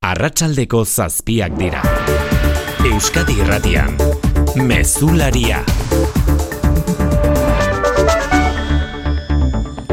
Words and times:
Arratsaldeko 0.00 0.78
zazpiak 0.88 1.58
dira. 1.60 1.82
Euskadi 2.88 3.34
Irratian, 3.42 3.98
Mezularia. 4.56 5.58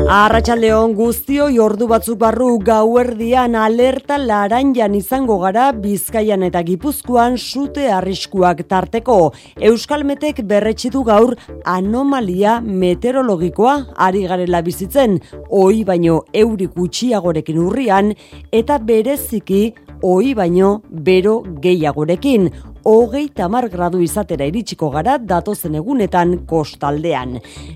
Arratxaldeon 0.08 0.94
guztioi 0.96 1.60
ordu 1.60 1.90
batzuk 1.92 2.16
barru 2.22 2.48
gauerdian 2.64 3.58
alerta 3.60 4.16
laranjan 4.22 4.96
izango 4.96 5.36
gara 5.42 5.66
Bizkaian 5.76 6.46
eta 6.48 6.62
Gipuzkoan 6.64 7.36
sute 7.36 7.89
arriskuak 7.92 8.62
tarteko. 8.70 9.34
Euskalmetek 9.60 10.39
berretxitu 10.48 11.02
gaur 11.04 11.36
anomalia 11.66 12.62
meteorologikoa 12.62 13.76
ari 14.08 14.24
garela 14.32 14.64
bizitzen, 14.64 15.20
oi 15.52 15.84
baino 15.84 16.21
eurik 16.32 16.80
gutxiagorekin 16.80 17.60
urrian 17.60 18.14
eta 18.55 18.80
bereziki 18.80 19.74
oi 20.04 20.34
baino 20.36 20.82
bero 20.91 21.43
gehiagorekin 21.61 22.49
hogei 22.88 23.27
tamar 23.36 23.66
gradu 23.68 24.00
izatera 24.00 24.46
iritsiko 24.48 24.88
gara 24.94 25.18
datozen 25.20 25.73
egunetan 25.76 26.45
kostaldean. 26.48 27.34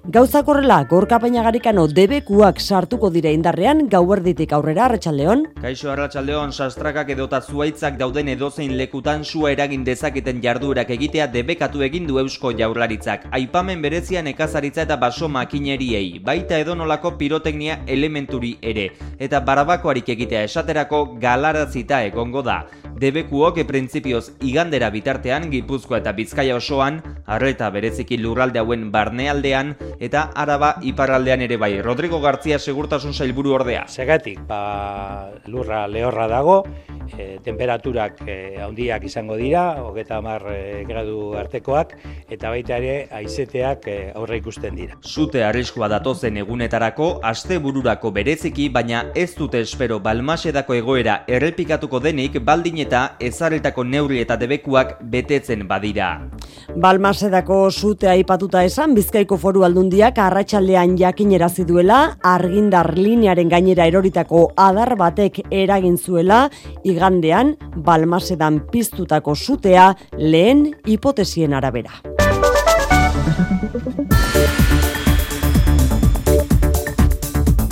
Gauzak 0.08 0.48
horrela, 0.48 0.78
gorka 0.88 1.20
garikano 1.20 1.88
debekuak 1.88 2.62
sartuko 2.62 3.10
dire 3.10 3.34
indarrean 3.34 3.90
gauerditik 3.90 4.54
aurrera 4.54 4.86
arratsaldeon. 4.86 5.44
Kaixo 5.62 5.92
arratsaldeon 5.92 6.54
sastrakak 6.54 7.10
edota 7.10 7.42
zuaitzak 7.42 7.98
dauden 7.98 8.30
edozein 8.30 8.78
lekutan 8.78 9.26
sua 9.26 9.52
eragin 9.52 9.84
dezaketen 9.84 10.42
jarduerak 10.42 10.90
egitea 10.90 11.28
debekatu 11.28 11.82
egin 11.82 12.08
du 12.08 12.18
Eusko 12.20 12.54
Jaurlaritzak. 12.58 13.28
Aipamen 13.32 13.82
berezian 13.82 14.28
ekazaritza 14.28 14.84
eta 14.84 14.96
baso 14.96 15.28
makineriei, 15.28 16.20
baita 16.24 16.58
edonolako 16.58 17.18
piroteknia 17.18 17.82
elementuri 17.86 18.58
ere 18.62 18.91
eta 19.20 19.41
barabakoarik 19.41 20.08
egitea 20.16 20.46
esaterako 20.48 21.18
galarazita 21.20 22.02
egongo 22.05 22.41
da. 22.41 22.62
Debekuok 23.02 23.58
e 23.58 23.64
printzipioz 23.66 24.32
igandera 24.46 24.91
bitartean 25.02 25.50
Gipuzkoa 25.50 25.98
eta 26.02 26.13
Bizkaia 26.13 26.55
osoan, 26.60 26.99
arreta 27.26 27.71
bereziki 27.74 28.20
lurralde 28.21 28.62
hauen 28.62 28.90
barnealdean 28.94 29.74
eta 29.99 30.27
Araba 30.38 30.76
iparraldean 30.85 31.41
ere 31.48 31.57
bai. 31.57 31.74
Rodrigo 31.82 32.21
Gartzia 32.21 32.60
segurtasun 32.60 33.13
sailburu 33.18 33.55
ordea. 33.57 33.88
Segatik, 33.90 34.44
ba, 34.48 35.32
lurra 35.49 35.88
lehorra 35.90 36.27
dago, 36.29 36.62
e, 37.18 37.40
temperaturak 37.44 38.22
e, 38.27 38.35
handiak 38.62 39.05
izango 39.07 39.38
dira, 39.40 39.82
hogeta 39.82 40.20
hamar 40.20 40.46
e, 40.52 40.84
gradu 40.88 41.34
artekoak, 41.40 41.96
eta 42.29 42.52
baita 42.54 42.77
ere 42.77 43.07
aizeteak 43.22 43.88
e, 43.88 43.98
aurre 44.16 44.38
ikusten 44.41 44.77
dira. 44.77 44.98
Zute 45.02 45.44
arriskua 45.46 45.90
datozen 45.91 46.38
egunetarako, 46.44 47.12
aste 47.26 47.57
bururako 47.63 48.13
bereziki, 48.16 48.70
baina 48.70 49.07
ez 49.16 49.32
dute 49.38 49.62
espero 49.66 49.99
balmasedako 50.04 50.77
egoera 50.77 51.22
errepikatuko 51.27 52.02
denik 52.04 52.40
baldin 52.46 52.82
eta 52.85 53.04
ezarretako 53.20 53.85
neurri 53.88 54.22
eta 54.22 54.38
debekuak 54.82 55.01
betetzen 55.12 55.68
badira. 55.68 56.29
Balmasedako 56.76 57.70
sute 57.71 58.07
aipatuta 58.07 58.63
esan 58.63 58.96
Bizkaiko 58.96 59.38
Foru 59.38 59.63
Aldundiak 59.63 60.18
arratsaldean 60.18 60.98
jakinerazi 60.98 61.65
duela 61.65 62.18
argindar 62.23 62.93
linearen 62.96 63.49
gainera 63.49 63.85
eroritako 63.88 64.53
adar 64.56 64.96
batek 64.96 65.41
eragin 65.51 65.97
zuela 65.97 66.50
igandean 66.84 67.57
Balmasedan 67.75 68.62
piztutako 68.72 69.35
sutea 69.35 69.96
lehen 70.18 70.73
hipotesien 70.85 71.53
arabera. 71.53 71.91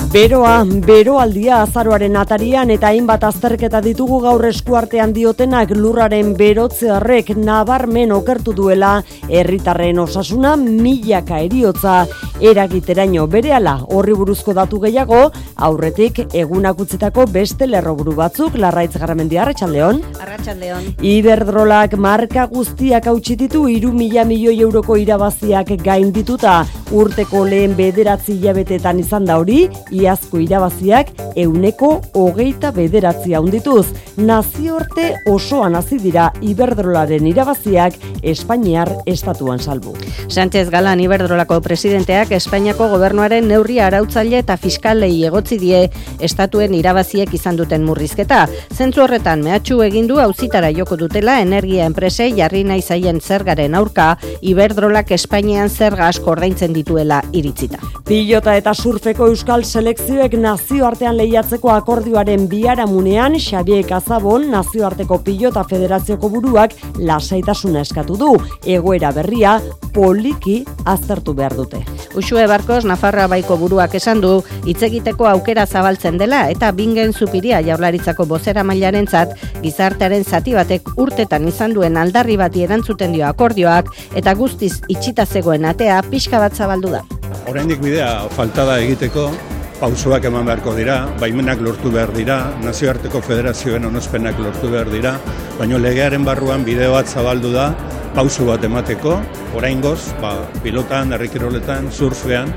Beroa, 0.09 0.63
beroaldia 0.65 1.59
azaroaren 1.61 2.15
atarian 2.17 2.71
eta 2.73 2.89
hainbat 2.89 3.27
azterketa 3.27 3.77
ditugu 3.85 4.17
gaur 4.23 4.41
eskuartean 4.47 5.11
diotenak 5.13 5.69
lurraren 5.77 6.31
berotzearrek 6.39 7.35
nabarmen 7.37 8.15
okertu 8.15 8.55
duela 8.57 9.03
herritarren 9.29 10.01
osasuna 10.01 10.55
milaka 10.57 11.37
eriotza 11.45 11.99
eragiteraino. 12.41 13.27
Berehala 13.29 13.75
horri 13.93 14.15
buruzko 14.17 14.55
datu 14.57 14.79
gehiago 14.81 15.19
aurretik 15.67 16.23
egunak 16.33 16.81
utzitako 16.81 17.27
beste 17.29 17.67
lerroburu 17.69 18.15
batzuk 18.17 18.57
larraitz 18.57 18.95
garamendi 18.97 19.37
arratsaldeon. 19.37 20.01
Arratsaldeon. 20.23 20.89
Iberdrolak 21.05 21.93
marka 22.01 22.47
guztiak 22.49 23.11
hautsi 23.13 23.37
ditu 23.43 23.67
3 23.69 23.93
mila 23.93 24.25
milioi 24.25 24.57
euroko 24.57 24.97
irabaziak 24.97 25.75
gain 25.85 26.09
dituta 26.15 26.63
urteko 26.97 27.43
lehen 27.45 27.75
bederatzi 27.77 28.39
hilabetetan 28.39 29.05
izan 29.05 29.29
da 29.29 29.37
hori 29.37 29.67
iazko 29.99 30.39
irabaziak 30.43 31.11
euneko 31.35 31.99
hogeita 32.13 32.71
bederatzi 32.75 33.35
handituz. 33.37 33.87
Naziorte 34.19 35.13
osoan 35.31 35.75
hasi 35.79 35.99
dira 36.01 36.29
Iberdrolaren 36.41 37.27
irabaziak 37.27 37.95
Espainiar 38.23 38.91
estatuan 39.07 39.59
salbu. 39.59 39.93
Sánchez 40.27 40.69
Galan 40.69 40.99
Iberdrolako 40.99 41.61
presidenteak 41.63 42.33
Espainiako 42.35 42.89
gobernuaren 42.91 43.47
neurri 43.47 43.79
arautzaile 43.79 44.41
eta 44.43 44.57
fiskalei 44.57 45.13
egotzi 45.27 45.57
die 45.59 45.85
estatuen 46.19 46.75
irabaziek 46.75 47.33
izan 47.33 47.59
duten 47.59 47.85
murrizketa. 47.87 48.45
Zentzu 48.75 49.05
horretan 49.05 49.43
mehatxu 49.45 49.79
egin 49.85 50.07
du 50.09 50.19
auzitara 50.19 50.71
joko 50.75 50.97
dutela 50.99 51.39
energia 51.41 51.87
enprese 51.87 52.29
jarri 52.35 52.65
nahi 52.67 52.81
zaien 52.81 53.21
zergaren 53.21 53.75
aurka 53.75 54.09
Iberdrolak 54.41 55.11
Espainian 55.15 55.69
zerga 55.69 56.07
asko 56.07 56.31
ordaintzen 56.35 56.73
dituela 56.75 57.21
iritzita. 57.31 57.79
Pilota 58.07 58.55
eta 58.59 58.73
surfeko 58.73 59.29
euskal 59.31 59.63
selekzioek 59.89 60.35
nazioartean 60.37 61.15
lehiatzeko 61.17 61.71
akordioaren 61.73 62.43
biharamunean 62.51 63.39
Xabier 63.41 63.87
Kazabon 63.89 64.43
nazioarteko 64.51 65.17
pilota 65.25 65.63
federazioko 65.65 66.29
buruak 66.29 66.75
lasaitasuna 66.99 67.81
eskatu 67.81 68.17
du. 68.19 68.27
Egoera 68.69 69.09
berria 69.15 69.55
poliki 69.95 70.59
aztertu 70.85 71.33
behar 71.33 71.57
dute. 71.57 71.81
Usue 72.13 72.45
Barkos 72.45 72.85
Nafarra 72.85 73.25
baiko 73.31 73.57
buruak 73.57 73.95
esan 73.97 74.21
du 74.21 74.43
hitz 74.69 74.77
egiteko 74.85 75.25
aukera 75.25 75.65
zabaltzen 75.65 76.21
dela 76.21 76.45
eta 76.53 76.69
bingen 76.71 77.13
zupiria 77.13 77.63
jaurlaritzako 77.65 78.27
bozera 78.29 78.63
mailarentzat 78.63 79.33
gizartearen 79.63 80.23
zati 80.23 80.53
batek 80.53 80.97
urtetan 80.97 81.47
izan 81.49 81.73
duen 81.73 81.97
aldarri 81.97 82.37
bati 82.37 82.67
erantzuten 82.67 83.15
dio 83.17 83.25
akordioak 83.25 83.89
eta 84.13 84.35
guztiz 84.35 84.75
itxita 84.87 85.25
zegoen 85.25 85.65
atea 85.65 86.03
pixka 86.11 86.37
bat 86.37 86.53
zabaldu 86.53 86.93
da. 86.99 87.07
Oraindik 87.49 87.81
bidea 87.81 88.27
faltada 88.37 88.77
egiteko 88.83 89.31
pausoak 89.79 90.25
eman 90.27 90.43
beharko 90.47 90.73
dira, 90.75 90.97
baimenak 91.21 91.61
lortu 91.63 91.91
behar 91.93 92.11
dira, 92.11 92.39
nazioarteko 92.65 93.21
federazioen 93.23 93.87
onospenak 93.87 94.39
lortu 94.43 94.71
behar 94.73 94.91
dira, 94.91 95.13
baino 95.59 95.79
legearen 95.79 96.27
barruan 96.27 96.65
bideo 96.67 96.91
bat 96.97 97.07
zabaldu 97.07 97.53
da, 97.53 97.69
pauso 98.15 98.49
bat 98.49 98.63
emateko, 98.67 99.15
oraingoz, 99.55 100.11
ba, 100.19 100.35
pilotan, 100.65 101.15
herrikiroletan, 101.15 101.87
surfean, 101.95 102.51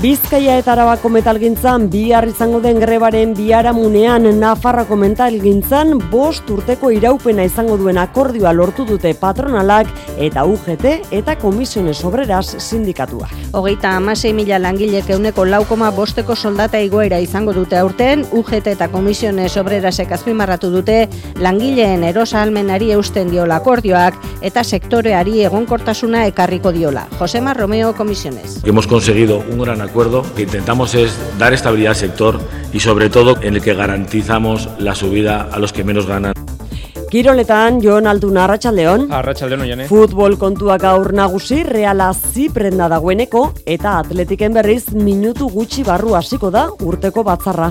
Bizkaia 0.00 0.54
eta 0.56 0.70
Arabako 0.72 1.10
metalgintzan 1.12 1.90
bihar 1.92 2.24
izango 2.24 2.62
den 2.64 2.78
grebaren 2.80 3.34
biharamunean 3.36 4.24
Nafarrako 4.40 4.96
metalgintzan 4.96 5.98
bost 6.10 6.48
urteko 6.48 6.88
iraupena 6.96 7.44
izango 7.44 7.76
duen 7.76 8.00
akordioa 8.00 8.54
lortu 8.56 8.86
dute 8.88 9.12
patronalak 9.20 9.90
eta 10.16 10.46
UGT 10.48 10.86
eta 11.18 11.34
Komisiones 11.36 12.00
Obreras 12.08 12.54
sindikatua. 12.56 13.28
Hogeita 13.52 13.90
amasei 13.98 14.32
mila 14.32 14.56
langilek 14.62 15.10
euneko 15.12 15.44
laukoma 15.44 15.90
bosteko 15.92 16.34
soldata 16.34 16.80
igoera 16.80 17.20
izango 17.20 17.52
dute 17.52 17.76
aurten, 17.76 18.24
UGT 18.32 18.72
eta 18.72 18.88
Komisiones 18.88 19.52
Obrerasek 19.60 20.16
azpimarratu 20.16 20.72
dute 20.72 21.02
langileen 21.44 22.08
erosa 22.08 22.40
almenari 22.40 22.94
eusten 22.96 23.28
diola 23.28 23.60
akordioak 23.60 24.16
eta 24.40 24.64
sektoreari 24.64 25.44
egonkortasuna 25.50 26.24
ekarriko 26.32 26.72
diola. 26.72 27.06
Josema 27.20 27.52
Romeo 27.52 27.92
Komisiones. 27.92 28.62
Hemos 28.64 28.86
conseguido 28.86 29.44
un 29.50 29.58
gran 29.58 29.81
acuerdo 29.82 30.22
que 30.34 30.42
intentamos 30.42 30.94
es 30.94 31.16
dar 31.38 31.52
estabilidad 31.52 31.90
al 31.90 31.96
sector 31.96 32.40
y 32.72 32.80
sobre 32.80 33.10
todo 33.10 33.36
en 33.42 33.54
el 33.56 33.62
que 33.62 33.74
garantizamos 33.74 34.68
la 34.78 34.94
subida 34.94 35.48
a 35.50 35.58
los 35.58 35.72
que 35.72 35.84
menos 35.84 36.06
ganan. 36.06 36.32
Kiroletan, 37.12 37.82
Jon 37.82 38.06
Aldun 38.06 38.38
Arratxaldeon. 38.38 39.10
Arratxaldeon 39.12 39.60
oiane. 39.60 39.84
Futbol 39.84 40.38
kontuak 40.40 40.80
gaur 40.80 41.12
nagusi, 41.12 41.58
reala 41.62 42.06
ziprenda 42.16 42.86
dagoeneko, 42.88 43.50
eta 43.68 43.98
atletiken 43.98 44.56
berriz 44.56 44.94
minutu 44.96 45.50
gutxi 45.52 45.84
barru 45.84 46.16
hasiko 46.16 46.48
da 46.50 46.70
urteko 46.80 47.20
batzarra. 47.28 47.68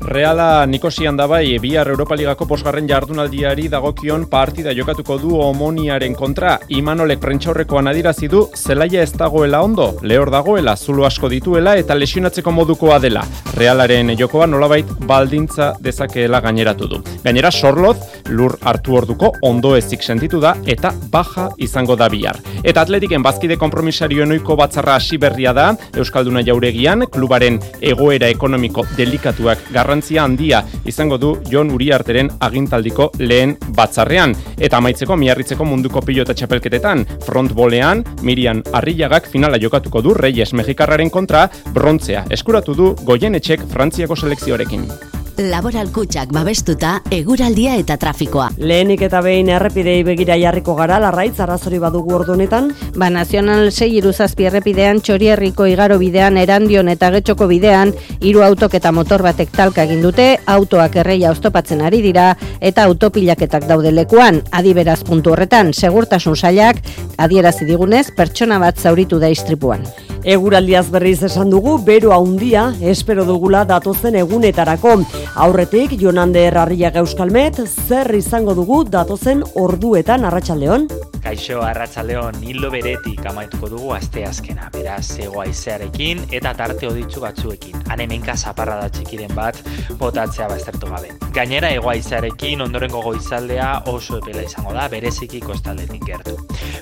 Reala 0.00 0.64
Nikosian 0.66 1.16
da 1.16 1.26
bai, 1.28 1.58
bihar 1.60 1.88
Europa 1.92 2.16
Ligako 2.16 2.46
posgarren 2.48 2.86
jardunaldiari 2.88 3.66
dagokion 3.68 4.24
partida 4.32 4.72
jokatuko 4.72 5.18
du 5.20 5.34
omoniaren 5.36 6.14
kontra. 6.16 6.54
Imanolek 6.72 7.20
prentxaurrekoan 7.20 7.90
adirazi 7.92 8.30
du, 8.32 8.46
zelaia 8.56 9.02
ez 9.04 9.12
dagoela 9.12 9.60
ondo, 9.62 9.90
lehor 10.02 10.32
dagoela, 10.32 10.74
zulo 10.76 11.04
asko 11.04 11.28
dituela 11.28 11.76
eta 11.76 11.94
lesionatzeko 11.94 12.50
modukoa 12.50 12.98
dela. 12.98 13.26
Realaren 13.58 14.14
jokoa 14.16 14.46
nolabait 14.48 14.88
baldintza 15.06 15.74
dezakeela 15.84 16.40
gaineratu 16.40 16.88
du. 16.88 17.02
Gainera, 17.22 17.50
Sorloz, 17.52 17.98
lur 18.30 18.56
hartu 18.64 18.96
orduko 18.96 19.34
ondo 19.42 19.74
ezik 19.76 20.02
sentitu 20.02 20.40
da 20.40 20.54
eta 20.64 20.94
baja 21.12 21.50
izango 21.58 21.96
da 21.96 22.08
bihar. 22.08 22.40
Eta 22.64 22.86
atletiken 22.86 23.22
bazkide 23.22 23.60
kompromisarioen 23.60 24.32
oiko 24.38 24.56
batzarra 24.56 24.96
hasi 24.96 25.20
berria 25.20 25.52
da, 25.52 25.74
Euskalduna 25.92 26.40
jauregian, 26.46 27.04
klubaren 27.12 27.60
egoera 27.80 28.32
ekonomiko 28.32 28.86
delikatuak 28.96 29.68
garrantzia 30.00 30.24
handia 30.24 30.64
izango 30.86 31.18
du 31.18 31.34
Jon 31.50 31.70
Uriarteren 31.70 32.30
agintaldiko 32.40 33.10
lehen 33.18 33.56
batzarrean. 33.76 34.34
Eta 34.58 34.78
amaitzeko 34.78 35.16
miarritzeko 35.16 35.64
munduko 35.64 36.00
pilota 36.00 36.34
txapelketetan, 36.34 37.04
frontbolean, 37.26 38.04
Mirian 38.22 38.62
Arrillagak 38.72 39.28
finala 39.28 39.60
jokatuko 39.60 40.02
du 40.02 40.14
Reyes 40.14 40.52
Mexikarraren 40.52 41.10
kontra, 41.10 41.48
brontzea 41.74 42.24
eskuratu 42.30 42.74
du 42.74 42.94
goienetxek 43.04 43.68
Frantziako 43.70 44.16
selekzioarekin. 44.16 45.19
Laboral 45.40 45.88
kutsak 45.88 46.34
babestuta, 46.36 46.98
eguraldia 47.16 47.72
eta 47.80 47.94
trafikoa. 47.96 48.50
Lehenik 48.60 49.00
eta 49.06 49.22
behin 49.24 49.48
errepidei 49.48 50.02
begira 50.04 50.34
jarriko 50.36 50.74
gara, 50.76 50.98
larraitz, 51.00 51.38
arrazori 51.40 51.78
badugu 51.80 52.12
ordu 52.18 52.34
honetan. 52.34 52.68
Ba, 53.00 53.08
Nazional 53.14 53.70
6 53.70 53.88
iruzazpi 54.02 54.50
errepidean, 54.50 55.00
txorierriko 55.00 55.64
igaro 55.70 55.96
bidean, 56.02 56.36
erandion 56.36 56.92
eta 56.92 57.08
getxoko 57.14 57.48
bidean, 57.48 57.94
hiru 58.20 58.44
autok 58.44 58.76
eta 58.76 58.92
motor 58.92 59.24
batek 59.24 59.56
talka 59.56 59.88
egin 59.88 60.04
dute, 60.04 60.28
autoak 60.44 61.00
erreia 61.00 61.32
oztopatzen 61.32 61.80
ari 61.88 62.02
dira, 62.04 62.34
eta 62.60 62.84
autopilaketak 62.90 63.64
daude 63.70 63.94
lekuan, 63.96 64.42
adiberaz 64.52 65.00
puntu 65.08 65.32
horretan, 65.32 65.72
segurtasun 65.72 66.36
sailak, 66.36 66.84
adierazi 67.16 67.64
digunez, 67.64 68.10
pertsona 68.12 68.60
bat 68.60 68.76
zauritu 68.76 69.22
da 69.22 69.32
istripuan. 69.32 69.88
Eguraldiaz 70.22 70.90
berriz 70.92 71.22
esan 71.24 71.48
dugu, 71.48 71.78
bero 71.80 72.12
handia 72.12 72.66
espero 72.84 73.24
dugula 73.24 73.64
datozen 73.64 74.18
egunetarako. 74.20 74.98
Aurretik, 75.34 75.96
Jonande 76.00 76.44
Errarriak 76.44 76.98
Euskalmet, 77.00 77.62
zer 77.64 78.12
izango 78.14 78.54
dugu 78.54 78.82
datozen 78.84 79.42
orduetan 79.54 80.26
arratsaldeon. 80.28 80.90
Kaixo 81.20 81.60
Arratsaldeon 81.60 82.38
hildo 82.44 82.70
beretik 82.72 83.24
amaituko 83.28 83.68
dugu 83.68 83.90
aste 83.92 84.24
azkena, 84.24 84.70
beraz 84.72 85.04
zego 85.16 85.42
aizearekin 85.42 86.22
eta 86.32 86.54
tarte 86.56 86.88
oditzu 86.88 87.20
batzuekin. 87.24 87.76
Han 87.92 88.00
hemenka 88.00 88.36
zaparra 88.36 88.78
da 88.80 88.88
txikiren 88.92 89.34
bat 89.36 89.60
botatzea 90.00 90.48
baztertu 90.48 90.88
gabe. 90.88 91.12
Gainera 91.36 91.72
ego 91.76 91.92
aizearekin 91.92 92.64
ondorengo 92.64 93.02
goizaldea 93.04 93.70
oso 93.92 94.18
epela 94.20 94.44
izango 94.48 94.72
da, 94.76 94.88
bereziki 94.88 95.40
kostaldetik 95.44 96.04
gertu. 96.08 96.36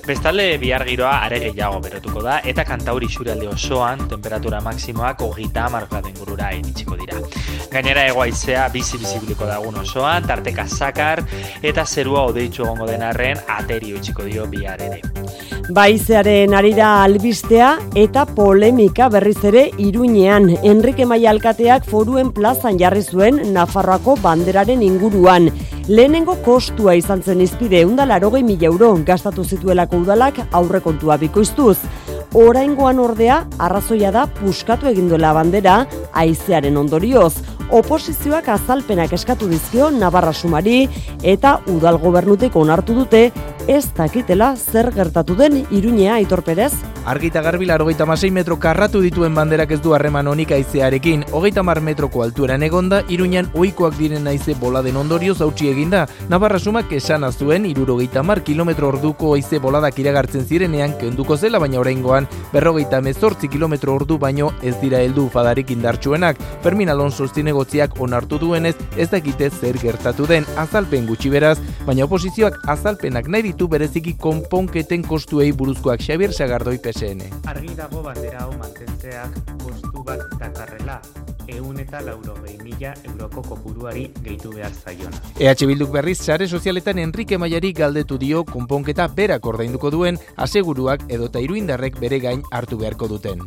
Bestalde 0.07 0.47
bihar 0.63 0.87
giroa 0.89 1.19
are 1.27 1.41
gehiago 1.43 1.83
berotuko 1.85 2.23
da 2.25 2.39
eta 2.47 2.65
kantauri 2.65 3.11
xuralde 3.29 3.49
osoan 3.49 4.09
temperatura 4.09 4.61
maksimoak 4.65 5.21
hogeita 5.21 5.67
hamar 5.67 5.85
graden 5.91 6.15
gurura 6.17 6.49
iritsiko 6.57 6.97
dira. 6.97 7.19
Gainera 7.69 8.07
ego 8.09 8.23
aizea 8.25 8.69
bizi 8.73 8.97
bizibiliko 8.97 9.45
dagun 9.45 9.77
osoan, 9.83 10.25
tarteka 10.25 10.65
zakar 10.67 11.21
eta 11.63 11.85
zerua 11.85 12.25
odeitzu 12.31 12.65
egongo 12.65 12.87
den 12.89 13.05
arren 13.05 13.37
aterio 13.59 14.01
itxiko 14.01 14.25
dio 14.25 14.47
bihar 14.49 14.81
ere. 14.81 15.03
Baizearen 15.69 16.55
arira 16.57 17.03
albistea 17.03 17.75
eta 17.95 18.25
polemika 18.25 19.11
berriz 19.13 19.45
ere 19.45 19.69
iruñean. 19.77 20.49
Enrique 20.65 21.05
Maia 21.05 21.29
Alkateak 21.29 21.85
foruen 21.85 22.33
plazan 22.33 22.81
jarri 22.81 23.03
zuen 23.05 23.53
Nafarroako 23.53 24.17
banderaren 24.23 24.83
inguruan. 24.83 25.53
Lehenengo 25.89 26.39
kostua 26.45 26.95
izan 26.97 27.21
zen 27.23 27.41
izpide 27.45 27.85
undalarogei 27.85 28.43
mila 28.43 28.73
euro 28.73 28.95
gastatu 29.05 29.45
zituelako 29.45 30.01
udalak 30.07 30.41
aurrekontua 30.53 31.17
bikoiztuz. 31.21 31.77
Oraingoan 32.37 32.99
ordea, 33.01 33.39
arrazoia 33.57 34.11
da 34.13 34.27
puskatu 34.29 34.89
egin 34.91 35.07
duela 35.09 35.31
bandera 35.33 35.79
haizearen 36.13 36.77
ondorioz. 36.77 37.39
Oposizioak 37.73 38.49
azalpenak 38.53 39.13
eskatu 39.17 39.49
dizkio 39.49 39.89
Navarra 39.91 40.33
Sumari 40.33 40.89
eta 41.23 41.59
udal 41.73 41.99
gobernutik 42.01 42.57
onartu 42.57 42.97
dute 42.97 43.31
ez 43.69 43.85
dakitela 43.95 44.57
zer 44.57 44.91
gertatu 44.95 45.37
den 45.37 45.67
Iruñea 45.71 46.15
Aitor. 46.15 46.43
Argita 47.05 47.41
garbi 47.43 47.69
hogeita 47.71 48.07
masei 48.07 48.31
metro 48.31 48.59
karratu 48.59 49.01
dituen 49.01 49.35
banderak 49.35 49.71
ez 49.71 49.81
du 49.81 49.95
harreman 49.95 50.27
honik 50.27 50.53
aizearekin. 50.53 51.25
Hogeita 51.33 51.63
mar 51.63 51.81
metroko 51.81 52.23
altueran 52.23 52.63
egonda, 52.63 53.03
Iruñan 53.09 53.51
oikoak 53.55 53.97
diren 53.99 54.27
aize 54.27 54.55
boladen 54.55 54.97
ondorio 54.97 55.35
zautsi 55.35 55.69
eginda. 55.69 56.07
Navarra 56.29 56.59
sumak 56.59 56.93
esan 56.93 57.25
azuen, 57.25 57.67
irurogeita 57.67 58.23
mar 58.23 58.43
kilometro 58.43 58.89
orduko 58.89 59.35
aize 59.35 59.59
boladak 59.59 59.99
iragartzen 59.99 60.47
zirenean 60.47 60.95
kenduko 60.99 61.37
zela, 61.37 61.59
baina 61.59 61.81
oraingoan 61.81 62.29
berrogeita 62.53 63.01
mezortzi 63.01 63.49
kilometro 63.49 63.95
ordu 63.95 64.19
baino 64.19 64.53
ez 64.63 64.75
dira 64.81 65.01
heldu 65.01 65.29
fadarik 65.29 65.71
indartsuenak. 65.71 66.39
Fermin 66.63 66.89
Alonso 66.89 67.27
zinegotziak 67.29 68.01
onartu 68.01 68.39
duenez, 68.39 68.77
ez 68.97 69.11
dakite 69.11 69.51
zer 69.51 69.79
gertatu 69.79 70.27
den 70.27 70.45
azalpen 70.57 71.07
gutxi 71.07 71.31
beraz, 71.31 71.59
baina 71.87 72.05
oposizioak 72.05 72.61
azalpenak 72.69 73.29
nahi 73.29 73.58
ditu 73.59 73.67
bereziki 73.73 74.13
konponketen 74.23 75.03
kostuei 75.03 75.49
buruzkoak 75.51 75.99
Xavier 75.99 76.31
Sagardoi 76.31 76.77
PSN. 76.79 77.25
Argi 77.51 77.73
dago 77.75 78.05
bandera 78.05 78.45
hau 78.45 78.53
mantentzeak 78.55 79.35
kostu 79.65 80.05
bat 80.07 80.23
dakarrela, 80.39 81.01
eta 81.89 82.03
lauro 82.05 82.35
mila 82.63 82.93
euroko 83.09 83.43
kopuruari 83.43 84.11
gehitu 84.21 84.53
behar 84.53 84.73
zaiona. 84.77 85.17
EH 85.41 85.65
Bilduk 85.65 85.91
berriz 85.95 86.19
sare 86.21 86.49
sozialetan 86.49 86.99
Enrique 86.99 87.39
Maiari 87.39 87.73
galdetu 87.73 88.19
dio 88.21 88.45
konponketa 88.45 89.09
berak 89.09 89.47
ordainduko 89.47 89.91
duen 89.91 90.19
aseguruak 90.37 91.07
edota 91.09 91.41
iruindarrek 91.41 91.99
bere 91.99 92.21
gain 92.21 92.43
hartu 92.53 92.77
beharko 92.77 93.09
duten. 93.09 93.47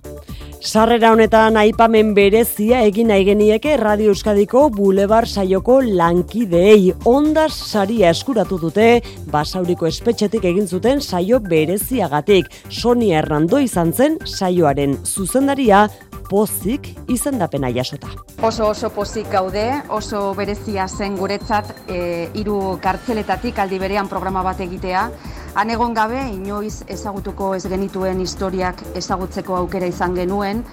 Sarrera 0.62 1.12
honetan 1.14 1.58
aipamen 1.58 2.14
berezia 2.18 2.82
egin 2.86 3.10
nahi 3.10 3.26
genieke 3.26 3.78
Radio 3.78 4.12
Euskadiko 4.14 4.68
Bulebar 4.74 5.28
saioko 5.28 5.80
lankideei 5.82 6.94
ondas 7.06 7.54
saria 7.54 8.10
eskuratu 8.10 8.60
dute 8.62 9.02
basauriko 9.34 9.90
espetxetik 9.90 10.46
egin 10.46 10.68
zuten 10.68 11.02
saio 11.02 11.40
bereziagatik. 11.40 12.50
Sonia 12.70 13.20
Hernando 13.22 13.62
izan 13.62 13.94
zen 13.94 14.18
saioaren 14.26 14.98
zuzendaria 15.06 15.88
pozik 16.30 16.90
izendapena 17.08 17.70
jasota. 17.74 18.10
Oso 18.42 18.70
oso 18.70 18.90
pozik 18.90 19.30
gaude, 19.32 19.66
oso 19.90 20.34
berezia 20.38 20.88
zen 20.88 21.18
guretzat 21.18 21.74
e, 21.88 22.30
hiru 22.34 22.78
kartzeletatik 22.82 23.60
aldi 23.60 23.80
berean 23.80 24.10
programa 24.10 24.44
bat 24.44 24.60
egitea. 24.62 25.10
Han 25.56 25.70
egon 25.70 25.94
gabe, 25.94 26.20
inoiz 26.32 26.86
ezagutuko 26.88 27.54
ez 27.58 27.66
genituen 27.68 28.22
historiak 28.24 28.80
ezagutzeko 28.96 29.58
aukera 29.58 29.90
izan 29.92 30.16
genuen, 30.16 30.64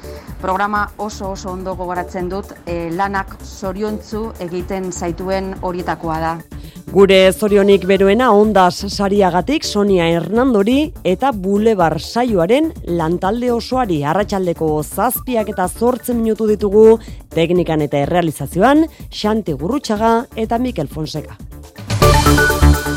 programa 0.41 0.85
oso 0.99 1.33
oso 1.33 1.51
ondo 1.51 1.75
gogoratzen 1.75 2.29
dut, 2.31 2.55
e, 2.65 2.91
lanak 2.95 3.35
zoriontzu 3.43 4.29
egiten 4.47 4.93
zaituen 4.93 5.57
horietakoa 5.63 6.21
da. 6.23 6.37
Gure 6.89 7.17
zorionik 7.37 7.83
beroena 7.85 8.31
ondaz 8.33 8.89
sariagatik 8.89 9.65
Sonia 9.65 10.07
Hernandori 10.09 10.89
eta 11.05 11.35
Bulebar 11.37 11.99
saioaren 12.01 12.71
lantalde 12.97 13.51
osoari 13.53 13.99
arratsaldeko 14.09 14.71
zazpiak 14.83 15.53
eta 15.53 15.69
zortzen 15.69 16.23
minutu 16.23 16.49
ditugu 16.49 16.99
teknikan 17.35 17.85
eta 17.85 18.01
errealizazioan 18.07 18.87
Xante 19.13 19.53
Gurrutxaga 19.61 20.13
eta 20.37 20.59
Mikel 20.59 20.89
Fonseca. 20.89 21.37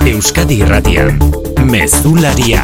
Euskadi 0.07 0.61
Irratian, 0.63 1.19
Mezularia, 1.67 2.63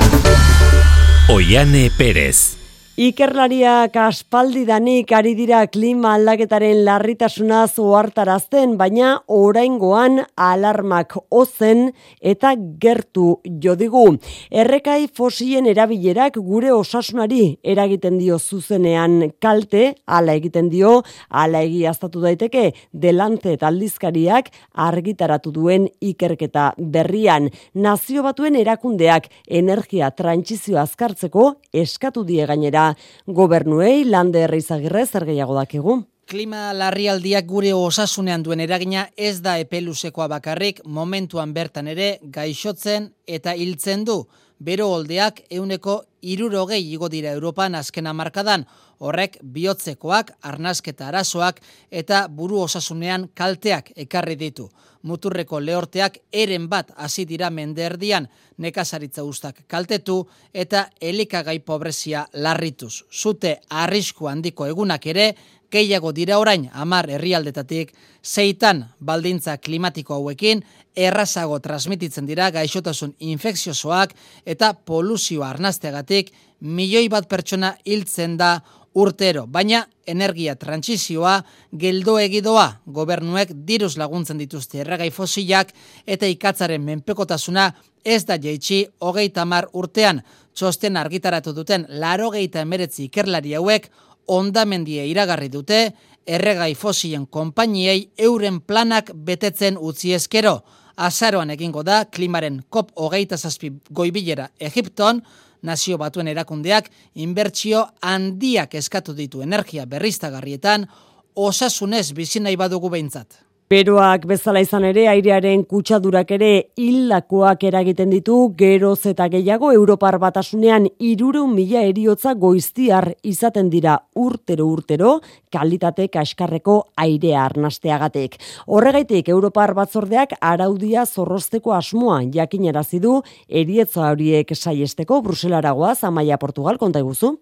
Oiane 1.34 1.90
Perez. 1.98 2.57
Ikerlariak 2.98 3.94
aspaldidanik 4.02 5.12
ari 5.14 5.36
dira 5.38 5.60
klima 5.70 6.16
aldaketaren 6.18 6.80
larritasuna 6.82 7.60
zoartarazten, 7.70 8.72
baina 8.80 9.12
oraingoan 9.30 10.24
alarmak 10.34 11.14
ozen 11.30 11.92
eta 12.32 12.56
gertu 12.82 13.28
jodigu. 13.62 14.02
Errekai 14.50 15.12
fosien 15.14 15.70
erabilerak 15.70 16.40
gure 16.42 16.72
osasunari 16.74 17.60
eragiten 17.62 18.18
dio 18.18 18.40
zuzenean 18.40 19.30
kalte, 19.38 19.94
ala 20.08 20.34
egiten 20.34 20.74
dio, 20.74 21.04
ala 21.30 21.62
egiaztatu 21.70 22.26
daiteke, 22.26 22.72
delante 22.92 23.54
eta 23.60 23.70
aldizkariak 23.70 24.50
argitaratu 24.74 25.54
duen 25.54 25.86
ikerketa 26.02 26.72
berrian. 26.80 27.52
Nazio 27.78 28.26
batuen 28.26 28.58
erakundeak 28.58 29.30
energia 29.46 30.10
trantsizio 30.10 30.82
azkartzeko 30.82 31.52
eskatu 31.86 32.26
die 32.26 32.50
gainera 32.50 32.87
gobernuei 33.26 34.06
lande 34.06 34.46
herrizagirre 34.46 35.06
zer 35.06 35.26
gehiago 35.26 35.58
dakigu. 35.58 36.04
Klima 36.28 36.74
larrialdiak 36.76 37.46
gure 37.48 37.72
osasunean 37.74 38.42
duen 38.44 38.60
eragina 38.60 39.06
ez 39.16 39.38
da 39.42 39.56
epelusekoa 39.62 40.28
bakarrik 40.28 40.82
momentuan 40.84 41.54
bertan 41.56 41.88
ere 41.88 42.10
gaixotzen 42.22 43.14
eta 43.26 43.54
hiltzen 43.56 44.04
du. 44.04 44.26
Bero 44.60 44.90
holdeak 44.92 45.44
euneko 45.50 46.02
irurogei 46.34 46.82
igo 46.94 47.10
dira 47.10 47.32
Europan 47.32 47.76
azkena 47.76 48.14
markadan, 48.14 48.66
horrek 49.00 49.38
bihotzekoak, 49.44 50.34
arnasketa 50.42 51.08
arazoak 51.08 51.62
eta 51.92 52.28
buru 52.28 52.62
osasunean 52.66 53.30
kalteak 53.34 53.92
ekarri 53.96 54.36
ditu. 54.40 54.70
Muturreko 55.08 55.60
lehorteak 55.64 56.18
eren 56.34 56.66
bat 56.68 56.90
hasi 56.98 57.24
dira 57.30 57.50
menderdian 57.54 58.28
nekazaritza 58.58 59.24
ustak 59.24 59.62
kaltetu 59.68 60.18
eta 60.54 60.88
elikagai 61.02 61.60
pobrezia 61.60 62.26
larrituz. 62.34 63.04
Zute 63.12 63.60
arrisku 63.70 64.28
handiko 64.28 64.66
egunak 64.68 65.06
ere 65.08 65.30
gehiago 65.72 66.12
dira 66.12 66.40
orain 66.40 66.70
amar 66.74 67.10
herrialdetatik, 67.12 67.94
zeitan 68.28 68.84
baldintza 69.00 69.58
klimatiko 69.58 70.18
hauekin, 70.18 70.64
errazago 70.96 71.60
transmititzen 71.64 72.26
dira 72.28 72.50
gaixotasun 72.52 73.14
infekziosoak 73.20 74.16
eta 74.46 74.74
poluzioa 74.74 75.52
arnazteagatik 75.54 76.34
milioi 76.60 77.08
bat 77.10 77.30
pertsona 77.30 77.76
hiltzen 77.86 78.36
da 78.38 78.58
urtero, 78.98 79.46
baina 79.46 79.84
energia 80.10 80.56
trantsizioa 80.56 81.36
geldo 81.80 82.18
egidoa 82.20 82.66
gobernuek 82.86 83.54
diruz 83.68 83.94
laguntzen 84.02 84.40
dituzte 84.42 84.82
erregai 84.82 85.12
fosilak 85.14 85.74
eta 86.08 86.28
ikatzaren 86.34 86.82
menpekotasuna 86.84 87.70
ez 88.04 88.24
da 88.26 88.40
jeitsi 88.42 88.86
hogeita 89.00 89.46
mar 89.46 89.70
urtean. 89.74 90.24
Txosten 90.58 90.98
argitaratu 90.98 91.54
duten 91.54 91.86
laro 92.02 92.32
geita 92.34 92.64
emeretzi 92.66 93.06
ikerlari 93.06 93.54
hauek 93.54 93.92
ondamendie 94.34 95.06
iragarri 95.12 95.50
dute 95.54 95.82
erregai 96.28 96.74
fosilen 96.76 97.26
konpainiei 97.28 98.12
euren 98.18 98.60
planak 98.62 99.12
betetzen 99.14 99.78
utzi 99.80 100.14
eskero. 100.14 100.60
Azaroan 100.98 101.50
egingo 101.54 101.84
da 101.86 102.04
klimaren 102.06 102.62
kop 102.70 102.92
hogeita 102.96 103.38
zazpi 103.38 103.72
goibilera 103.90 104.50
Egipton, 104.60 105.22
nazio 105.62 105.98
batuen 105.98 106.28
erakundeak 106.28 106.90
inbertsio 107.16 107.86
handiak 108.02 108.76
eskatu 108.76 109.14
ditu 109.14 109.42
energia 109.46 109.86
berriztagarrietan, 109.86 110.88
osasunez 111.36 112.12
bizi 112.18 112.42
nahi 112.42 112.58
badugu 112.58 112.90
behintzat. 112.90 113.47
Beroak 113.68 114.24
bezala 114.30 114.62
izan 114.64 114.86
ere 114.88 115.02
airearen 115.12 115.66
kutsadurak 115.68 116.30
ere 116.32 116.50
hildakoak 116.80 117.66
eragiten 117.68 118.14
ditu 118.14 118.36
geroz 118.56 119.02
eta 119.10 119.26
gehiago 119.34 119.74
Europar 119.76 120.16
batasunean 120.24 120.86
irureun 121.04 121.52
mila 121.52 121.82
eriotza 121.84 122.32
goiztiar 122.40 123.10
izaten 123.28 123.68
dira 123.74 123.98
urtero 124.16 124.70
urtero 124.72 125.18
kalitate 125.52 126.08
kaskarreko 126.14 126.78
airea 127.04 127.42
arnasteagatik. 127.44 128.38
Horregaitik 128.72 129.28
Europar 129.36 129.74
batzordeak 129.76 130.38
araudia 130.40 131.04
zorrozteko 131.04 131.76
asmoa 131.76 132.22
jakinarazi 132.38 133.02
du 133.04 133.18
erietza 133.50 134.14
horiek 134.14 134.56
saiesteko 134.56 135.20
Bruselaragoa 135.28 135.92
Zamaia 135.96 136.40
Portugal 136.40 136.80
konta 136.80 137.04
iguzu. 137.04 137.36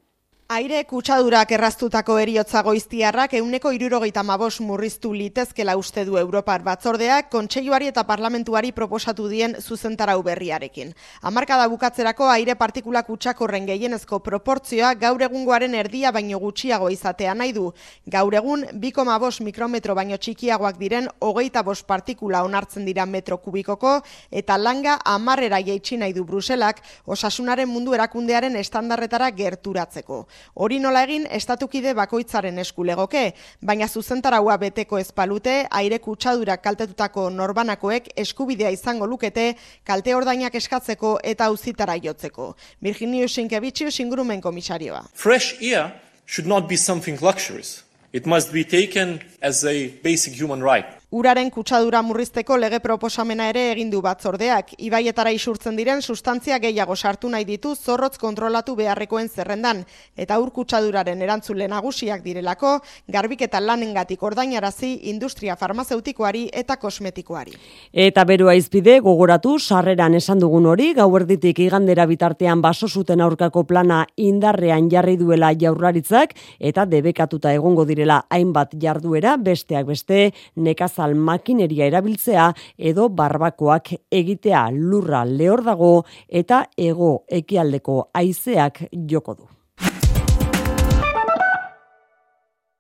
Aire 0.48 0.84
kutsadurak 0.86 1.50
erraztutako 1.56 2.20
eriotza 2.22 2.62
goiztiarrak 2.62 3.32
euneko 3.34 3.72
irurogeita 3.74 4.22
mabos 4.22 4.60
murriztu 4.62 5.10
litezkela 5.18 5.74
uste 5.75 6.04
du 6.06 6.20
Europar 6.22 6.62
batzordeak 6.62 7.32
kontseiluari 7.34 7.88
eta 7.90 8.04
parlamentuari 8.06 8.70
proposatu 8.72 9.25
dien 9.28 9.56
zuzentarau 9.60 10.22
berriarekin. 10.22 10.92
Hamarkada 11.24 11.66
bukatzerako 11.68 12.28
aire 12.30 12.54
partikula 12.60 13.02
kutsakorren 13.08 13.66
gehienezko 13.66 14.20
proportzioa 14.20 14.92
gaur 14.94 15.24
egungoaren 15.25 15.74
erdia 15.74 16.12
baino 16.12 16.38
gutxiago 16.38 16.92
izatea 16.94 17.34
nahi 17.34 17.52
du. 17.58 17.74
Gaur 18.06 18.38
egun, 18.38 18.68
biko 18.74 19.04
mabos 19.04 19.42
mikrometro 19.42 19.96
baino 19.96 20.22
txikiagoak 20.22 20.78
diren 20.78 21.10
hogeita 21.22 21.64
bos 21.64 21.82
partikula 21.82 22.44
onartzen 22.46 22.86
dira 22.86 23.08
metro 23.08 23.40
kubikoko 23.40 23.96
eta 24.30 24.60
langa 24.62 25.00
amarrera 25.06 25.58
jeitsi 25.58 25.98
nahi 25.98 26.14
du 26.14 26.24
Bruselak 26.24 26.86
osasunaren 27.08 27.68
mundu 27.68 27.98
erakundearen 27.98 28.56
estandarretara 28.62 29.32
gerturatzeko. 29.32 30.28
Hori 30.56 30.80
nola 30.80 31.04
egin 31.04 31.27
estatukide 31.32 31.94
bakoitzaren 31.98 32.60
eskulegoke, 32.60 33.24
baina 33.62 33.88
zuzentaraua 33.88 34.58
beteko 34.58 35.00
ezpalute, 35.00 35.56
aire 35.70 36.00
kutsadurak 36.00 36.63
kaltetutako 36.63 37.30
norbanakoek 37.30 38.12
eskubidea 38.15 38.72
izango 38.72 39.08
lukete 39.08 39.54
kalte 39.84 40.15
ordainak 40.15 40.56
eskatzeko 40.56 41.20
eta 41.24 41.50
uzitara 41.51 41.98
jotzeko. 42.01 42.54
Virginio 42.82 43.27
Sinkeviciu 43.27 43.92
singurumen 43.92 44.42
komisarioa. 44.42 45.06
Fresh 45.13 45.62
air 45.62 45.92
should 46.25 46.48
not 46.48 46.68
be 46.68 46.77
something 46.77 47.22
luxurious. 47.22 47.84
It 48.13 48.25
must 48.25 48.54
be 48.54 48.63
taken 48.63 49.20
as 49.42 49.65
a 49.65 49.89
basic 50.01 50.34
human 50.39 50.63
right. 50.63 50.86
Uraren 51.15 51.48
kutsadura 51.48 52.01
murrizteko 52.03 52.57
lege 52.60 52.81
proposamena 52.84 53.45
ere 53.48 53.62
egin 53.72 53.88
du 53.88 54.01
batzordeak. 54.03 54.74
Ibaietara 54.84 55.31
isurtzen 55.31 55.77
diren 55.79 56.01
sustantzia 56.01 56.57
gehiago 56.60 56.95
sartu 57.00 57.29
nahi 57.31 57.45
ditu 57.48 57.69
zorrotz 57.75 58.17
kontrolatu 58.19 58.74
beharrekoen 58.75 59.29
zerrendan. 59.29 59.86
Eta 60.19 60.36
ur 60.43 60.51
kutsaduraren 60.51 61.22
erantzule 61.24 61.69
nagusiak 61.72 62.19
direlako, 62.25 62.74
garbik 63.07 63.45
eta 63.48 63.62
lanengatik 63.63 64.25
ordainarazi 64.27 64.89
industria 65.13 65.55
farmazeutikoari 65.55 66.50
eta 66.51 66.75
kosmetikoari. 66.81 67.55
Eta 67.93 68.27
berua 68.27 68.57
izpide, 68.60 68.98
gogoratu, 69.00 69.55
sarreran 69.60 70.19
esan 70.19 70.43
dugun 70.43 70.67
hori, 70.74 70.89
gauerditik 71.00 71.63
igandera 71.63 72.10
bitartean 72.12 72.60
baso 72.60 72.91
zuten 72.91 73.24
aurkako 73.24 73.63
plana 73.63 74.01
indarrean 74.17 74.91
jarri 74.91 75.15
duela 75.24 75.53
jaurlaritzak, 75.55 76.36
eta 76.60 76.84
debekatuta 76.84 77.55
egongo 77.55 77.88
direla 77.88 78.25
hainbat 78.27 78.75
jarduera, 78.84 79.38
besteak 79.39 79.88
beste, 79.93 80.22
nekaza 80.60 81.05
makineria 81.14 81.86
erabiltzea 81.86 82.48
edo 82.78 83.10
barbakoak 83.10 83.94
egitea 84.10 84.70
lurra 84.74 85.22
lehor 85.26 85.64
dago 85.64 85.92
eta 86.28 86.66
ego 86.76 87.26
ekialdeko 87.30 88.10
haizeak 88.14 88.88
joko 89.12 89.36
du. 89.36 89.48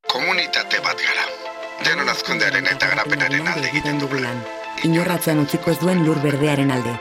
Komunitate 0.09 0.81
bat 0.81 0.97
gara. 0.97 1.25
Denon 1.85 2.09
azkundearen 2.09 2.65
eta 2.71 2.87
garapenaren 2.87 3.47
alde 3.51 3.67
egiten 3.69 3.99
dugulan. 3.99 4.39
Inorratzean 4.87 5.43
utziko 5.43 5.69
ez 5.71 5.77
duen 5.81 6.05
lur 6.07 6.17
berdearen 6.23 6.71
alde. 6.71 6.95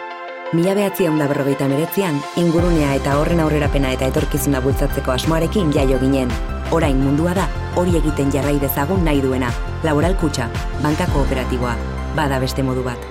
Mila 0.55 0.75
behatzi 0.75 1.07
da 1.19 1.27
berrogeita 1.27 1.67
meretzian, 1.67 2.21
ingurunea 2.37 2.95
eta 2.95 3.17
horren 3.19 3.41
aurrerapena 3.41 3.93
eta 3.97 4.07
etorkizuna 4.07 4.61
bultzatzeko 4.61 5.11
asmoarekin 5.13 5.73
jaio 5.73 5.99
ginen. 5.99 6.31
Orain 6.73 6.97
mundua 6.97 7.35
da, 7.35 7.49
hori 7.77 7.97
egiten 8.01 8.33
jarrai 8.33 8.59
dezagun 8.63 9.05
nahi 9.05 9.21
duena. 9.21 9.51
Laboral 9.85 10.17
kutsa, 10.17 10.49
banka 10.83 11.07
kooperatiboa, 11.13 11.77
bada 12.17 12.41
beste 12.41 12.63
modu 12.63 12.83
bat. 12.87 13.11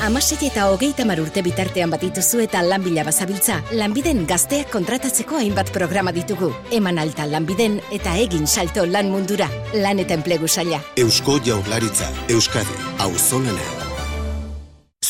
Amasei 0.00 0.46
eta 0.46 0.70
hogeita 0.70 1.04
urte 1.04 1.42
bitartean 1.42 1.90
batituzu 1.90 2.40
eta 2.40 2.62
lanbila 2.62 3.04
bazabiltza, 3.04 3.60
lanbiden 3.72 4.24
gazteak 4.26 4.70
kontratatzeko 4.70 5.36
hainbat 5.36 5.70
programa 5.72 6.10
ditugu. 6.10 6.54
Eman 6.70 6.98
alta 6.98 7.26
lanbiden 7.26 7.80
eta 7.92 8.16
egin 8.16 8.46
salto 8.46 8.86
lan 8.86 9.10
mundura. 9.10 9.48
Lan 9.74 9.98
eta 9.98 10.14
enplegu 10.14 10.48
saia. 10.48 10.80
Eusko 10.96 11.38
jaurlaritza, 11.44 12.08
Euskadi, 12.28 12.80
hau 12.98 13.12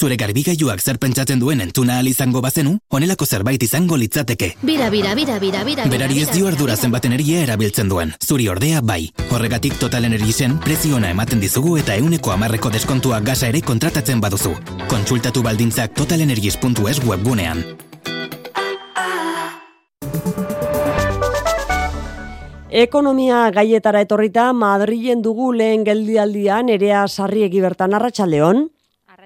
Zure 0.01 0.17
garbigailuak 0.17 0.81
zer 0.81 0.97
pentsatzen 0.97 1.41
duen 1.43 1.61
entzuna 1.61 1.99
al 2.01 2.07
izango 2.09 2.41
bazenu, 2.41 2.71
honelako 2.89 3.27
zerbait 3.27 3.63
izango 3.67 3.99
litzateke. 4.01 4.55
Bira, 4.63 4.87
bira, 4.89 5.11
bira, 5.15 5.37
bira, 5.43 5.61
bira. 5.67 5.85
Berari 5.93 6.23
ez 6.23 6.31
dio 6.33 6.47
ardura 6.49 6.77
zenbat 6.77 7.05
energia 7.05 7.43
erabiltzen 7.45 7.93
duen. 7.93 8.15
Zuri 8.25 8.49
ordea 8.49 8.81
bai. 8.81 9.11
Horregatik 9.29 9.77
Total 9.83 10.09
Energiesen 10.09 10.57
preziona 10.65 11.11
ematen 11.13 11.45
dizugu 11.45 11.75
eta 11.83 11.99
euneko 12.01 12.33
amarreko 12.33 12.73
deskontua 12.73 13.21
gasa 13.21 13.53
ere 13.53 13.61
kontratatzen 13.61 14.25
baduzu. 14.25 14.55
Kontsultatu 14.89 15.45
baldintzak 15.45 15.93
totalenergies.es 16.01 17.05
webgunean. 17.05 17.63
Ekonomia 22.71 23.51
gaietara 23.53 24.01
etorrita 24.09 24.53
Madrilen 24.55 25.21
dugu 25.21 25.53
lehen 25.53 25.85
geldialdian 25.85 26.71
erea 26.73 27.07
sarriegi 27.09 27.61
bertan 27.61 27.93
arratsaldeon. 28.01 28.71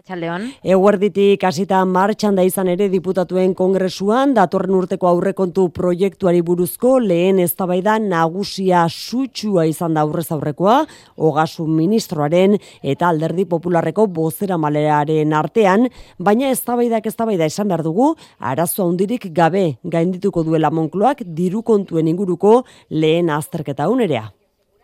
Arratxaldeon. 0.04 0.42
Eguerditik 0.68 1.44
hasita 1.48 1.78
martxan 1.88 2.36
da 2.36 2.42
izan 2.44 2.68
ere 2.68 2.90
diputatuen 2.92 3.54
kongresuan, 3.56 4.34
datorren 4.36 4.74
urteko 4.76 5.08
aurrekontu 5.08 5.70
proiektuari 5.72 6.42
buruzko 6.44 6.98
lehen 7.00 7.38
eztabaida 7.40 7.94
nagusia 7.98 8.84
sutsua 8.90 9.64
izan 9.64 9.94
da 9.94 10.04
aurrez 10.04 10.26
aurrekoa, 10.30 10.84
ogasun 11.16 11.72
ministroaren 11.72 12.58
eta 12.82 13.08
alderdi 13.08 13.48
popularreko 13.48 14.06
bozera 14.06 14.60
malearen 14.60 15.32
artean, 15.32 15.88
baina 16.18 16.52
eztabaidak 16.52 17.08
eztabaida 17.08 17.48
esan 17.48 17.72
behar 17.72 17.82
dugu, 17.82 18.12
arazo 18.38 18.84
handirik 18.84 19.30
gabe 19.32 19.78
gaindituko 19.84 20.44
duela 20.44 20.68
monkloak 20.68 21.24
diru 21.24 21.62
kontuen 21.62 22.12
inguruko 22.12 22.64
lehen 22.90 23.32
azterketa 23.32 23.88
unerea. 23.88 24.34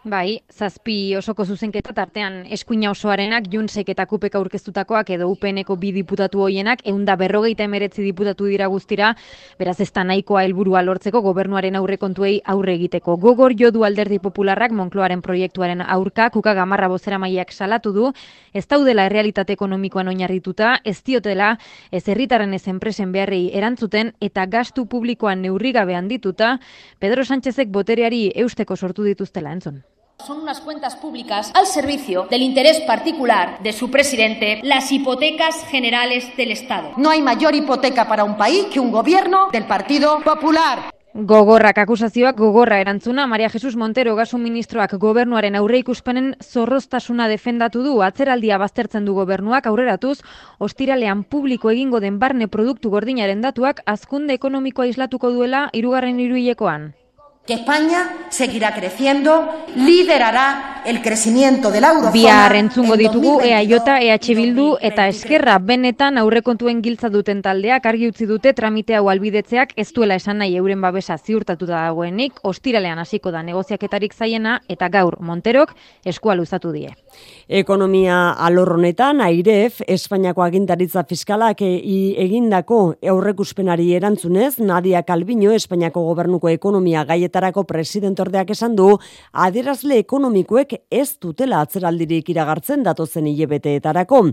Bai, 0.03 0.41
zazpi 0.49 1.15
osoko 1.19 1.45
zuzenketa 1.45 1.93
tartean 1.93 2.47
eskuina 2.57 2.89
osoarenak 2.89 3.51
Junsek 3.53 3.91
eta 3.93 4.07
Kupek 4.09 4.39
aurkeztutakoak 4.39 5.11
edo 5.13 5.27
UPNeko 5.29 5.75
bi 5.77 5.91
diputatu 5.93 6.41
hoienak 6.41 6.81
eunda 6.89 7.19
berrogeita 7.21 7.67
emeretzi 7.69 8.01
diputatu 8.07 8.47
dira 8.49 8.71
guztira, 8.73 9.11
beraz 9.59 9.77
ez 9.85 9.91
da 9.93 10.05
nahikoa 10.09 10.47
helburua 10.47 10.81
lortzeko 10.87 11.21
gobernuaren 11.21 11.77
aurrekontuei 11.77 12.41
aurre 12.47 12.79
egiteko. 12.79 13.19
Gogor 13.19 13.53
jodu 13.53 13.85
alderdi 13.85 14.19
popularrak 14.25 14.73
Monkloaren 14.73 15.21
proiektuaren 15.21 15.85
aurka, 15.85 16.31
kuka 16.31 16.55
gamarra 16.55 16.89
bozera 16.89 17.19
maiak 17.19 17.53
salatu 17.53 17.93
du, 17.93 18.15
ez 18.55 18.65
daudela 18.67 19.05
errealitate 19.05 19.53
ekonomikoan 19.53 20.09
oinarrituta, 20.09 20.79
ez 20.83 21.03
diotela, 21.05 21.59
ez 21.93 22.07
herritaren 22.09 22.55
ez 22.55 22.67
enpresen 22.73 23.13
beharrei 23.13 23.51
erantzuten 23.53 24.15
eta 24.19 24.47
gastu 24.47 24.87
publikoan 24.87 25.43
neurrigabe 25.43 25.95
handituta, 25.95 26.57
Pedro 26.99 27.23
Sánchezek 27.23 27.69
botereari 27.69 28.31
eusteko 28.35 28.81
sortu 28.81 29.05
dituztela 29.05 29.53
entzun. 29.53 29.83
Son 30.27 30.41
unas 30.41 30.61
cuentas 30.61 30.97
públicas 30.97 31.51
al 31.55 31.67
servicio 31.67 32.27
del 32.31 32.43
interés 32.43 32.81
particular 32.81 33.59
de 33.63 33.73
su 33.73 33.91
presidente, 33.91 34.61
las 34.63 34.93
hipotecas 34.93 35.65
generales 35.67 36.37
del 36.37 36.53
Estado. 36.53 36.93
No 36.97 37.11
hay 37.11 37.23
mayor 37.23 37.55
hipoteca 37.55 38.07
para 38.07 38.25
un 38.25 38.37
país 38.37 38.67
que 38.73 38.81
un 38.81 38.93
gobierno 38.93 39.49
del 39.51 39.65
Partido 39.65 40.21
Popular. 40.21 40.91
Gogorrak 41.13 41.79
akusazioak 41.79 42.37
gogorra 42.39 42.81
erantzuna, 42.81 43.27
Maria 43.27 43.49
Jesus 43.51 43.75
Montero 43.75 44.15
gasu 44.15 44.39
ministroak 44.39 44.95
gobernuaren 44.95 45.57
aurre 45.57 45.81
ikuspenen 45.83 46.37
zorroztasuna 46.39 47.27
defendatu 47.27 47.83
du, 47.83 47.97
atzeraldia 48.03 48.59
baztertzen 48.59 49.05
du 49.05 49.15
gobernuak 49.15 49.67
aurreratuz, 49.67 50.21
ostiralean 50.59 51.25
publiko 51.25 51.71
egingo 51.75 51.99
den 51.99 52.21
barne 52.21 52.47
produktu 52.47 52.91
gordinaren 52.91 53.43
datuak 53.43 53.83
azkunde 53.87 54.39
ekonomikoa 54.39 54.87
islatuko 54.87 55.33
duela 55.35 55.69
irugarren 55.73 56.21
iruilekoan. 56.21 56.93
Que 57.51 57.55
España 57.55 58.07
seguirá 58.29 58.73
creciendo, 58.73 59.49
liderará 59.75 60.83
el 60.87 61.03
crecimiento 61.03 61.73
de 61.73 61.81
la 61.81 61.89
eurozona. 61.89 62.13
Bihar 62.13 62.55
entzungo 62.55 62.97
ditugu 62.97 63.41
EAJ, 63.43 63.73
EH 64.01 64.35
Bildu 64.37 64.77
eta 64.81 65.09
Eskerra 65.09 65.59
benetan 65.59 66.17
aurrekontuen 66.17 66.79
giltza 66.81 67.11
duten 67.11 67.43
taldeak 67.43 67.85
argi 67.91 68.07
utzi 68.09 68.25
dute 68.31 68.53
tramite 68.55 68.95
hau 68.95 69.11
albidetzeak 69.11 69.73
ez 69.77 69.89
duela 69.93 70.15
esan 70.15 70.39
nahi 70.39 70.55
euren 70.57 70.81
babesa 70.81 71.19
ziurtatuta 71.19 71.75
dagoenik, 71.89 72.39
ostiralean 72.47 72.99
hasiko 73.03 73.33
da 73.35 73.43
negoziaketarik 73.43 74.15
zaiena 74.15 74.61
eta 74.69 74.89
gaur 74.89 75.19
Monterok 75.21 75.75
eskua 76.05 76.37
luzatu 76.39 76.71
die. 76.73 76.95
Ekonomia 77.49 78.31
alorronetan, 78.39 79.21
airef, 79.21 79.81
Espainiako 79.89 80.43
agintaritza 80.47 81.03
fiskalak 81.05 81.61
e, 81.67 81.73
i- 81.83 82.15
egindako 82.17 82.95
aurrekuspenari 83.03 83.91
erantzunez, 83.99 84.61
Nadia 84.61 85.03
Calviño, 85.03 85.51
Espainiako 85.53 86.07
gobernuko 86.07 86.49
ekonomia 86.49 87.05
gaietarako 87.41 87.65
presidentordeak 87.65 88.51
esan 88.53 88.77
du, 88.77 88.99
adierazle 89.33 89.99
ekonomikoek 90.01 90.75
ez 90.91 91.17
dutela 91.21 91.63
atzeraldirik 91.65 92.29
iragartzen 92.31 92.85
datozen 92.85 93.27
hilebeteetarako. 93.27 94.31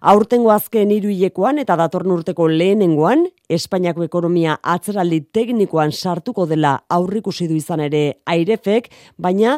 Aurtengo 0.00 0.50
azken 0.50 0.90
hiru 0.90 1.10
hilekoan 1.10 1.58
eta 1.58 1.76
datorren 1.76 2.12
urteko 2.12 2.48
lehenengoan, 2.48 3.28
Espainiako 3.48 4.02
ekonomia 4.04 4.58
atzeraldi 4.60 5.22
teknikoan 5.32 5.92
sartuko 5.92 6.44
dela 6.46 6.74
aurrikusi 6.92 7.46
du 7.48 7.54
izan 7.56 7.80
ere 7.80 8.20
airefek, 8.28 8.90
baina 9.16 9.54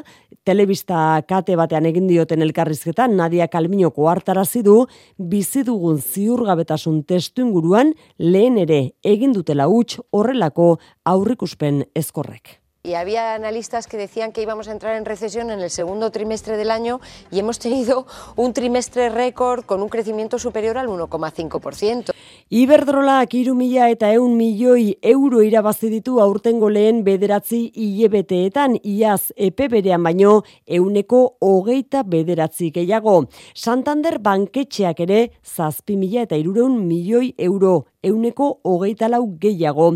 telebista 0.46 1.20
kate 1.26 1.56
batean 1.58 1.88
egin 1.90 2.06
dioten 2.06 2.42
elkarrizketan 2.46 3.16
Nadia 3.18 3.48
Kalminoko 3.50 4.06
hartarazi 4.08 4.62
du 4.62 4.84
bizi 5.18 5.64
dugun 5.66 5.98
ziurgabetasun 5.98 7.02
testu 7.02 7.42
inguruan 7.42 7.92
lehen 8.18 8.62
ere 8.62 8.80
egin 9.02 9.34
dutela 9.34 9.66
huts 9.66 9.98
horrelako 10.14 10.76
aurrikuspen 11.04 11.84
ezkorrek. 11.98 12.59
Y 12.82 12.94
había 12.94 13.34
analistas 13.34 13.86
que 13.86 13.98
decían 13.98 14.32
que 14.32 14.40
íbamos 14.40 14.66
a 14.66 14.72
entrar 14.72 14.96
en 14.96 15.04
recesión 15.04 15.50
en 15.50 15.60
el 15.60 15.68
segundo 15.68 16.10
trimestre 16.10 16.56
del 16.56 16.70
año 16.70 16.98
y 17.30 17.38
hemos 17.38 17.58
tenido 17.58 18.06
un 18.36 18.54
trimestre 18.54 19.10
récord 19.10 19.66
con 19.66 19.82
un 19.82 19.90
crecimiento 19.90 20.38
superior 20.38 20.78
al 20.78 20.88
1,5%. 20.88 22.14
Iberdrolak 22.50 23.36
iru 23.38 23.52
mila 23.54 23.84
eta 23.92 24.08
eun 24.10 24.32
milioi 24.34 24.96
euro 25.06 25.38
irabazi 25.46 25.86
ditu 25.92 26.16
aurtengo 26.18 26.66
lehen 26.66 27.04
bederatzi 27.06 27.60
hilebeteetan 27.78 28.74
iaz 28.82 29.30
epe 29.36 29.68
berean 29.70 30.02
baino 30.02 30.32
euneko 30.66 31.20
hogeita 31.46 32.02
bederatzi 32.02 32.72
gehiago. 32.74 33.14
Santander 33.54 34.18
banketxeak 34.18 35.04
ere 35.06 35.20
zazpi 35.46 35.94
mila 35.94 36.26
eta 36.26 36.40
irureun 36.42 36.74
milioi 36.88 37.30
euro 37.38 37.84
euneko 38.02 38.50
hogeita 38.64 39.06
lau 39.12 39.22
gehiago 39.38 39.92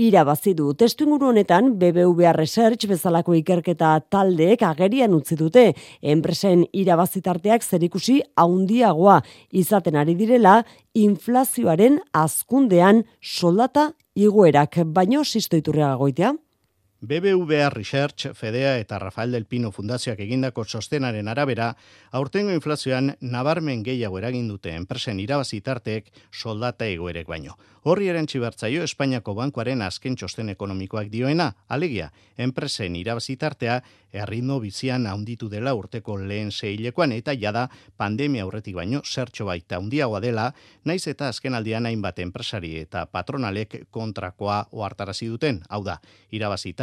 irabazi 0.00 0.54
du. 0.54 0.72
Testu 0.72 1.04
inguru 1.04 1.28
honetan 1.34 1.74
BBVA 1.76 2.32
Research 2.32 2.88
bezalako 2.88 3.36
ikerketa 3.36 3.98
taldeek 4.08 4.62
agerian 4.64 5.12
utzi 5.12 5.36
dute 5.36 5.74
enpresen 6.00 6.64
irabazitarteak 6.72 7.68
zerikusi 7.68 8.22
haundiagoa 8.36 9.20
izaten 9.52 10.00
ari 10.00 10.16
direla 10.16 10.62
inflazioaren 11.04 12.00
azkundean 12.12 13.04
soldata 13.20 13.92
igoerak 14.14 14.80
baino 14.84 15.24
sistoiturrea 15.24 15.94
goitea. 16.00 16.34
BBVA 17.00 17.70
Research, 17.70 18.34
Fedea 18.34 18.76
eta 18.80 18.98
Rafael 18.98 19.30
del 19.30 19.44
Pino 19.46 19.70
Fundazioak 19.70 20.18
egindako 20.18 20.64
sostenaren 20.64 21.28
arabera, 21.28 21.76
aurtengo 22.10 22.50
inflazioan 22.50 23.12
nabarmen 23.20 23.84
gehiago 23.86 24.18
eragin 24.18 24.48
dute 24.50 24.74
enpresen 24.74 25.20
irabazitarteek 25.22 26.10
soldata 26.32 26.88
egoerek 26.90 27.30
baino. 27.30 27.54
Horri 27.88 28.08
erantzi 28.10 28.40
bertzaio 28.42 28.82
Espainiako 28.82 29.36
Bankuaren 29.38 29.80
azken 29.86 30.16
txosten 30.18 30.50
ekonomikoak 30.50 31.06
dioena, 31.08 31.52
alegia, 31.68 32.10
enpresen 32.36 32.96
irabazitartea 32.98 33.78
erritmo 34.12 34.58
bizian 34.60 35.06
handitu 35.06 35.48
dela 35.48 35.74
urteko 35.78 36.16
lehen 36.18 36.50
seilekoan 36.50 37.12
eta 37.12 37.32
jada 37.38 37.68
pandemia 37.96 38.42
aurretik 38.42 38.74
baino 38.74 39.00
zertxo 39.04 39.46
baita 39.46 39.78
handiagoa 39.78 40.20
dela, 40.20 40.52
naiz 40.84 41.06
eta 41.06 41.28
azken 41.28 41.54
aldian 41.54 41.86
hainbat 41.86 42.18
enpresari 42.18 42.74
eta 42.80 43.06
patronalek 43.06 43.84
kontrakoa 43.94 44.66
ohartarazi 44.72 45.28
duten, 45.30 45.62
hau 45.68 45.84
da, 45.84 46.00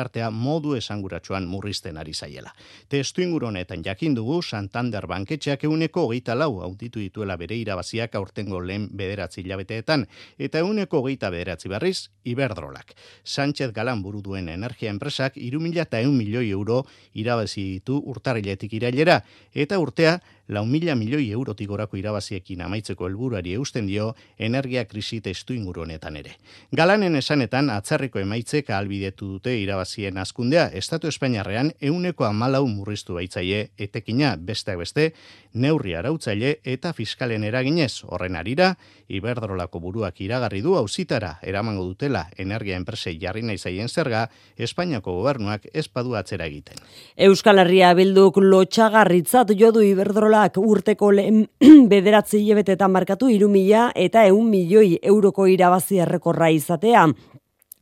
irabazitartea 0.06 0.30
modu 0.32 0.76
esanguratsuan 0.76 1.48
murrizten 1.48 1.98
ari 1.98 2.14
zaiela. 2.14 2.54
Testu 2.90 3.22
inguru 3.22 3.48
honetan 3.48 3.84
jakin 3.84 4.16
dugu 4.16 4.42
Santander 4.42 5.08
banketxeak 5.08 5.64
euneko 5.64 6.06
hogeita 6.06 6.36
lau 6.36 6.62
handitu 6.62 7.00
dituela 7.00 7.38
bere 7.38 7.56
irabaziak 7.56 8.16
aurtengo 8.16 8.60
lehen 8.62 8.90
bederatzi 8.92 9.42
hilabeteetan, 9.42 10.06
eta 10.38 10.60
euneko 10.60 11.02
hogeita 11.02 11.30
bederatzi 11.30 11.70
berriz 11.70 12.10
Iberdrolak. 12.24 12.94
Sánchez 13.24 13.72
Galan 13.74 14.02
buru 14.02 14.22
duen 14.22 14.50
energia 14.50 14.90
enpresak 14.90 15.38
iru 15.38 15.60
mila 15.60 15.84
eta 15.84 16.00
eun 16.02 16.16
milioi 16.18 16.52
euro 16.52 16.86
irabazi 17.14 17.80
ditu 17.80 18.02
urtarriletik 18.06 18.74
irailera, 18.74 19.24
eta 19.54 19.80
urtea 19.80 20.20
lau 20.48 20.66
mila 20.66 20.96
milioi 20.96 21.32
eurotik 21.32 21.68
gorako 21.70 21.98
irabaziekin 21.98 22.62
amaitzeko 22.62 23.08
helburuari 23.08 23.54
eusten 23.58 23.88
dio 23.88 24.14
energia 24.38 24.86
krisi 24.86 25.22
testu 25.22 25.54
inguru 25.54 25.82
honetan 25.86 26.18
ere. 26.18 26.36
Galanen 26.76 27.16
esanetan 27.16 27.70
atzarriko 27.74 28.20
emaitzek 28.20 28.70
ahalbidetu 28.70 29.36
dute 29.36 29.56
irabazien 29.58 30.18
azkundea, 30.18 30.68
Estatu 30.74 31.08
Espainiarrean 31.08 31.72
euneko 31.82 32.26
amalau 32.26 32.66
murriztu 32.68 33.16
baitzaie 33.18 33.70
etekina 33.78 34.36
besteak 34.38 34.78
beste, 34.84 35.12
neurri 35.54 35.96
arautzaile 35.96 36.60
eta 36.64 36.94
fiskalen 36.94 37.44
eraginez 37.44 38.04
horren 38.06 38.36
arira, 38.36 38.76
Iberdrolako 39.06 39.80
buruak 39.80 40.18
iragarri 40.26 40.64
du 40.66 40.74
auzitara 40.80 41.36
eramango 41.46 41.84
dutela 41.86 42.24
energia 42.42 42.76
enpresei 42.76 43.20
jarri 43.22 43.44
nahi 43.46 43.58
zaien 43.58 43.90
zerga, 43.90 44.26
Espainiako 44.58 45.14
gobernuak 45.20 45.68
ez 45.74 45.86
badu 45.94 46.16
atzera 46.18 46.48
egiten. 46.50 46.82
Euskal 47.16 47.62
Herria 47.62 47.94
bilduk 47.94 48.40
lotxagarritzat 48.42 49.54
jodu 49.60 49.84
Iberdrolak 50.36 50.58
urteko 50.60 51.12
lehen 51.16 51.46
bederatzi 51.92 52.42
hilebetetan 52.42 52.92
markatu 52.92 53.30
iru 53.32 53.48
mila 53.48 53.92
eta 53.96 54.26
eun 54.28 54.50
milioi 54.50 55.00
euroko 55.02 55.48
irabazi 55.48 56.02
errekorra 56.04 56.50
izatea. 56.52 57.08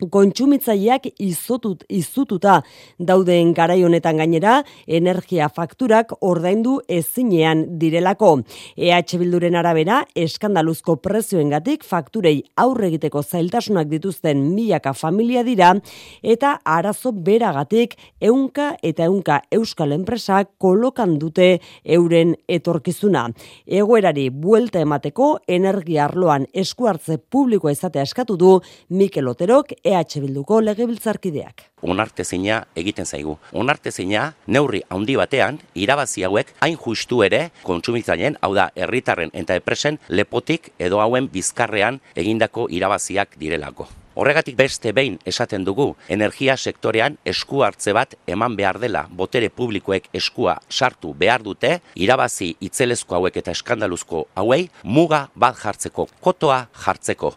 Kontsumitzaileak 0.09 1.07
izotut 1.19 1.83
izututa 1.89 2.61
dauden 2.99 3.53
garai 3.53 3.81
honetan 3.83 4.17
gainera 4.17 4.63
energia 4.87 5.49
fakturak 5.49 6.13
ordaindu 6.21 6.79
ezinean 6.87 7.65
direlako. 7.79 8.33
EH 8.77 9.17
Bilduren 9.19 9.55
arabera 9.55 10.01
eskandaluzko 10.15 10.97
prezioengatik 11.03 11.83
fakturei 11.83 12.41
aurre 12.57 12.87
egiteko 12.91 13.23
zailtasunak 13.23 13.89
dituzten 13.91 14.41
milaka 14.55 14.93
familia 14.93 15.43
dira 15.43 15.73
eta 16.21 16.57
arazo 16.65 17.11
beragatik 17.11 17.95
ehunka 18.21 18.73
eta 18.83 19.05
ehunka 19.07 19.41
euskal 19.51 19.93
enpresak 19.95 20.53
kolokan 20.57 21.17
dute 21.19 21.59
euren 21.83 22.35
etorkizuna. 22.47 23.27
Egoerari 23.67 24.29
buelta 24.29 24.81
emateko 24.83 25.37
energia 25.47 26.05
arloan 26.07 26.47
eskuartze 26.53 27.17
publikoa 27.17 27.73
izatea 27.73 28.03
eskatu 28.07 28.37
du 28.37 28.53
Mikel 28.89 29.27
Oterok 29.27 29.73
EH 29.93 30.21
Bilduko 30.21 30.59
legebiltzarkideak. 30.61 31.69
onartezina 31.83 32.63
egiten 32.79 33.05
zaigu. 33.05 33.37
Onartezina 33.51 34.33
neurri 34.47 34.81
handi 34.89 35.17
batean 35.19 35.59
irabazi 35.75 36.23
hauek 36.23 36.53
hain 36.61 36.77
justu 36.85 37.21
ere 37.23 37.49
kontsumitzaileen, 37.63 38.37
hau 38.41 38.53
da 38.55 38.69
herritarren 38.75 39.33
eta 39.33 39.57
enpresen 39.59 39.99
lepotik 40.09 40.71
edo 40.79 41.01
hauen 41.03 41.27
bizkarrean 41.33 41.99
egindako 42.15 42.67
irabaziak 42.69 43.37
direlako. 43.39 43.89
Horregatik 44.15 44.55
beste 44.55 44.91
behin 44.93 45.17
esaten 45.25 45.63
dugu, 45.65 45.95
energia 46.07 46.55
sektorean 46.57 47.17
esku 47.25 47.63
hartze 47.65 47.93
bat 47.97 48.13
eman 48.27 48.55
behar 48.55 48.77
dela, 48.79 49.07
botere 49.09 49.49
publikoek 49.49 50.09
eskua 50.13 50.59
sartu 50.69 51.15
behar 51.17 51.41
dute, 51.41 51.79
irabazi 51.95 52.53
itzelezko 52.61 53.17
hauek 53.17 53.41
eta 53.41 53.51
eskandaluzko 53.57 54.27
hauei, 54.35 54.67
muga 54.83 55.27
bat 55.35 55.57
jartzeko, 55.57 56.07
kotoa 56.21 56.67
jartzeko. 56.85 57.33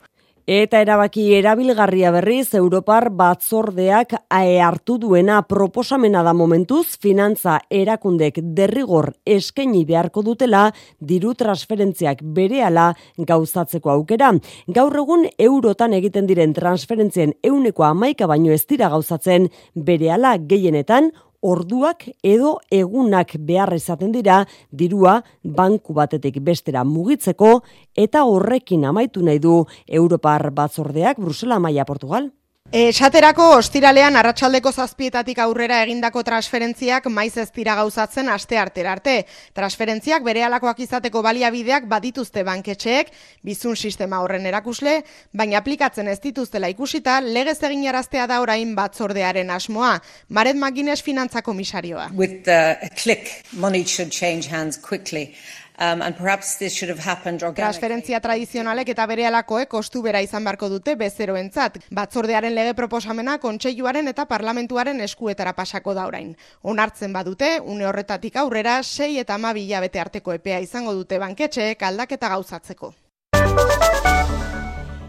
Eta 0.46 0.78
erabaki 0.78 1.24
erabilgarria 1.34 2.12
berriz 2.14 2.54
Europar 2.54 3.08
batzordeak 3.10 4.12
hartu 4.30 4.94
duena 5.02 5.40
proposamena 5.42 6.22
da 6.22 6.32
momentuz 6.38 7.00
finantza 7.02 7.56
erakundek 7.68 8.38
derrigor 8.54 9.10
eskaini 9.26 9.82
beharko 9.84 10.22
dutela 10.22 10.68
diru 11.00 11.34
transferentziak 11.34 12.22
berehala 12.22 12.92
gauzatzeko 13.18 13.90
aukera. 13.90 14.30
Gaur 14.68 14.94
egun 15.02 15.26
eurotan 15.36 15.98
egiten 15.98 16.30
diren 16.30 16.54
transferentzien 16.54 17.34
euneko 17.42 17.82
amaika 17.82 18.30
baino 18.30 18.54
ez 18.54 18.62
dira 18.70 18.88
gauzatzen 18.88 19.50
berehala 19.74 20.36
gehienetan 20.38 21.10
orduak 21.42 22.08
edo 22.22 22.58
egunak 22.70 23.36
behar 23.38 23.74
izaten 23.74 24.12
dira 24.12 24.44
dirua 24.70 25.22
banku 25.42 25.92
batetik 25.92 26.40
bestera 26.40 26.84
mugitzeko 26.84 27.60
eta 27.94 28.24
horrekin 28.24 28.84
amaitu 28.84 29.22
nahi 29.22 29.38
du 29.38 29.64
Europar 29.86 30.50
batzordeak 30.50 31.18
Brusela 31.18 31.58
Maia 31.58 31.84
Portugal. 31.84 32.30
Esaterako 32.74 33.44
ostiralean 33.60 34.16
arratsaldeko 34.18 34.72
zazpietatik 34.74 35.38
aurrera 35.38 35.76
egindako 35.84 36.24
transferentziak 36.26 37.04
maiz 37.14 37.36
ez 37.38 37.52
dira 37.54 37.76
gauzatzen 37.78 38.26
aste 38.28 38.58
artera 38.58 38.90
arte. 38.96 39.14
Transferentziak 39.54 40.24
bere 40.26 40.42
alakoak 40.42 40.80
izateko 40.82 41.22
baliabideak 41.22 41.86
badituzte 41.86 42.42
banketxeek, 42.42 43.12
bizun 43.46 43.76
sistema 43.76 44.18
horren 44.18 44.46
erakusle, 44.50 44.96
baina 45.32 45.60
aplikatzen 45.62 46.10
ez 46.10 46.18
dituztela 46.20 46.68
ikusita, 46.68 47.20
legez 47.20 47.60
egin 47.62 47.86
araztea 47.86 48.26
da 48.26 48.40
orain 48.42 48.74
batzordearen 48.74 49.50
asmoa. 49.50 50.00
Maret 50.28 50.58
Magines 50.58 51.04
finantza 51.06 51.42
komisarioa. 51.42 52.10
With 52.16 52.42
the 52.50 52.90
click, 53.00 53.46
money 53.52 53.84
should 53.86 54.10
change 54.10 54.50
hands 54.50 54.76
quickly. 54.76 55.36
Um, 55.78 56.00
and 56.00 56.16
perhaps 56.16 56.56
this 56.56 56.72
should 56.72 56.88
have 56.88 57.04
happened 57.04 57.42
Transferentzia 57.56 58.20
tradizionalek 58.20 58.88
eta 58.94 59.06
bere 59.06 59.26
alakoek 59.28 59.68
kostu 59.68 60.00
bera 60.02 60.22
izan 60.24 60.44
barko 60.44 60.70
dute 60.72 60.96
bezeroentzat. 60.96 61.78
Batzordearen 61.92 62.54
lege 62.56 62.72
proposamena 62.74 63.36
kontseiluaren 63.38 64.08
eta 64.08 64.24
parlamentuaren 64.24 65.00
eskuetara 65.04 65.52
pasako 65.52 65.94
da 65.94 66.06
orain. 66.06 66.34
Onartzen 66.62 67.12
badute, 67.12 67.60
une 67.60 67.86
horretatik 67.86 68.36
aurrera, 68.36 68.82
sei 68.82 69.18
eta 69.18 69.34
ama 69.34 69.52
bete 69.52 70.00
arteko 70.00 70.32
epea 70.32 70.60
izango 70.60 70.94
dute 70.94 71.18
banketxeek 71.18 71.82
aldaketa 71.82 72.28
gauzatzeko. 72.28 72.94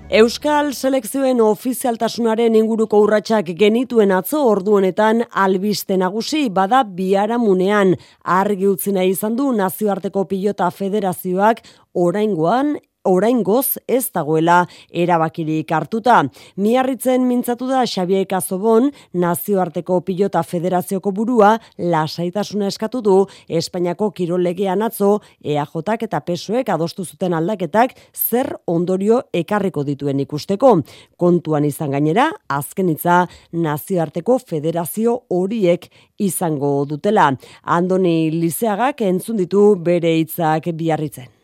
Euskal 0.08 0.70
selekzioen 0.72 1.41
ofizialtasunaren 1.43 2.54
inguruko 2.56 3.02
urratsak 3.04 3.50
genituen 3.60 4.13
atzo 4.15 4.39
ordu 4.48 4.78
honetan 4.78 5.26
albiste 5.36 5.98
nagusi 6.00 6.46
bada 6.48 6.86
biaramunean 7.00 7.91
argi 8.24 8.70
utzi 8.70 8.93
nahi 8.96 9.12
izan 9.12 9.36
du 9.36 9.50
nazioarteko 9.52 10.24
pilota 10.30 10.70
federazioak 10.72 11.60
oraingoan 12.06 12.78
oraingoz 13.08 13.80
ez 13.88 14.10
dagoela 14.13 14.65
erabakirik 14.91 15.72
hartuta. 15.72 16.24
Miarritzen 16.58 17.26
mintzatu 17.28 17.67
da 17.70 17.86
Xabier 17.88 18.28
Kazobon, 18.28 18.91
nazioarteko 19.13 20.02
pilota 20.06 20.43
federazioko 20.43 21.12
burua, 21.12 21.56
lasaitasuna 21.78 22.67
eskatu 22.67 23.02
du 23.02 23.17
Espainiako 23.48 24.12
kirolegean 24.12 24.84
atzo 24.86 25.17
EAJak 25.43 26.08
eta 26.08 26.22
PSOek 26.26 26.70
adostu 26.74 27.06
zuten 27.06 27.34
aldaketak 27.34 27.96
zer 28.13 28.54
ondorio 28.67 29.22
ekarriko 29.34 29.84
dituen 29.88 30.20
ikusteko. 30.24 30.74
Kontuan 31.17 31.65
izan 31.65 31.96
gainera, 31.96 32.30
azkenitza 32.50 33.24
nazioarteko 33.54 34.39
federazio 34.39 35.22
horiek 35.30 35.89
izango 36.17 36.86
dutela. 36.89 37.32
Andoni 37.63 38.32
Lizeagak 38.32 39.02
entzun 39.02 39.38
ditu 39.38 39.74
bere 39.80 40.17
hitzak 40.20 40.72
biarritzen. 40.78 41.37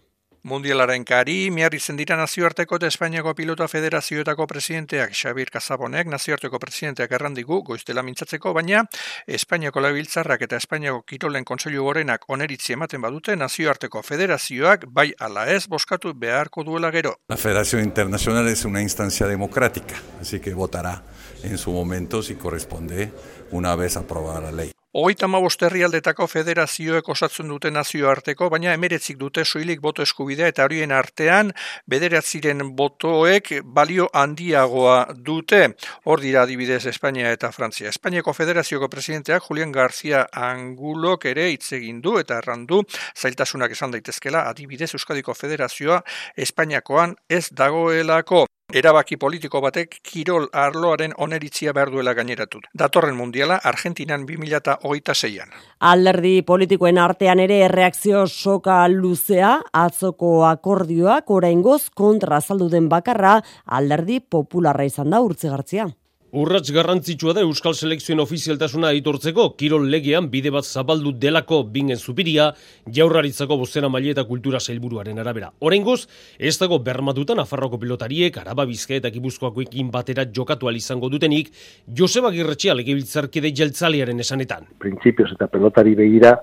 Mundialaren 0.43 1.05
kari, 1.07 1.47
miarri 1.55 1.79
dira 1.95 2.17
nazioarteko 2.19 2.75
eta 2.75 2.87
Espainiako 2.91 3.31
pilota 3.33 3.63
federazioetako 3.71 4.43
presidenteak 4.45 5.13
Xabir 5.15 5.47
Kazabonek 5.49 6.09
nazioarteko 6.11 6.59
presidenteak 6.59 7.13
errandigu 7.15 7.61
goiztela 7.63 8.03
mintzatzeko, 8.03 8.51
baina 8.51 8.81
Espainiako 9.25 9.79
labiltzarrak 9.79 10.43
eta 10.43 10.59
Espainiako 10.59 11.05
kirolen 11.07 11.47
kontseilu 11.47 11.85
gorenak 11.87 12.27
oneritzi 12.27 12.75
ematen 12.75 12.99
badute 13.01 13.37
nazioarteko 13.39 14.03
federazioak 14.03 14.83
bai 14.91 15.13
ala 15.17 15.47
ez 15.47 15.63
boskatu 15.69 16.11
beharko 16.13 16.67
duela 16.67 16.91
gero. 16.91 17.15
La 17.29 17.37
Federación 17.37 17.81
Internacional 17.81 18.45
es 18.49 18.65
una 18.65 18.81
instancia 18.81 19.27
democrática, 19.27 19.95
así 20.19 20.41
que 20.41 20.53
votará 20.53 21.03
en 21.43 21.57
su 21.57 21.71
momento 21.71 22.21
si 22.21 22.35
corresponde 22.35 23.13
una 23.51 23.77
vez 23.77 23.95
aprobada 23.95 24.41
la 24.41 24.51
ley. 24.51 24.73
Hogeita 24.93 25.25
herrialdetako 25.65 26.27
federazioek 26.27 27.07
osatzen 27.09 27.47
dute 27.49 27.71
nazioarteko, 27.71 28.49
baina 28.53 28.75
emeretzik 28.77 29.17
dute 29.17 29.43
soilik 29.43 29.81
boto 29.81 30.03
eskubidea 30.03 30.47
eta 30.51 30.67
horien 30.67 30.91
artean 30.91 31.49
bederatziren 31.89 32.61
botoek 32.75 33.49
balio 33.65 34.07
handiagoa 34.13 35.07
dute. 35.17 35.73
Hor 36.05 36.21
dira 36.21 36.43
adibidez 36.43 36.85
Espainia 36.85 37.31
eta 37.33 37.51
Frantzia. 37.51 37.89
Espainiako 37.89 38.33
federazioko 38.37 38.87
presidenteak 38.87 39.41
Julian 39.49 39.71
García 39.71 40.27
Angulok 40.31 41.25
ere 41.25 41.49
hitz 41.49 41.73
egin 41.73 41.99
du 41.99 42.19
eta 42.19 42.37
errandu 42.37 42.83
zailtasunak 43.17 43.71
esan 43.71 43.97
daitezkela 43.97 44.45
adibidez 44.51 44.93
Euskadiko 44.93 45.33
Federazioa 45.33 46.03
Espainiakoan 46.37 47.17
ez 47.29 47.47
dagoelako. 47.49 48.45
Erabaki 48.73 49.19
politiko 49.21 49.59
batek 49.61 49.99
kirol 50.01 50.47
arloaren 50.57 51.11
oneritzia 51.21 51.75
behar 51.77 51.91
duela 51.93 52.15
gaineratut. 52.17 52.65
Datorren 52.73 53.13
mundiala 53.13 53.59
Argentinan 53.69 54.25
2026an. 54.25 55.53
Alderdi 55.91 56.33
politikoen 56.41 56.97
artean 56.97 57.43
ere 57.45 57.59
erreakzio 57.67 58.25
soka 58.25 58.81
luzea, 58.89 59.59
atzoko 59.85 60.39
akordioak 60.49 61.29
oraingoz 61.29 61.91
kontra 61.93 62.41
azaldu 62.41 62.71
den 62.73 62.89
bakarra 62.89 63.35
alderdi 63.65 64.23
popularra 64.25 64.89
izan 64.89 65.13
da 65.13 65.21
urtzigartzia. 65.21 65.91
Urrats 66.33 66.71
garrantzitsua 66.73 67.35
da 67.37 67.41
Euskal 67.45 67.75
Selekzioen 67.77 68.17
ofizialtasuna 68.23 68.89
aitortzeko, 68.89 69.43
kirol 69.53 69.83
legean 69.93 70.31
bide 70.33 70.49
bat 70.49 70.65
zabaldu 70.65 71.11
delako 71.21 71.59
bingen 71.75 71.99
zupiria, 72.01 72.47
jaurraritzako 72.89 73.59
bozena 73.61 73.91
maile 73.93 74.15
eta 74.15 74.23
kultura 74.25 74.57
zailburuaren 74.57 75.21
arabera. 75.21 75.51
Horengoz, 75.61 76.07
ez 76.39 76.55
dago 76.57 76.79
bermatutan 76.87 77.37
afarroko 77.43 77.77
pilotariek, 77.77 78.39
araba 78.41 78.65
bizka 78.65 78.95
eta 78.97 79.11
kibuzkoakoekin 79.13 79.91
batera 79.93 80.25
jokatu 80.25 80.71
izango 80.73 81.09
dutenik, 81.09 81.51
Joseba 81.85 82.31
Girretxea 82.31 82.73
legebiltzarkide 82.73 83.53
jeltzalearen 83.53 84.19
esanetan. 84.19 84.65
Printzipioz 84.79 85.35
eta 85.35 85.45
pelotari 85.45 85.93
begira, 85.93 86.39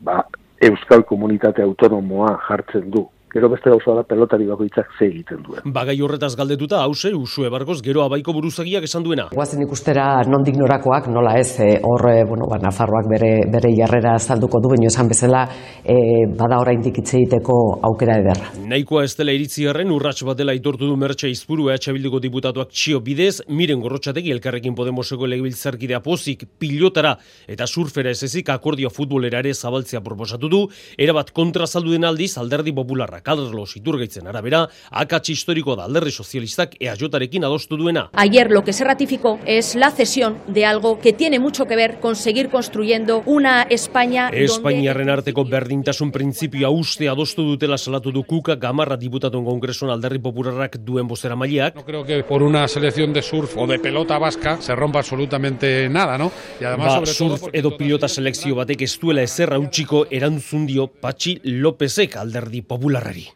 ba, 0.00 0.24
Euskal 0.60 1.04
Komunitate 1.06 1.62
Autonomoa 1.62 2.34
jartzen 2.48 2.90
du 2.90 3.06
gero 3.32 3.48
beste 3.52 3.70
gauza 3.70 3.94
da 3.94 4.02
pelotari 4.02 4.46
bakoitzak 4.48 4.90
ze 4.98 5.06
egiten 5.06 5.42
duen. 5.44 5.60
Bagai 5.74 5.96
horretaz 6.00 6.34
galdetuta, 6.36 6.80
hause, 6.84 7.12
usue 7.14 7.50
bargoz, 7.52 7.80
gero 7.84 8.02
abaiko 8.04 8.32
buruzagiak 8.32 8.86
esan 8.88 9.04
duena. 9.04 9.28
Guazen 9.34 9.62
ikustera 9.64 10.06
nondik 10.28 10.56
norakoak, 10.56 11.08
nola 11.12 11.36
ez, 11.38 11.60
e, 11.60 11.68
hor, 11.84 12.06
e, 12.10 12.24
bueno, 12.28 12.48
ba, 12.50 12.58
Nafarroak 12.62 13.08
bere, 13.10 13.30
bere 13.52 13.72
jarrera 13.76 14.14
azalduko 14.16 14.60
du, 14.64 14.72
baino 14.74 14.88
esan 14.88 15.08
bezala, 15.12 15.44
e, 15.84 15.98
bada 16.38 16.60
oraindik 16.62 16.98
hitz 17.02 17.12
egiteko 17.20 17.58
aukera 17.90 18.18
ederra. 18.22 18.52
Nahikoa 18.68 19.04
ez 19.04 19.14
dela 19.18 19.34
iritzi 19.36 19.68
garren, 19.68 19.92
urrats 19.92 20.24
bat 20.26 20.38
dela 20.38 20.56
itortu 20.56 20.88
du 20.88 20.96
mertxe 20.96 21.30
izpuru 21.30 21.68
EH 21.72 21.92
Bilduko 21.92 22.20
diputatuak 22.24 22.72
txio 22.72 23.02
bidez, 23.04 23.42
miren 23.48 23.80
gorrotxategi 23.84 24.32
elkarrekin 24.34 24.76
Podemoseko 24.78 25.28
legibiltzarkidea 25.28 26.00
pozik, 26.04 26.46
pilotara 26.58 27.16
eta 27.48 27.66
surfera 27.66 28.10
ez 28.10 28.22
ezik 28.24 28.48
akordio 28.52 28.90
futbolera 28.90 29.42
ere 29.42 29.54
zabaltzea 29.54 30.00
proposatu 30.04 30.48
du, 30.48 30.64
erabat 30.98 31.32
kontra 31.36 31.66
den 31.78 32.04
aldiz 32.04 32.36
alderdi 32.38 32.72
popularra 32.72 33.17
Carlos 33.22 33.76
Iturgaitzen 33.76 34.26
arabera, 34.26 34.68
akats 34.90 35.30
historiko 35.30 35.76
da 35.76 35.84
alderri 35.84 36.10
sozialistak 36.10 36.76
eajotarekin 36.80 37.44
adostu 37.44 37.76
duena. 37.76 38.08
Ayer 38.12 38.50
lo 38.50 38.64
que 38.64 38.72
se 38.72 38.84
ratificó 38.84 39.38
es 39.46 39.74
la 39.74 39.90
cesión 39.90 40.38
de 40.46 40.64
algo 40.66 40.98
que 40.98 41.12
tiene 41.12 41.38
mucho 41.38 41.66
que 41.66 41.76
ver 41.76 42.00
con 42.00 42.16
seguir 42.16 42.48
construyendo 42.48 43.22
una 43.26 43.62
España... 43.62 44.30
Espainiarren 44.32 45.10
arteko 45.10 45.44
berdintasun 45.44 46.12
printzipioa 46.12 46.70
uste 46.70 47.08
adostu 47.08 47.42
dutela 47.42 47.78
salatu 47.78 48.12
du 48.12 48.24
kuka 48.24 48.56
gamarra 48.56 48.96
diputatuen 48.96 49.44
kongresuan 49.44 49.92
alderri 49.92 50.18
popularrak 50.18 50.78
duen 50.84 51.08
bozera 51.08 51.36
maileak. 51.36 51.76
No 51.76 51.84
creo 51.84 52.04
que 52.04 52.22
por 52.24 52.42
una 52.42 52.66
selección 52.68 53.12
de 53.12 53.22
surf 53.22 53.56
o 53.56 53.66
de 53.66 53.78
pelota 53.78 54.18
vasca 54.18 54.60
se 54.60 54.74
rompa 54.74 55.00
absolutamente 55.00 55.88
nada, 55.88 56.18
¿no? 56.18 56.30
Y 56.60 56.64
además, 56.64 56.86
ba, 56.86 56.94
sobre 56.94 57.12
surf 57.12 57.40
todo 57.40 57.50
edo 57.52 57.76
pilota 57.76 58.08
selekzio 58.08 58.54
batek 58.58 58.82
ez 58.82 58.98
duela 59.00 59.22
ezerra 59.22 59.58
utxiko 59.58 60.06
erantzun 60.10 60.66
dio 60.66 60.86
Patxi 60.88 61.38
Lópezek 61.44 62.16
alderdi 62.16 62.62
popularra 62.62 63.07
horreri. 63.08 63.28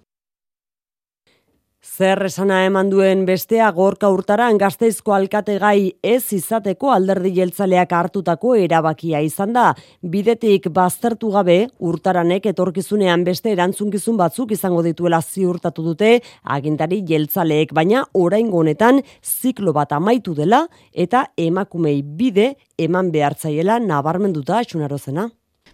Zer 1.83 2.23
esana 2.25 2.63
eman 2.65 2.89
duen 2.89 3.25
bestea 3.27 3.67
gorka 3.75 4.09
urtaran 4.09 4.57
gazteizko 4.57 5.13
alkate 5.13 5.59
gai 5.61 5.93
ez 6.03 6.33
izateko 6.33 6.93
alderdi 6.95 7.33
jeltzaleak 7.37 7.93
hartutako 7.93 8.55
erabakia 8.57 9.21
izan 9.21 9.53
da. 9.53 9.65
Bidetik 10.01 10.71
baztertu 10.73 11.33
gabe 11.35 11.59
urtaranek 11.91 12.47
etorkizunean 12.53 13.27
beste 13.27 13.53
erantzunkizun 13.53 14.17
batzuk 14.17 14.55
izango 14.57 14.81
dituela 14.87 15.21
ziurtatu 15.21 15.85
dute 15.91 16.15
agintari 16.45 17.03
jeltzaleek 17.11 17.75
baina 17.75 18.07
orain 18.15 18.49
honetan 18.53 19.03
ziklo 19.21 19.75
bat 19.77 19.93
amaitu 19.93 20.39
dela 20.39 20.65
eta 20.95 21.27
emakumei 21.37 22.01
bide 22.03 22.55
eman 22.79 23.13
behartzaiela 23.13 23.81
nabarmenduta 23.83 24.63
xunarozena. 24.65 25.29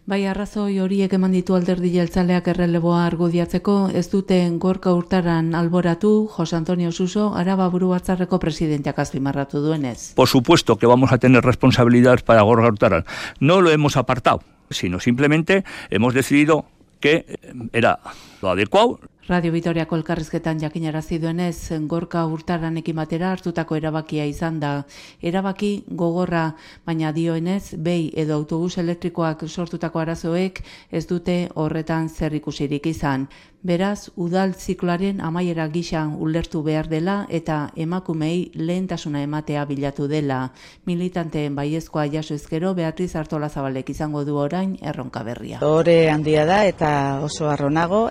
Bai, 0.08 0.22
arrazoi 0.24 0.78
horiek 0.80 1.12
eman 1.12 1.34
ditu 1.36 1.52
alderdi 1.52 1.90
jeltzaleak 1.92 2.46
erreleboa 2.48 3.02
argudiatzeko, 3.04 3.74
ez 3.92 4.06
duten 4.08 4.54
gorka 4.56 4.94
urtaran 4.96 5.50
alboratu, 5.52 6.12
Jose 6.32 6.56
Antonio 6.56 6.92
Suso, 6.96 7.26
araba 7.36 7.66
buru 7.68 7.90
batzarreko 7.90 8.38
presidenteak 8.40 9.02
azpimarratu 9.04 9.60
duenez. 9.60 10.14
Por 10.16 10.26
supuesto 10.26 10.76
que 10.76 10.86
vamos 10.86 11.12
a 11.12 11.18
tener 11.18 11.44
responsabilidades 11.44 12.22
para 12.22 12.40
gorka 12.40 12.68
urtaran. 12.68 13.04
No 13.38 13.60
lo 13.60 13.70
hemos 13.70 13.98
apartado, 13.98 14.40
sino 14.70 14.98
simplemente 14.98 15.64
hemos 15.90 16.14
decidido 16.14 16.64
que 17.00 17.26
era 17.74 17.98
lo 18.40 18.48
adecuado, 18.48 19.00
Radio 19.28 19.52
Vitoriako 19.52 19.96
elkarrizketan 19.98 20.56
jakinarazi 20.62 21.18
duenez, 21.20 21.74
gorka 21.84 22.22
urtaran 22.32 22.80
batera 22.94 23.32
hartutako 23.34 23.76
erabakia 23.76 24.24
izan 24.24 24.58
da. 24.58 24.84
Erabaki 25.20 25.84
gogorra, 25.90 26.54
baina 26.86 27.12
dioenez, 27.12 27.74
behi 27.76 28.10
edo 28.16 28.34
autobus 28.34 28.78
elektrikoak 28.78 29.44
sortutako 29.46 29.98
arazoek 29.98 30.62
ez 30.90 31.06
dute 31.06 31.50
horretan 31.54 32.08
zer 32.08 32.32
ikusirik 32.32 32.86
izan. 32.86 33.28
Beraz, 33.60 34.12
udal 34.14 34.52
zikloaren 34.54 35.18
amaiera 35.20 35.64
gisa 35.66 36.04
ulertu 36.06 36.60
behar 36.62 36.86
dela 36.86 37.26
eta 37.28 37.72
emakumei 37.74 38.52
lehentasuna 38.54 39.18
ematea 39.26 39.64
bilatu 39.66 40.06
dela. 40.06 40.52
Militanteen 40.86 41.56
baiezkoa 41.56 42.04
jaso 42.06 42.36
ezkero 42.38 42.70
Beatriz 42.74 43.16
Artola 43.16 43.48
Zabalek 43.48 43.90
izango 43.90 44.22
du 44.24 44.36
orain 44.38 44.76
erronka 44.80 45.24
berria. 45.26 45.58
Ore 45.66 46.08
handia 46.08 46.44
da 46.46 46.60
eta 46.66 46.90
oso 47.26 47.48
arronago, 47.50 48.04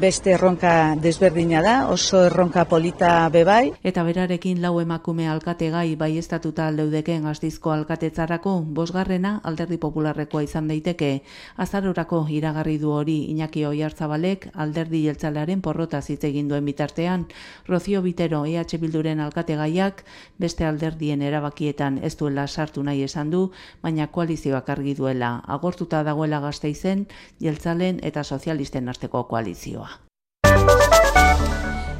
beste 0.00 0.34
erronka 0.34 0.96
desberdina 0.98 1.62
da, 1.62 1.76
oso 1.88 2.24
erronka 2.26 2.64
polita 2.66 3.28
bebai. 3.30 3.70
Eta 3.84 4.02
berarekin 4.02 4.60
lau 4.60 4.80
emakume 4.80 5.28
alkate 5.30 5.70
gai 5.70 5.94
baiestatuta 5.94 6.66
aldeudeken 6.66 7.22
gaztizko 7.30 7.70
alkatetzarako, 7.70 8.58
bosgarrena 8.66 9.36
alderdi 9.44 9.78
popularrekoa 9.78 10.42
izan 10.42 10.66
daiteke. 10.66 11.22
Azarorako 11.56 12.26
iragarri 12.34 12.78
du 12.82 12.90
hori 12.90 13.30
Iñaki 13.30 13.64
Oiartzabalek 13.64 14.50
alderdi 14.56 15.02
jeltzalearen 15.04 15.62
porrota 15.62 16.00
hitz 16.08 16.24
egin 16.24 16.48
duen 16.48 16.64
bitartean, 16.64 17.26
Rozio 17.68 18.02
Bitero 18.02 18.44
EH 18.46 18.78
Bilduren 18.80 19.20
alkategaiak 19.20 20.04
beste 20.38 20.64
alderdien 20.64 21.22
erabakietan 21.22 22.00
ez 22.02 22.16
duela 22.16 22.46
sartu 22.46 22.82
nahi 22.82 23.02
esan 23.02 23.30
du, 23.30 23.50
baina 23.82 24.06
koalizioak 24.06 24.68
argi 24.68 24.94
duela 24.94 25.42
agortuta 25.46 26.02
dagoela 26.02 26.40
gazte 26.40 26.68
izen, 26.70 27.06
jeltzalen 27.40 28.00
eta 28.02 28.24
sozialisten 28.24 28.88
arteko 28.88 29.24
koalizioa. 29.24 29.90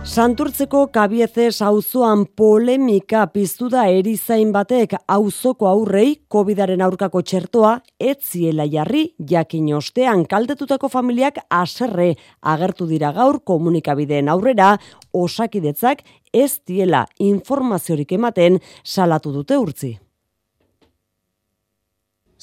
Santurtzeko 0.07 0.85
kabiezez 0.95 1.59
auzoan 1.66 2.21
polemika 2.38 3.25
piztu 3.27 3.66
da 3.73 3.88
erizain 3.90 4.53
batek 4.55 4.95
auzoko 5.11 5.66
aurrei 5.66 6.12
COVIDaren 6.31 6.85
aurkako 6.87 7.25
txertoa 7.27 7.73
etziela 7.99 8.69
jarri 8.71 9.03
jakin 9.33 9.73
ostean 9.81 10.23
kaldetutako 10.31 10.88
familiak 10.95 11.42
aserre 11.51 12.12
agertu 12.55 12.87
dira 12.87 13.11
gaur 13.19 13.40
komunikabideen 13.42 14.31
aurrera 14.31 14.77
osakidetzak 15.12 16.07
ez 16.33 16.53
diela 16.62 17.05
informaziorik 17.19 18.14
ematen 18.14 18.62
salatu 18.85 19.35
dute 19.35 19.59
urtzi. 19.59 19.97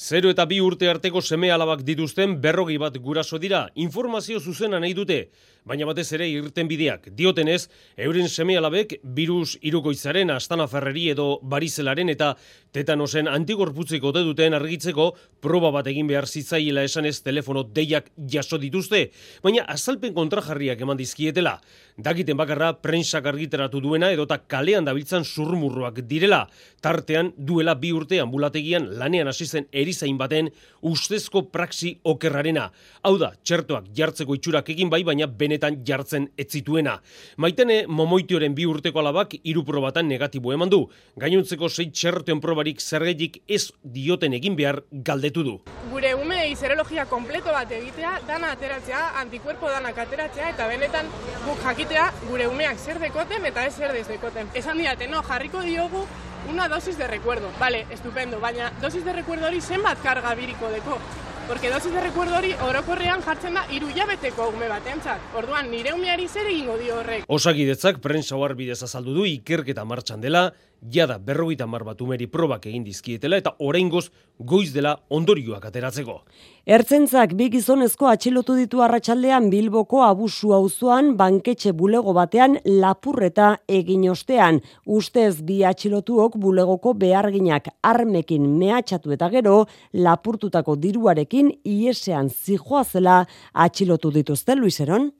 Zero 0.04 0.28
eta 0.28 0.44
bi 0.44 0.58
urte 0.60 0.84
arteko 0.90 1.22
seme 1.24 1.48
alabak 1.48 1.80
dituzten 1.88 2.34
berrogi 2.42 2.74
bat 2.76 2.98
guraso 3.00 3.38
dira, 3.40 3.62
informazio 3.74 4.36
zuzena 4.36 4.76
nahi 4.76 4.92
dute, 4.92 5.30
baina 5.64 5.86
batez 5.88 6.10
ere 6.12 6.26
irten 6.28 6.68
bideak. 6.68 7.06
Diotenez, 7.16 7.70
euren 7.96 8.28
seme 8.28 8.58
alabek 8.60 8.98
virus 9.16 9.54
irukoizaren, 9.64 10.28
astana 10.34 10.66
ferreri 10.68 11.06
edo 11.14 11.38
barizelaren 11.40 12.12
eta 12.12 12.34
tetanosen 12.76 13.30
antigorputzeko 13.32 14.12
duten 14.18 14.58
argitzeko 14.58 15.06
proba 15.40 15.70
bat 15.72 15.88
egin 15.88 16.10
behar 16.10 16.28
zitzaiela 16.28 16.84
esanez 16.84 17.22
telefono 17.22 17.62
deiak 17.64 18.10
jaso 18.28 18.58
dituzte, 18.60 19.06
baina 19.42 19.64
azalpen 19.64 20.12
kontrajarriak 20.12 20.84
eman 20.84 21.00
dizkietela. 21.00 21.56
Dakiten 21.96 22.36
bakarra 22.36 22.74
prentsak 22.82 23.24
argiteratu 23.30 23.80
duena 23.80 24.10
edota 24.12 24.36
kalean 24.38 24.84
dabiltzan 24.84 25.24
zurmurruak 25.24 26.02
direla. 26.10 26.42
Tartean 26.82 27.32
duela 27.38 27.76
bi 27.78 27.94
urte 27.94 28.20
ambulategian 28.20 28.90
lanean 28.98 29.30
hasi 29.30 29.46
zen 29.46 29.68
erizain 29.94 30.18
baten 30.18 30.50
ustezko 30.82 31.44
praxi 31.52 31.94
okerrarena. 32.04 32.70
Hau 33.02 33.16
da, 33.18 33.32
txertoak 33.44 33.86
jartzeko 33.94 34.34
itxurak 34.34 34.68
egin 34.74 34.90
bai, 34.90 35.02
baina 35.04 35.26
benetan 35.26 35.82
jartzen 35.86 36.28
ez 36.36 36.48
zituena. 36.50 36.98
Maitene 37.36 37.84
momoitioren 37.86 38.54
bi 38.54 38.66
urteko 38.66 39.00
alabak 39.00 39.36
hiru 39.42 39.64
probatan 39.64 40.08
negatibo 40.08 40.52
eman 40.52 40.70
du. 40.70 40.84
Gainuntzeko 41.20 41.68
sei 41.68 41.90
txertoen 41.90 42.40
probarik 42.40 42.80
zergeitik 42.80 43.40
ez 43.48 43.70
dioten 43.82 44.34
egin 44.34 44.56
behar 44.56 44.82
galdetu 44.90 45.44
du. 45.44 45.56
Gure 45.90 46.14
umei 46.18 46.54
zerologia 46.56 47.06
kompleto 47.06 47.52
bat 47.54 47.70
egitea, 47.70 48.18
dana 48.28 48.52
ateratzea, 48.56 49.06
antikuerpo 49.22 49.70
danak 49.70 49.98
ateratzea, 50.04 50.50
eta 50.54 50.68
benetan 50.68 51.08
guk 51.46 51.62
jakitea 51.64 52.10
gure 52.28 52.50
umeak 52.50 52.78
zer 52.78 53.00
dekoten 53.00 53.46
eta 53.46 53.66
ez 53.66 53.74
zer 53.76 53.94
dekoten. 53.94 54.50
Esan 54.54 54.80
diate, 54.82 55.08
no, 55.08 55.22
jarriko 55.22 55.62
diogu 55.62 56.04
una 56.50 56.68
dosis 56.68 56.98
de 56.98 57.06
recuerdo. 57.06 57.48
Vale, 57.58 57.86
estupendo, 57.90 58.40
baina 58.40 58.72
dosis 58.80 59.04
de 59.04 59.12
recuerdo 59.12 59.46
hori 59.46 59.60
zenbat 59.60 60.00
karga 60.02 60.34
biriko 60.34 60.68
deko. 60.68 60.98
Porque 61.46 61.68
dosis 61.68 61.92
de 61.92 62.00
recuerdo 62.00 62.38
hori 62.38 62.54
orokorrean 62.66 63.20
jartzen 63.20 63.58
da 63.58 63.66
hiru 63.68 63.90
hilabeteko 63.92 64.46
ume 64.54 64.68
batentzat. 64.70 65.20
Orduan 65.36 65.68
nire 65.68 65.92
umeari 65.92 66.24
zer 66.26 66.48
egingo 66.48 66.78
dio 66.80 66.96
horrek. 67.02 67.26
Osakidetzak 67.28 68.00
prensa 68.00 68.36
bidez 68.56 68.82
azaldu 68.82 69.12
du 69.12 69.26
ikerketa 69.26 69.84
martxan 69.84 70.22
dela, 70.22 70.52
jada 70.90 71.18
berrogeita 71.18 71.66
mar 71.66 71.84
bat 71.84 72.00
umeri 72.00 72.26
probak 72.26 72.66
egin 72.66 72.84
dizkietela 72.84 73.36
eta 73.36 73.54
oraingoz 73.58 74.10
goiz 74.38 74.72
dela 74.72 74.96
ondorioak 75.10 75.64
ateratzeko. 75.64 76.22
Ertzentzak 76.64 77.34
bi 77.34 77.50
gizonezko 77.50 78.08
atxilotu 78.08 78.54
ditu 78.56 78.80
arratsaldean 78.82 79.50
Bilboko 79.50 80.02
abusu 80.02 80.54
auzoan 80.54 81.14
banketxe 81.16 81.72
bulego 81.72 82.14
batean 82.14 82.58
lapurreta 82.64 83.58
egin 83.68 84.08
ostean. 84.10 84.62
Ustez 84.86 85.42
bi 85.42 85.62
atxilotuok 85.64 86.38
bulegoko 86.40 86.94
beharginak 86.94 87.68
armekin 87.82 88.48
mehatxatu 88.58 89.12
eta 89.12 89.28
gero 89.28 89.66
lapurtutako 89.92 90.76
diruarekin 90.76 91.33
iesean 91.64 92.30
zijoazela 92.30 93.24
atxilotu 93.52 94.10
dituzte 94.14 94.54
Luiseron. 94.54 95.10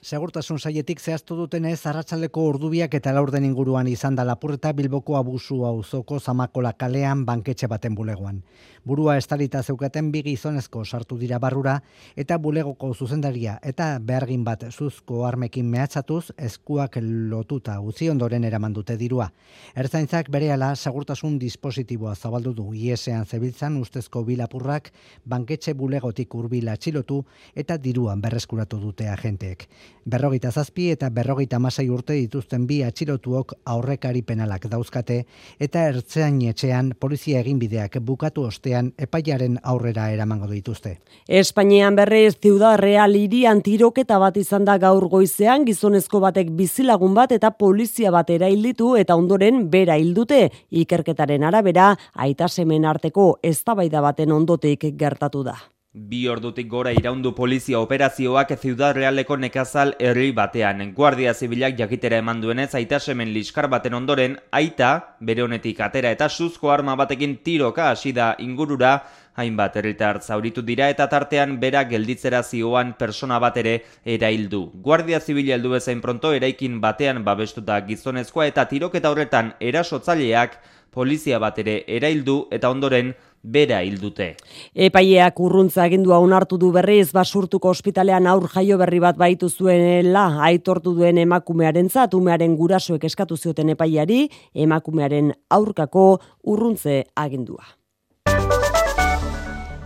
Segurtasun 0.00 0.56
saietik 0.56 0.96
zehaztu 0.96 1.36
dutenez, 1.36 1.82
arratsaleko 1.84 2.46
ordubiak 2.48 2.94
eta 2.96 3.12
laurden 3.12 3.44
inguruan 3.44 3.84
izan 3.86 4.14
da 4.16 4.24
lapurreta 4.24 4.70
Bilboko 4.72 5.18
abusu 5.18 5.58
auzoko 5.68 6.16
zamakola 6.18 6.72
kalean 6.72 7.26
banketxe 7.28 7.68
baten 7.68 7.94
bulegoan. 7.94 8.38
Burua 8.80 9.18
estalita 9.20 9.60
zeukaten 9.62 10.08
bi 10.10 10.22
gizonezko 10.24 10.86
sartu 10.86 11.18
dira 11.20 11.38
barrura 11.38 11.74
eta 12.16 12.38
bulegoko 12.38 12.94
zuzendaria 12.94 13.58
eta 13.62 13.98
behargin 14.00 14.42
bat 14.42 14.64
zuzko 14.70 15.26
armekin 15.28 15.68
mehatzatuz 15.68 16.32
eskuak 16.38 16.96
lotuta 17.02 17.76
utzi 17.84 18.08
ondoren 18.08 18.48
eraman 18.48 18.72
dute 18.72 18.96
dirua. 18.96 19.28
Ertzaintzak 19.76 20.32
berehala 20.32 20.72
segurtasun 20.76 21.38
dispositiboa 21.38 22.14
zabaldu 22.14 22.54
du 22.54 22.72
iesean 22.72 23.26
zebiltzan 23.26 23.76
ustezko 23.76 24.24
bilapurrak 24.24 24.94
banketxe 25.26 25.74
bulegotik 25.74 26.34
hurbil 26.34 26.72
atxilotu 26.72 27.20
eta 27.54 27.76
diruan 27.76 28.24
berreskuratu 28.24 28.80
dute 28.80 29.12
agenteek. 29.12 29.68
Berrogeita 30.10 30.50
zazpi 30.50 30.88
eta 30.90 31.10
berrogeita 31.10 31.58
masai 31.58 31.88
urte 31.92 32.14
dituzten 32.16 32.66
bi 32.66 32.80
atxilotuok 32.82 33.52
aurrekari 33.68 34.22
penalak 34.22 34.66
dauzkate 34.72 35.18
eta 35.60 35.82
ertzean 35.90 36.40
etxean 36.48 36.92
polizia 36.98 37.40
eginbideak 37.44 37.98
bukatu 38.00 38.46
ostean 38.48 38.92
epaiaren 38.98 39.58
aurrera 39.62 40.10
eramango 40.10 40.48
dituzte. 40.50 40.98
Espainian 41.28 41.96
berrez 41.96 42.38
Ciudad 42.40 42.78
Real 42.80 43.16
irian 43.16 43.60
tiroketa 43.62 44.18
bat 44.18 44.36
izan 44.36 44.64
da 44.64 44.78
gaur 44.78 45.08
goizean 45.08 45.66
gizonezko 45.68 46.20
batek 46.20 46.50
bizilagun 46.56 47.14
bat 47.14 47.32
eta 47.32 47.50
polizia 47.50 48.10
bat 48.10 48.30
erailditu 48.30 48.94
eta 48.96 49.16
ondoren 49.16 49.68
bera 49.70 49.98
hildute 49.98 50.48
ikerketaren 50.70 51.44
arabera 51.44 51.96
aita 52.14 52.48
semen 52.48 52.84
arteko 52.84 53.36
eztabaida 53.42 54.00
baten 54.00 54.32
ondotik 54.32 54.94
gertatu 54.96 55.44
da. 55.44 55.58
Bi 55.92 56.28
ordutik 56.30 56.68
gora 56.70 56.92
iraundu 56.94 57.32
polizia 57.34 57.80
operazioak 57.82 58.52
Ciudad 58.62 58.94
Realeko 58.94 59.34
nekazal 59.36 59.96
herri 59.98 60.30
batean. 60.30 60.92
Guardia 60.94 61.32
zibilak 61.34 61.74
jakitera 61.80 62.20
eman 62.22 62.38
duenez 62.40 62.68
aita 62.78 63.00
semen 63.00 63.32
liskar 63.34 63.66
baten 63.66 63.96
ondoren, 63.98 64.36
aita, 64.52 65.16
bere 65.18 65.42
honetik 65.42 65.80
atera 65.80 66.12
eta 66.14 66.28
suzko 66.28 66.70
arma 66.70 66.94
batekin 66.94 67.40
tiroka 67.42 67.90
hasi 67.90 68.12
da 68.12 68.36
ingurura, 68.38 69.02
hainbat 69.34 69.80
herritar 69.82 70.20
zauritu 70.22 70.62
dira 70.62 70.88
eta 70.94 71.08
tartean 71.08 71.58
bera 71.58 71.82
gelditzera 71.82 72.44
zioan 72.44 72.94
persona 72.94 73.40
bat 73.40 73.56
ere 73.56 73.80
eraildu. 74.04 74.70
Guardia 74.84 75.18
zibila 75.18 75.56
heldu 75.56 75.74
bezain 75.74 76.00
pronto 76.00 76.30
eraikin 76.32 76.78
batean 76.80 77.24
babestuta 77.24 77.80
gizonezkoa 77.88 78.46
eta 78.46 78.68
tiroketa 78.70 79.10
horretan 79.10 79.56
erasotzaileak 79.58 80.60
polizia 80.90 81.38
bat 81.38 81.58
ere 81.58 81.80
eraildu 81.88 82.44
eta 82.50 82.70
ondoren 82.70 83.14
bera 83.42 83.80
hildute. 83.82 84.34
Epaileak 84.74 85.40
urruntza 85.40 85.82
agindua 85.84 86.18
onartu 86.20 86.58
du 86.60 86.70
berriz 86.72 87.10
basurtuko 87.16 87.72
ospitalean 87.72 88.26
aur 88.26 88.48
jaio 88.52 88.78
berri 88.78 89.00
bat 89.00 89.16
baitu 89.16 89.48
zuenela 89.48 90.26
aitortu 90.50 90.94
duen 90.94 91.18
emakumearen 91.18 91.88
zatumearen 91.88 92.56
gurasoek 92.56 93.04
eskatu 93.04 93.36
zioten 93.36 93.72
epaileari 93.76 94.28
emakumearen 94.54 95.32
aurkako 95.50 96.20
urruntze 96.44 97.04
agindua. 97.16 97.79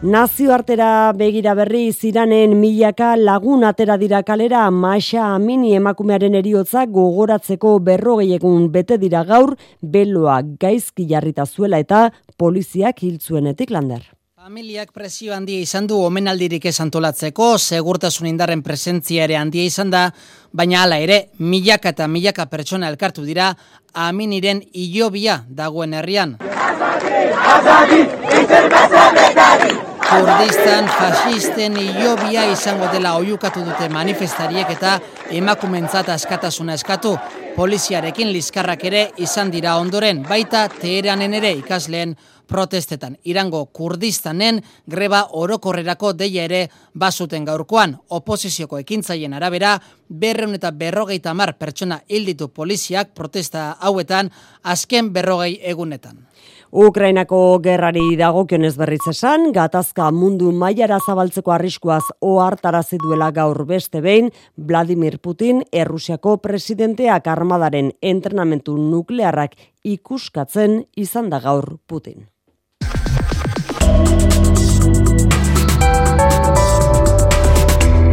Nazioartera 0.02 1.12
begira 1.16 1.54
berri 1.54 1.92
ziranen 1.92 2.58
milaka 2.60 3.14
lagun 3.16 3.64
atera 3.64 3.96
dira 3.96 4.22
kalera 4.22 4.70
Maxa 4.70 5.30
Amini 5.34 5.74
emakumearen 5.78 6.34
eriotza 6.34 6.84
gogoratzeko 6.86 7.78
berrogei 7.78 8.34
egun 8.36 8.68
bete 8.72 8.98
dira 8.98 9.24
gaur 9.24 9.54
beloa 9.80 10.42
gaizki 10.42 11.06
jarrita 11.08 11.46
zuela 11.46 11.78
eta 11.78 12.10
poliziak 12.36 13.02
hiltzuenetik 13.02 13.70
lander. 13.70 14.04
Familiak 14.44 14.90
presio 14.92 15.32
handia 15.32 15.56
izan 15.64 15.86
du 15.88 15.96
omenaldirik 16.04 16.66
ez 16.68 16.74
antolatzeko, 16.84 17.54
segurtasun 17.56 18.26
indarren 18.28 18.60
presentzia 18.66 19.24
ere 19.24 19.38
handia 19.40 19.64
izan 19.64 19.88
da, 19.88 20.10
baina 20.52 20.82
hala 20.82 20.98
ere, 21.00 21.30
milaka 21.38 21.94
eta 21.94 22.04
milaka 22.12 22.44
pertsona 22.52 22.90
elkartu 22.92 23.24
dira, 23.24 23.54
aminiren 23.94 24.60
ilobia 24.74 25.38
dagoen 25.48 25.96
herrian. 25.96 26.36
Azadi, 27.54 28.02
azadi, 28.76 29.43
Kurdistan 30.04 30.86
fascisten 30.98 31.76
ilobia 31.76 32.44
izango 32.52 32.86
dela 32.92 33.14
oiukatu 33.18 33.64
dute 33.66 33.88
manifestariek 33.90 34.70
eta 34.76 34.98
emakumentzat 35.30 36.08
askatasuna 36.14 36.76
eskatu. 36.78 37.16
Poliziarekin 37.56 38.32
liskarrak 38.34 38.84
ere 38.84 39.02
izan 39.22 39.50
dira 39.50 39.76
ondoren, 39.78 40.22
baita 40.28 40.68
Teheranen 40.68 41.34
ere 41.38 41.52
ikasleen 41.58 42.16
protestetan. 42.46 43.16
Irango 43.24 43.64
Kurdistanen 43.66 44.60
greba 44.90 45.22
orokorrerako 45.32 46.12
deia 46.18 46.44
ere 46.44 46.68
bazuten 46.94 47.44
gaurkoan. 47.44 47.96
Oposizioko 48.10 48.78
ekintzaien 48.82 49.34
arabera, 49.34 49.78
berreun 50.08 50.54
eta 50.58 50.70
berrogeita 50.70 51.34
mar 51.34 51.54
pertsona 51.58 52.00
hilditu 52.08 52.48
poliziak 52.48 53.14
protesta 53.14 53.72
hauetan 53.80 54.30
azken 54.62 55.12
berrogei 55.12 55.58
egunetan. 55.62 56.18
Ukrainako 56.74 57.60
gerrari 57.62 58.16
dagokionez 58.18 58.72
berriz 58.74 59.04
esan, 59.06 59.52
gatazka 59.54 60.08
mundu 60.10 60.50
mailara 60.50 60.98
zabaltzeko 60.98 61.52
arriskuaz 61.54 62.02
ohartarazi 62.18 62.98
duela 62.98 63.28
gaur 63.30 63.62
beste 63.68 64.00
behin, 64.02 64.32
Vladimir 64.58 65.20
Putin 65.22 65.62
Errusiako 65.70 66.40
presidenteak 66.42 67.30
armadaren 67.30 67.92
entrenamentu 68.02 68.74
nuklearrak 68.74 69.54
ikuskatzen 69.84 70.80
izan 70.96 71.30
da 71.30 71.38
gaur 71.38 71.76
Putin. 71.86 72.26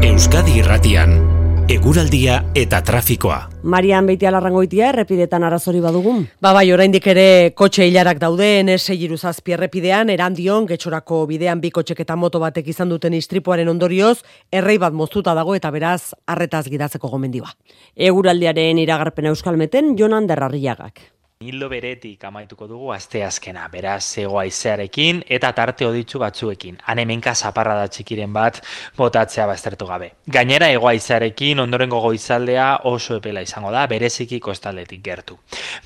Euskadi 0.06 0.60
Irratian 0.62 1.31
Eguraldia 1.72 2.42
eta 2.52 2.82
trafikoa. 2.84 3.38
Marian 3.64 4.04
Beitia 4.10 4.28
larrangoitia 4.34 4.90
errepidetan 4.90 5.46
arazori 5.48 5.80
badugun. 5.80 6.26
Ba 6.44 6.52
bai, 6.52 6.66
oraindik 6.76 7.06
ere 7.08 7.54
kotxe 7.56 7.86
hilarak 7.88 8.20
daude 8.20 8.50
N6 8.60 8.98
iruzazpi 9.06 9.56
errepidean, 9.56 10.12
erandion, 10.12 10.68
getxorako 10.68 11.22
bidean 11.30 11.62
bi 11.64 11.72
kotxek 11.72 12.02
eta 12.04 12.18
moto 12.20 12.44
batek 12.44 12.68
izan 12.74 12.92
duten 12.92 13.16
istripuaren 13.16 13.72
ondorioz, 13.72 14.18
errei 14.52 14.76
bat 14.84 14.92
moztuta 14.92 15.32
dago 15.38 15.56
eta 15.56 15.72
beraz, 15.72 16.12
arretaz 16.28 16.66
gidatzeko 16.68 17.08
gomendiba. 17.08 17.56
Eguraldiaren 17.96 18.84
iragarpen 18.84 19.32
euskalmeten, 19.32 19.96
Jonan 19.96 20.28
Derrarriagak. 20.28 21.00
Hildo 21.42 21.72
beretik 21.72 22.22
amaituko 22.28 22.68
dugu 22.70 22.92
asteazkena, 22.94 23.64
beraz 23.74 24.04
zegoa 24.14 24.44
izearekin 24.46 25.24
eta 25.38 25.50
tarte 25.58 25.88
oditzu 25.88 26.20
batzuekin. 26.22 26.76
Hanemenka 26.86 27.34
zaparra 27.34 27.74
da 27.80 27.88
txikiren 27.90 28.30
bat 28.36 28.60
botatzea 29.00 29.48
baztertu 29.50 29.88
gabe. 29.90 30.12
Gainera 30.36 30.70
egoa 30.70 30.94
izearekin 31.00 31.64
ondorengo 31.64 32.04
goizaldea 32.04 32.68
oso 32.92 33.18
epela 33.18 33.42
izango 33.42 33.74
da, 33.74 33.88
bereziki 33.90 34.40
kostaldetik 34.40 35.02
gertu. 35.10 35.40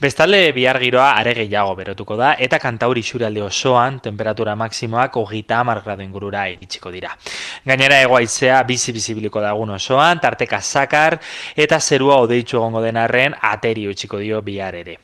Bestalde 0.03 0.51
bihar 0.59 0.81
giroa 0.83 1.07
are 1.21 1.37
gehiago 1.39 1.79
berotuko 1.79 2.19
da 2.19 2.33
eta 2.49 2.59
kantauri 2.59 3.05
xuralde 3.13 3.47
osoan 3.47 4.01
temperatura 4.03 4.59
maksimoak 4.59 5.15
hogita 5.23 5.63
amar 5.63 5.85
gradu 5.87 6.03
ingurura 6.03 6.49
iritsiko 6.51 6.91
dira. 6.91 7.15
Gainera 7.63 8.03
egoa 8.03 8.25
izea 8.27 8.59
bizi 8.67 8.91
bizibiliko 8.91 9.39
dagun 9.39 9.71
osoan, 9.79 10.19
tarteka 10.19 10.59
zakar 10.59 11.21
eta 11.55 11.79
zerua 11.79 12.19
odeitzu 12.27 12.59
egongo 12.59 12.83
denarren 12.83 13.39
ateri 13.55 13.87
utxiko 13.87 14.19
dio 14.19 14.43
bihar 14.43 14.83
ere. 14.83 14.99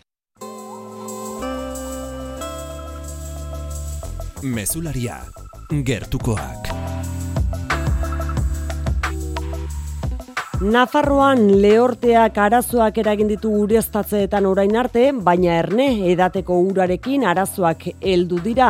Mesularia, 4.43 5.21
gertukoak. 5.83 6.90
Nafarroan 10.61 11.39
lehorteak 11.57 12.35
arazoak 12.37 12.99
eragin 13.01 13.31
ditu 13.31 13.49
ureztatzeetan 13.63 14.45
orain 14.45 14.75
arte, 14.77 15.07
baina 15.25 15.55
erne 15.57 15.87
edateko 16.11 16.53
urarekin 16.67 17.23
arazoak 17.25 17.87
heldu 17.97 18.37
dira. 18.45 18.67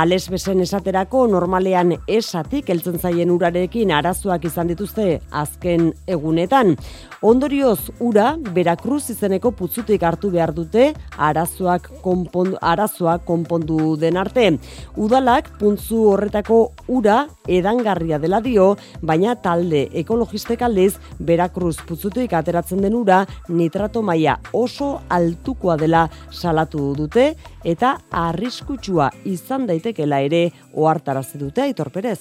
Ales 0.00 0.22
besen 0.32 0.62
esaterako 0.64 1.26
normalean 1.28 1.92
esatik 2.08 2.70
heltzen 2.72 2.96
zaien 2.96 3.34
urarekin 3.34 3.92
arazoak 3.92 4.46
izan 4.48 4.70
dituzte 4.72 5.18
azken 5.28 5.90
egunetan. 6.08 6.72
Ondorioz 7.20 7.90
ura 8.00 8.30
Berakruz 8.56 9.10
izeneko 9.12 9.52
putzutik 9.58 10.08
hartu 10.08 10.30
behar 10.32 10.54
dute 10.56 10.94
arazoak 11.18 11.90
konpondu, 12.00 12.56
arazoak 12.62 13.26
konpondu 13.28 13.98
den 14.00 14.16
arte. 14.16 14.54
Udalak 14.96 15.52
puntzu 15.60 16.00
horretako 16.14 16.62
ura 16.88 17.26
edangarria 17.46 18.16
dela 18.24 18.40
dio, 18.40 18.72
baina 19.02 19.36
talde 19.36 19.84
ekologistek 19.92 20.64
aldiz 20.64 20.94
Berakruz 21.26 21.76
putzutik 21.88 22.32
ateratzen 22.36 22.80
den 22.84 22.94
ura 22.94 23.24
nitrato 23.48 24.02
maila 24.02 24.38
oso 24.54 24.92
altukoa 25.08 25.76
dela 25.80 26.06
salatu 26.30 26.92
dute 26.96 27.32
eta 27.64 27.96
arriskutsua 28.10 29.10
izan 29.24 29.66
daitekela 29.66 30.22
ere 30.22 30.48
ohartarazi 30.74 31.38
dute 31.42 31.66
Aitor 31.66 31.90
Perez. 31.90 32.20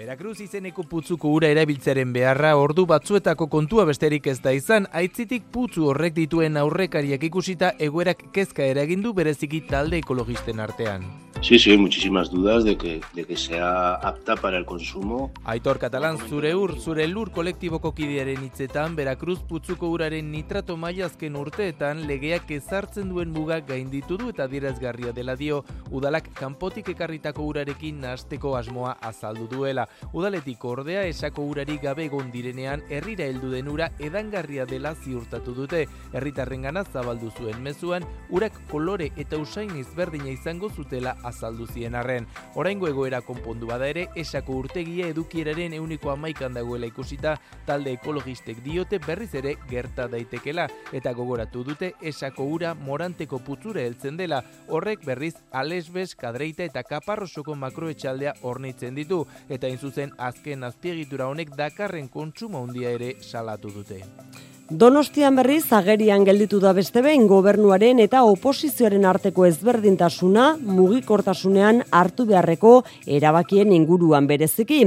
Berakruz 0.00 0.38
izeneko 0.40 0.80
putzuko 0.88 1.28
ura 1.36 1.50
erabiltzaren 1.52 2.14
beharra 2.14 2.54
ordu 2.56 2.86
batzuetako 2.88 3.50
kontua 3.52 3.84
besterik 3.90 4.30
ez 4.32 4.38
da 4.46 4.54
izan, 4.56 4.88
aitzitik 5.02 5.50
putzu 5.52 5.90
horrek 5.92 6.16
dituen 6.22 6.56
aurrekariak 6.56 7.28
ikusita 7.28 7.74
egoerak 7.88 8.30
kezka 8.32 8.64
eragindu 8.74 9.12
bereziki 9.18 9.66
talde 9.68 10.00
ekologisten 10.00 10.64
artean. 10.64 11.04
Sí, 11.42 11.58
sí, 11.58 11.70
hay 11.70 11.78
muchísimas 11.78 12.30
dudas 12.30 12.64
de 12.64 12.76
que, 12.76 13.00
de 13.14 13.24
que 13.24 13.34
sea 13.34 13.94
apta 13.94 14.36
para 14.36 14.58
el 14.58 14.66
consumo. 14.66 15.32
Aitor 15.44 15.78
Catalán, 15.78 16.18
zure 16.28 16.54
ur, 16.54 16.78
zure 16.78 17.06
lur 17.08 17.30
kolektiboko 17.32 17.94
kidearen 17.94 18.44
hitzetan, 18.44 18.94
Berakruz 18.94 19.38
putzuko 19.48 19.88
uraren 19.88 20.30
nitrato 20.32 20.76
mailazken 20.76 21.36
urteetan 21.40 22.06
legeak 22.06 22.50
ezartzen 22.50 23.08
duen 23.08 23.32
mugak 23.32 23.66
gainditu 23.68 24.18
du 24.20 24.28
eta 24.34 24.46
dirazgarria 24.52 25.14
dela 25.16 25.34
dio, 25.34 25.64
udalak 25.90 26.28
kanpotik 26.36 26.92
ekarritako 26.92 27.48
urarekin 27.54 28.04
nasteko 28.04 28.54
asmoa 28.60 28.98
azaldu 29.00 29.48
duela. 29.48 29.88
Udaletik 30.12 30.64
ordea 30.64 31.04
esako 31.06 31.44
urari 31.52 31.78
gabe 31.82 32.04
egon 32.06 32.30
direnean 32.32 32.82
herrira 32.90 33.24
heldu 33.24 33.50
den 33.50 33.68
ura 33.68 33.90
edangarria 33.98 34.66
dela 34.66 34.94
ziurtatu 34.94 35.54
dute. 35.54 35.86
Herritarren 36.12 36.62
gana 36.62 36.84
zabaldu 36.84 37.30
zuen 37.36 37.62
mezuan, 37.62 38.04
urak 38.30 38.56
kolore 38.70 39.10
eta 39.16 39.38
usain 39.38 39.72
izberdina 39.78 40.30
izango 40.30 40.70
zutela 40.70 41.16
azaldu 41.24 41.66
zien 41.66 41.94
arren. 41.94 42.26
Oraingo 42.54 42.88
egoera 42.88 43.20
konpondu 43.20 43.66
bada 43.70 43.88
ere, 43.88 44.08
esako 44.16 44.58
urtegia 44.64 45.08
edukieraren 45.10 45.74
euniko 45.78 46.10
amaikan 46.10 46.54
dagoela 46.54 46.88
ikusita, 46.90 47.36
talde 47.66 47.94
ekologistek 47.96 48.62
diote 48.64 48.98
berriz 49.06 49.32
ere 49.38 49.56
gerta 49.70 50.08
daitekela, 50.10 50.66
eta 50.92 51.12
gogoratu 51.16 51.64
dute 51.64 51.92
esako 52.02 52.46
ura 52.56 52.74
moranteko 52.74 53.38
putzura 53.46 53.82
heltzen 53.82 54.16
dela, 54.18 54.42
horrek 54.68 55.04
berriz 55.06 55.34
alesbes, 55.50 56.14
kadreita 56.18 56.64
eta 56.64 56.82
kaparrosoko 56.86 57.54
makroetxaldea 57.54 58.34
ornitzen 58.42 58.94
ditu, 58.98 59.22
eta 59.48 59.68
inzuzen 59.80 60.12
azken 60.18 60.64
azpiegitura 60.68 61.30
honek 61.32 61.56
dakarren 61.56 62.08
kontsumo 62.12 62.60
handia 62.60 62.90
ere 62.92 63.14
salatu 63.24 63.70
dute. 63.72 64.02
Donostian 64.70 65.34
berriz 65.34 65.72
agerian 65.74 66.22
gelditu 66.22 66.60
da 66.62 66.70
beste 66.76 67.00
behin 67.02 67.24
gobernuaren 67.26 67.98
eta 68.04 68.20
oposizioaren 68.22 69.06
arteko 69.08 69.46
ezberdintasuna 69.48 70.44
mugikortasunean 70.62 71.80
hartu 71.90 72.26
beharreko 72.28 72.74
erabakien 73.06 73.72
inguruan 73.74 74.28
bereziki. 74.30 74.82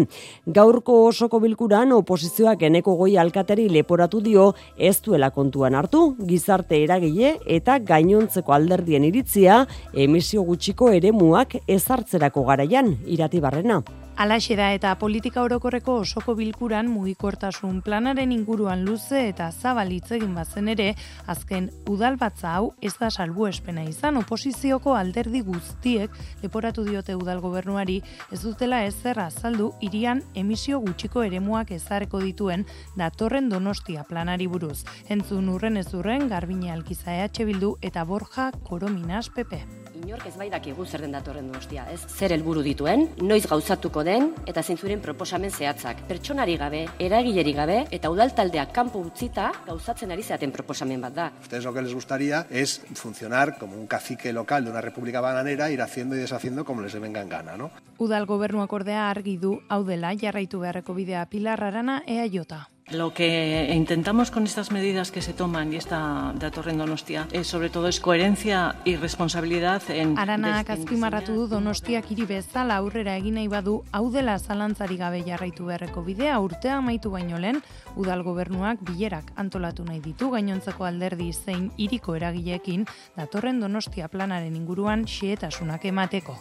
Gaurko 0.45 0.99
osoko 1.07 1.41
bilkuran 1.43 1.91
oposizioak 1.97 2.63
eneko 2.69 2.95
goi 3.01 3.17
alkateri 3.17 3.67
leporatu 3.73 4.21
dio 4.21 4.53
ez 4.77 5.01
duela 5.01 5.31
kontuan 5.31 5.75
hartu, 5.75 6.05
gizarte 6.21 6.79
eragile 6.83 7.39
eta 7.57 7.79
gainontzeko 7.79 8.55
alderdien 8.55 9.09
iritzia 9.09 9.65
emisio 9.93 10.45
gutxiko 10.47 10.93
eremuak 10.93 11.57
ezartzerako 11.67 12.45
garaian 12.53 12.95
irati 13.03 13.43
barrena. 13.43 13.81
Alaxe 14.15 14.53
da 14.53 14.67
eta 14.75 14.91
politika 15.01 15.41
orokorreko 15.41 15.95
osoko 16.03 16.35
bilkuran 16.37 16.85
mugikortasun 16.85 17.79
planaren 17.81 18.31
inguruan 18.31 18.83
luze 18.85 19.23
eta 19.31 19.47
zabal 19.51 19.89
hitz 19.89 20.11
egin 20.13 20.35
bazen 20.37 20.69
ere, 20.69 20.91
azken 21.25 21.71
udalbatza 21.89 22.51
hau 22.53 22.67
ez 22.81 22.93
da 22.99 23.09
salbuespena 23.09 23.87
izan 23.89 24.21
oposizioko 24.21 24.93
alderdi 24.93 25.41
guztiek 25.41 26.13
leporatu 26.43 26.85
diote 26.85 27.15
udal 27.17 27.41
gobernuari 27.41 27.99
ez 28.31 28.43
dutela 28.43 28.83
ez 28.85 28.93
zer 29.01 29.19
azaldu 29.19 29.71
irian 29.81 30.21
emisio 30.35 30.79
gutxiko 30.79 31.23
eremuak 31.25 31.71
ezareko 31.73 32.21
dituen 32.21 32.67
datorren 32.95 33.49
donostia 33.49 34.05
planari 34.05 34.45
buruz. 34.47 34.83
Entzun 35.09 35.49
urren 35.49 35.81
ez 35.81 35.89
urren, 35.93 36.29
Garbine 36.29 36.69
Alkiza 36.71 37.17
EH 37.17 37.47
Bildu 37.49 37.79
eta 37.81 38.05
Borja 38.05 38.51
Korominas 38.61 39.31
PP 39.33 39.82
inork 40.03 40.25
ez 40.27 40.35
bai 40.37 40.49
dakigu 40.51 40.85
zer 40.85 41.01
den 41.03 41.13
datorren 41.15 41.47
donostia, 41.47 41.85
ez? 41.91 42.01
Zer 42.11 42.33
helburu 42.35 42.63
dituen, 42.65 43.07
noiz 43.23 43.45
gauzatuko 43.47 44.03
den 44.03 44.31
eta 44.49 44.63
zintzuren 44.63 45.01
proposamen 45.03 45.51
zehatzak. 45.51 46.03
Pertsonari 46.09 46.57
gabe, 46.59 46.83
eragileri 46.99 47.53
gabe 47.55 47.79
eta 47.95 48.11
udaltaldeak 48.11 48.73
kanpo 48.75 48.99
utzita 49.03 49.51
gauzatzen 49.67 50.11
ari 50.11 50.23
zeaten 50.23 50.51
proposamen 50.51 51.01
bat 51.01 51.15
da. 51.15 51.29
Ustedes 51.41 51.63
lo 51.63 51.73
que 51.73 51.81
les 51.81 51.93
gustaría 51.93 52.45
es 52.49 52.81
funcionar 52.93 53.57
como 53.57 53.77
un 53.77 53.87
cacique 53.87 54.33
local 54.33 54.65
de 54.65 54.71
una 54.71 54.81
república 54.81 55.21
bananera, 55.21 55.71
ir 55.71 55.81
haciendo 55.81 56.15
y 56.15 56.19
deshaciendo 56.19 56.65
como 56.65 56.81
les 56.81 56.99
venga 56.99 57.21
en 57.21 57.29
gana, 57.29 57.57
¿no? 57.57 57.71
Udal 57.97 58.25
gobernuak 58.25 58.73
ordea 58.73 59.09
argi 59.09 59.37
du 59.37 59.61
hau 59.69 59.83
dela 59.83 60.13
jarraitu 60.19 60.59
beharreko 60.59 60.93
bidea 60.93 61.25
Pilar 61.29 61.63
Arana 61.63 62.03
EAJ. 62.07 62.72
Lo 62.91 63.13
que 63.13 63.73
intentamos 63.73 64.29
con 64.29 64.43
estas 64.43 64.71
medidas 64.71 65.11
que 65.11 65.21
se 65.21 65.33
toman 65.33 65.71
y 65.71 65.77
esta 65.77 66.33
de 66.35 66.47
Atorren 66.47 66.77
Donostia 66.77 67.27
es 67.31 67.47
sobre 67.47 67.69
todo 67.69 67.87
es 67.87 67.99
coherencia 67.99 68.75
y 68.83 68.97
responsabilidad 68.97 69.81
en 69.89 70.17
Aranak 70.17 70.69
azpimarratu 70.69 71.33
du 71.33 71.47
Donostiak 71.47 72.11
hiri 72.11 72.25
bezala 72.27 72.75
aurrera 72.77 73.15
egin 73.17 73.39
nahi 73.39 73.47
badu 73.47 73.83
hau 73.91 74.11
dela 74.11 74.37
zalantzari 74.37 74.97
gabe 74.97 75.23
jarraitu 75.23 75.65
beharreko 75.71 76.03
bidea 76.03 76.39
urtea 76.43 76.77
amaitu 76.77 77.11
baino 77.11 77.39
lehen 77.39 77.63
udal 77.95 78.23
gobernuak 78.23 78.83
bilerak 78.83 79.31
antolatu 79.35 79.85
nahi 79.87 80.01
ditu 80.03 80.29
gainontzeko 80.35 80.83
alderdi 80.85 81.31
zein 81.33 81.71
hiriko 81.77 82.15
eragileekin 82.19 82.85
datorren 83.15 83.63
Donostia 83.63 84.09
planaren 84.09 84.55
inguruan 84.59 85.07
xietasunak 85.07 85.85
emateko. 85.85 86.37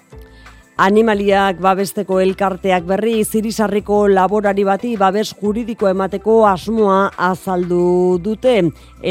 Animaliak 0.83 1.61
babesteko 1.62 2.16
elkarteak 2.18 2.89
berri 2.89 3.20
zirizarriko 3.22 4.01
laborari 4.11 4.64
bati 4.66 4.97
babes 4.99 5.28
juridiko 5.39 5.87
emateko 5.87 6.41
asmoa 6.51 7.12
azaldu 7.28 8.18
dute. 8.24 8.57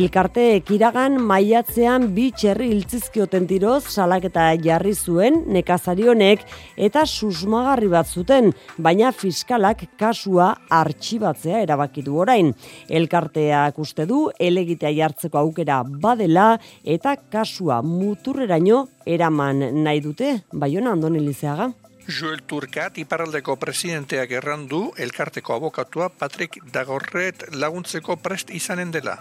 Elkarteek 0.02 0.68
iragan 0.76 1.16
maiatzean 1.30 2.10
bi 2.18 2.26
txerri 2.36 2.68
iltzizkioten 2.76 3.48
tiroz 3.48 3.86
salaketa 3.88 4.50
jarri 4.60 4.92
zuen 4.92 5.46
nekazari 5.48 6.10
honek 6.12 6.44
eta 6.76 7.06
susmagarri 7.06 7.88
bat 7.96 8.12
zuten, 8.12 8.52
baina 8.78 9.14
fiskalak 9.16 9.86
kasua 9.96 10.52
artxibatzea 10.68 11.64
erabaki 11.64 12.04
du 12.04 12.20
orain. 12.20 12.52
Elkarteak 12.90 13.80
uste 13.80 14.10
du 14.12 14.26
elegitea 14.40 14.92
jartzeko 15.00 15.40
aukera 15.46 15.86
badela 15.88 16.58
eta 16.84 17.16
kasua 17.32 17.80
muturreraino 17.82 18.90
eraman 19.08 19.64
nahi 19.84 20.04
dute, 20.04 20.36
baiona 20.54 20.92
andoni 20.94 21.24
lizeaga. 21.62 21.90
Joel 22.08 22.42
Turkat 22.48 22.98
iparraldeko 22.98 23.56
presidenteak 23.56 24.32
errandu 24.32 24.92
elkarteko 24.98 25.56
abokatua 25.56 26.10
Patrick 26.10 26.58
Dagorret 26.74 27.46
laguntzeko 27.54 28.18
prest 28.18 28.50
izanen 28.50 28.92
dela. 28.92 29.18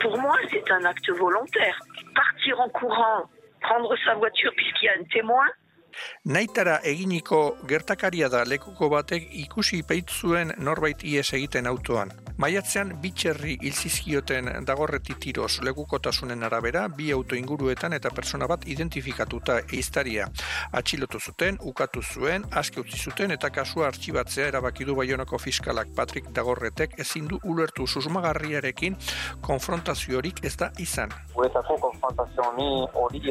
Pour 0.00 0.18
moi, 0.18 0.36
c'est 0.50 0.70
un 0.70 0.84
acte 0.84 1.10
volontaire. 1.18 1.78
Partir 2.14 2.60
en 2.60 2.68
courant, 2.68 3.28
prendre 3.60 3.96
sa 4.04 4.14
voiture 4.14 4.52
puisqu'il 4.54 4.84
y 4.84 4.88
a 4.88 4.92
un 5.00 5.04
témoin, 5.04 5.46
Naitara 6.24 6.78
eginiko 6.84 7.56
gertakaria 7.68 8.28
da 8.32 8.44
lekuko 8.48 8.88
batek 8.88 9.26
ikusi 9.44 9.82
peitzuen 9.82 10.54
norbait 10.58 11.02
ies 11.04 11.26
egiten 11.36 11.66
autoan. 11.66 12.12
Maiatzean 12.40 12.88
bitxerri 13.02 13.58
hilzizkioten 13.62 14.48
dagorreti 14.66 15.14
tiroz 15.20 15.60
lekukotasunen 15.62 16.42
arabera, 16.42 16.88
bi 16.88 17.12
auto 17.14 17.36
inguruetan 17.38 17.92
eta 17.94 18.10
persona 18.10 18.48
bat 18.50 18.66
identifikatuta 18.66 19.60
eiztaria. 19.70 20.26
Atxilotu 20.72 21.20
zuten, 21.20 21.58
ukatu 21.62 22.02
zuen, 22.02 22.44
aske 22.50 22.80
utzi 22.80 22.98
zuten 22.98 23.30
eta 23.30 23.50
kasua 23.54 23.86
artxibatzea 23.92 24.48
erabaki 24.50 24.84
du 24.84 24.96
baionako 24.98 25.38
fiskalak 25.38 25.94
Patrick 25.94 26.32
Dagorretek 26.34 26.98
ezin 26.98 27.28
du 27.30 27.38
ulertu 27.44 27.86
susmagarriarekin 27.86 28.96
konfrontaziorik 29.40 30.44
ez 30.44 30.56
da 30.56 30.72
izan. 30.78 31.14
Guretako 31.34 31.78
konfrontazio 31.86 32.50
ni 32.58 32.70
hori 32.94 33.22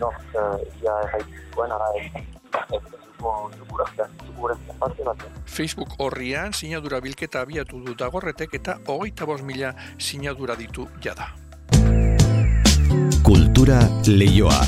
jartzenik 0.00 0.32
no, 0.34 0.58
ja 0.82 0.96
erraituen 1.04 1.72
ara 1.72 1.88
Facebook 5.46 5.96
horrian 5.98 6.52
sinadura 6.52 7.00
bilketa 7.00 7.42
abiatu 7.44 7.80
du 7.84 7.94
dagorretek 7.94 8.54
eta 8.60 8.78
hogeita 8.86 9.26
bost 9.26 9.44
mila 9.44 9.74
sinadura 9.98 10.56
ditu 10.56 10.88
jada. 11.04 11.28
Kultura 13.22 13.80
leioa. 14.06 14.60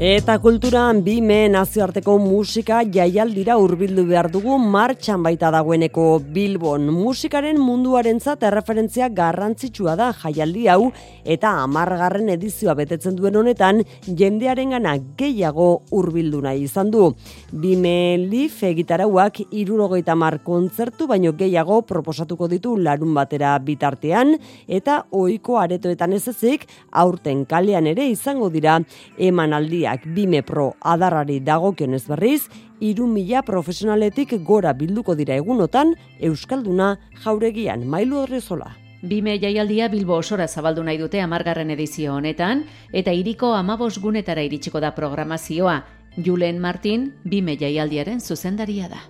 Eta 0.00 0.38
kulturan 0.40 1.02
bime 1.04 1.42
nazioarteko 1.52 2.14
musika 2.16 2.78
jaialdira 2.88 3.58
hurbildu 3.60 4.06
behar 4.08 4.30
dugu 4.32 4.54
martxan 4.56 5.20
baita 5.20 5.50
dagoeneko 5.52 6.04
Bilbon. 6.32 6.86
Musikaren 6.88 7.58
munduarentzat 7.60 8.46
erreferentzia 8.48 9.10
garrantzitsua 9.12 9.98
da 10.00 10.06
jaialdi 10.22 10.64
hau 10.72 10.86
eta 11.34 11.50
amargarren 11.66 12.30
edizioa 12.32 12.72
betetzen 12.78 13.18
duen 13.18 13.36
honetan 13.42 13.82
jendearen 14.06 14.72
gana 14.72 14.94
gehiago 15.18 15.66
hurbildu 15.90 16.40
nahi 16.48 16.64
izan 16.64 16.88
du. 16.96 17.10
Bime 17.52 18.16
lif 18.24 18.62
egitarauak 18.70 19.42
irurogeita 19.50 20.16
mar 20.16 20.38
kontzertu 20.48 21.10
baino 21.12 21.34
gehiago 21.36 21.82
proposatuko 21.82 22.48
ditu 22.48 22.72
larun 22.78 23.12
batera 23.20 23.52
bitartean 23.58 24.32
eta 24.80 25.02
ohiko 25.12 25.60
aretoetan 25.60 26.16
ez 26.16 26.24
ezik 26.32 26.66
aurten 26.90 27.44
kalean 27.44 27.92
ere 27.92 28.08
izango 28.16 28.48
dira 28.48 28.80
emanaldia 29.18 29.89
Bime 30.04 30.42
Pro 30.42 30.74
adarrari 30.80 31.40
dagokionez 31.40 32.06
berriz, 32.08 32.48
iru 32.80 33.06
mila 33.06 33.42
profesionaletik 33.42 34.36
gora 34.44 34.72
bilduko 34.72 35.14
dira 35.14 35.34
egunotan 35.34 35.94
Euskalduna 36.20 36.98
jauregian 37.24 37.86
mailu 37.86 38.22
horrezola. 38.22 38.76
Bime 39.02 39.38
jaialdia 39.40 39.88
Bilbo 39.88 40.18
osora 40.20 40.46
zabaldu 40.46 40.82
nahi 40.84 40.98
dute 40.98 41.20
amargarren 41.24 41.70
edizio 41.70 42.14
honetan, 42.14 42.66
eta 42.92 43.12
iriko 43.16 43.54
amabos 43.56 43.98
gunetara 43.98 44.42
iritsiko 44.44 44.80
da 44.80 44.90
programazioa. 44.92 45.80
Julen 46.16 46.58
Martin, 46.60 47.14
Bime 47.24 47.56
jaialdiaren 47.56 48.20
zuzendaria 48.20 48.88
da. 48.88 49.00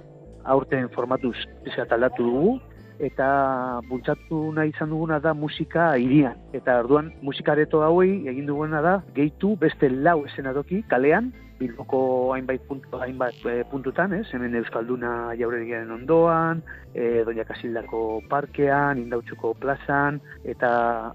Aurten 0.45 0.89
formatuz 0.95 1.35
aldatu 1.91 2.23
dugu, 2.23 2.61
eta 3.01 3.81
bultzatu 3.89 4.51
nahi 4.53 4.75
izan 4.75 4.93
duguna 4.93 5.19
da 5.21 5.35
musika 5.35 5.97
irian. 5.99 6.37
Eta 6.53 6.79
orduan 6.85 7.13
musikareto 7.23 7.83
hauei 7.83 8.27
egin 8.29 8.47
duguna 8.47 8.83
da 8.85 8.97
gehitu 9.17 9.57
beste 9.61 9.89
lau 9.91 10.21
esenadoki 10.27 10.85
kalean, 10.89 11.33
Bilboko 11.61 12.33
hainbait 12.33 12.63
puntu, 12.65 12.97
hainbat 12.97 13.43
e, 13.45 13.59
puntutan, 13.69 14.15
ez? 14.17 14.25
Hemen 14.33 14.57
Euskalduna 14.63 15.35
jauregiaren 15.37 15.91
ondoan, 15.93 16.63
e, 16.95 17.21
Doña 17.27 17.45
Kasildako 17.45 18.23
parkean, 18.33 18.97
Indautxuko 19.03 19.53
plazan 19.61 20.23
eta 20.49 20.71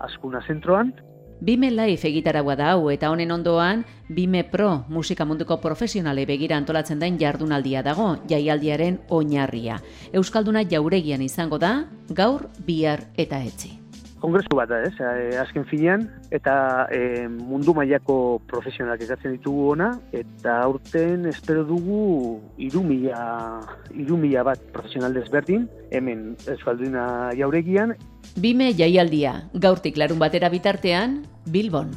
Askuna 0.06 0.44
zentroan. 0.46 0.94
Bime 1.42 1.70
Life 1.72 2.08
egitaragua 2.08 2.56
da 2.56 2.72
hau 2.74 2.90
eta 2.90 3.10
honen 3.12 3.32
ondoan 3.32 3.84
Bime 4.08 4.44
Pro 4.48 4.86
musika 4.90 5.26
munduko 5.26 5.60
profesionale 5.62 6.26
begira 6.26 6.58
antolatzen 6.58 7.00
dain 7.00 7.20
jardunaldia 7.20 7.84
dago, 7.84 8.16
jaialdiaren 8.30 9.02
oinarria. 9.10 9.82
Euskalduna 10.14 10.64
jauregian 10.64 11.22
izango 11.22 11.60
da, 11.60 11.90
gaur, 12.10 12.48
bihar 12.66 13.10
eta 13.18 13.44
etzi. 13.44 13.85
Kongresu 14.26 14.58
bat 14.58 14.72
da, 14.72 14.80
ez, 14.82 14.96
eh, 14.98 15.38
azken 15.38 15.68
finean, 15.70 16.08
eta 16.34 16.88
e, 16.90 17.28
mundu 17.30 17.76
mailako 17.78 18.42
profesionalak 18.50 19.04
ezatzen 19.06 19.36
ditugu 19.36 19.68
ona, 19.76 19.92
eta 20.18 20.58
aurten 20.64 21.28
espero 21.30 21.62
dugu 21.68 22.40
irumila, 22.58 23.22
irumila 23.94 24.48
bat 24.50 24.66
profesional 24.74 25.14
desberdin, 25.14 25.70
hemen 25.94 26.32
Euskalduna 26.50 27.06
jauregian, 27.38 27.94
Bime 28.42 28.74
jaialdia, 28.76 29.36
gaurtik 29.54 29.96
larun 30.02 30.20
batera 30.20 30.50
bitartean, 30.52 31.22
Bilbon. 31.54 31.94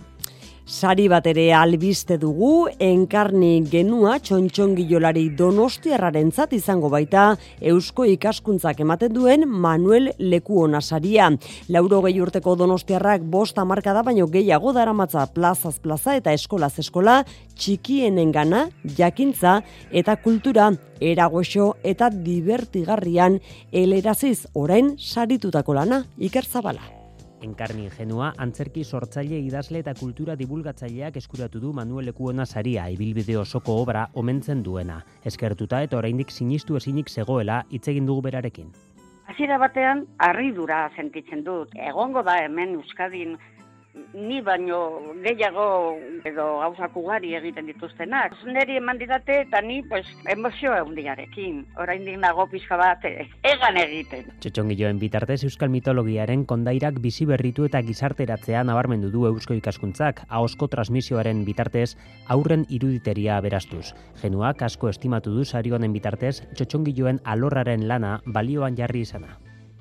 Sari 0.69 1.07
bat 1.09 1.25
ere 1.25 1.47
albiste 1.57 2.19
dugu, 2.21 2.67
enkarni 2.85 3.63
genua 3.73 4.19
txontxongilolari 4.21 5.23
donostiarraren 5.39 6.29
zat 6.29 6.53
izango 6.53 6.91
baita 6.93 7.23
Eusko 7.71 8.05
ikaskuntzak 8.05 8.83
ematen 8.85 9.15
duen 9.15 9.47
Manuel 9.49 10.11
Lekuona 10.21 10.83
saria. 10.85 11.31
Lauro 11.73 12.03
gehi 12.05 12.21
urteko 12.21 12.53
donostiarrak 12.61 13.25
bost 13.33 13.57
amarka 13.57 13.97
da 13.97 14.05
baino 14.05 14.29
gehiago 14.29 14.75
daramatza 14.77 15.25
plazaz 15.33 15.79
plaza 15.81 16.19
eta 16.21 16.37
eskolaz 16.37 16.75
eskola, 16.85 17.23
txikienen 17.57 18.29
gana, 18.37 18.67
jakintza 18.85 19.63
eta 19.89 20.19
kultura 20.21 20.69
eragoxo 21.01 21.79
eta 21.81 22.13
divertigarrian 22.13 23.41
eleraziz 23.73 24.45
orain 24.53 24.99
saritutako 25.01 25.81
lana, 25.81 26.05
Iker 26.21 26.45
Zabala. 26.45 26.98
Enkarni 27.39 27.85
ingenua, 27.87 28.33
antzerki 28.43 28.83
sortzaile 28.83 29.39
idazle 29.47 29.79
eta 29.85 29.93
kultura 29.95 30.35
divulgatzaileak 30.39 31.17
eskuratu 31.21 31.61
du 31.63 31.73
Manuel 31.73 32.11
Ekuona 32.11 32.47
saria 32.47 32.89
ibilbide 32.91 33.37
osoko 33.39 33.77
obra 33.83 34.09
omentzen 34.15 34.65
duena. 34.67 34.99
Eskertuta 35.25 35.83
eta 35.87 36.01
oraindik 36.01 36.35
sinistu 36.35 36.77
esinik 36.77 37.09
zegoela 37.09 37.61
hitz 37.71 37.87
egin 37.93 38.07
dugu 38.11 38.25
berarekin. 38.27 38.73
Hasiera 39.31 39.59
batean 39.63 40.03
harridura 40.19 40.89
sentitzen 40.97 41.45
dut. 41.47 41.71
Egongo 41.79 42.25
da 42.27 42.41
hemen 42.43 42.75
Euskadin 42.81 43.37
ni 44.15 44.41
baino 44.41 44.79
gehiago 45.25 45.97
edo 46.29 46.47
gauzak 46.63 46.97
ugari 46.97 47.35
egiten 47.39 47.67
dituztenak. 47.71 48.37
Neri 48.47 48.79
eman 48.81 48.99
didate 48.99 49.41
eta 49.45 49.61
ni 49.63 49.83
pues, 49.83 50.07
emozioa 50.29 50.83
hundiarekin. 50.85 51.65
Orain 51.81 52.07
nago 52.21 52.47
pizka 52.51 52.77
bat 52.81 53.05
eh, 53.05 53.29
egan 53.43 53.77
egiten. 53.81 54.31
Txotxongilloen 54.43 54.99
bitartez 54.99 55.43
Euskal 55.45 55.73
Mitologiaren 55.73 56.45
kondairak 56.49 57.01
bizi 57.05 57.27
berritu 57.29 57.69
eta 57.69 57.83
gizarteratzea 57.83 58.65
nabarmendu 58.65 59.11
du 59.15 59.27
Eusko 59.31 59.57
ikaskuntzak, 59.59 60.25
ahosko 60.29 60.69
transmisioaren 60.69 61.45
bitartez 61.49 61.97
aurren 62.29 62.65
iruditeria 62.69 63.41
beraztuz. 63.45 63.93
Genuak 64.23 64.63
asko 64.63 64.89
estimatu 64.89 65.35
du 65.35 65.45
sarionen 65.45 65.93
bitartez 65.93 66.41
txotxongilloen 66.55 67.23
alorraren 67.25 67.87
lana 67.89 68.19
balioan 68.27 68.77
jarri 68.77 69.07
izana 69.07 69.39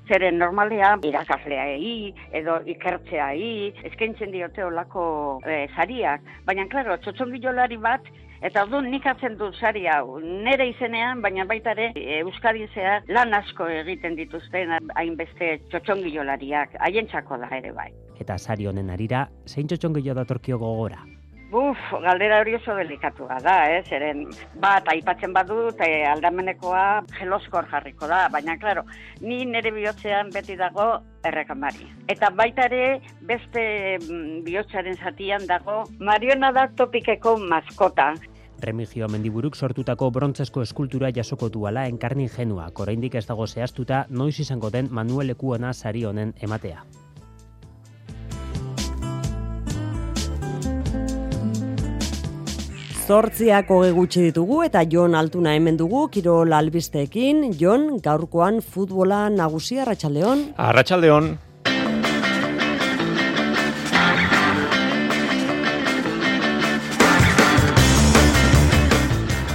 zeren 0.08 0.38
normalea 0.38 0.94
irakasleai 1.04 2.14
edo 2.40 2.60
ikertzeai 2.74 3.74
eskaintzen 3.90 4.32
diote 4.32 4.64
olako 4.64 5.04
e, 5.46 5.66
sariak. 5.76 6.24
Baina, 6.46 6.66
klaro, 6.72 6.96
txotxongilolari 7.04 7.78
bat 7.82 8.08
Eta 8.38 8.62
orduan 8.62 8.86
nik 8.92 9.06
hartzen 9.10 9.34
dut 9.38 9.56
sari 9.58 9.80
hau, 9.90 10.20
nire 10.22 10.68
izenean, 10.70 11.18
baina 11.24 11.42
baita 11.48 11.74
ere 11.74 11.88
Euskadin 12.20 12.70
zehar 12.70 13.02
lan 13.10 13.34
asko 13.34 13.66
egiten 13.80 14.14
dituzten 14.20 14.76
hainbeste 14.94 15.56
txotxongilolariak, 15.72 16.78
haientzako 16.86 17.42
da 17.42 17.50
ere 17.58 17.74
bai. 17.74 17.90
Eta 18.22 18.38
sari 18.38 18.70
honen 18.70 18.94
arira, 18.94 19.26
zein 19.46 19.66
txotxongilo 19.66 20.14
datorkio 20.22 20.58
gogora? 20.62 21.02
Buf, 21.48 21.78
galdera 22.04 22.42
hori 22.42 22.52
oso 22.58 22.74
delikatua 22.76 23.38
da, 23.40 23.54
eh? 23.72 23.80
Zeren, 23.88 24.26
bat, 24.60 24.84
aipatzen 24.92 25.32
badut, 25.32 25.80
eh, 25.80 26.04
aldamenekoa 26.04 26.82
geloskor 27.14 27.64
jarriko 27.70 28.08
da, 28.10 28.26
baina, 28.28 28.58
klaro, 28.60 28.82
ni 29.24 29.46
nire 29.48 29.72
bihotzean 29.72 30.28
beti 30.34 30.58
dago 30.60 30.90
errekamari. 31.24 31.88
Eta 32.12 32.28
baita 32.36 32.68
ere, 32.68 33.00
beste 33.30 33.64
mm, 33.96 34.44
bihotzaren 34.44 35.00
zatian 35.00 35.48
dago, 35.48 35.86
Mariona 36.04 36.52
da 36.52 36.68
topikeko 36.68 37.38
maskota. 37.40 38.12
Remigio 38.60 39.08
Mendiburuk 39.08 39.56
sortutako 39.56 40.10
brontzesko 40.10 40.60
eskultura 40.66 41.12
jasoko 41.16 41.48
duala 41.48 41.86
enkarni 41.88 42.28
genua, 42.28 42.68
oraindik 42.76 43.14
ez 43.14 43.24
dago 43.26 43.46
zehaztuta 43.46 44.04
noiz 44.10 44.38
izango 44.44 44.68
den 44.68 44.92
Manuel 44.92 45.30
Ekuona 45.38 45.72
sari 45.72 46.04
honen 46.04 46.34
ematea. 46.42 46.84
Zortziak 53.08 53.70
hoge 53.72 53.88
gutxi 53.96 54.20
ditugu 54.26 54.58
eta 54.66 54.82
Jon 54.92 55.14
Altuna 55.16 55.54
hemen 55.56 55.78
dugu, 55.80 56.02
Kirol 56.12 56.52
Albisteekin, 56.52 57.54
Jon, 57.56 57.86
gaurkoan 58.04 58.60
futbola 58.60 59.22
nagusia, 59.32 59.86
Arratxaldeon. 59.86 60.42
Arratxaldeon. 60.60 61.30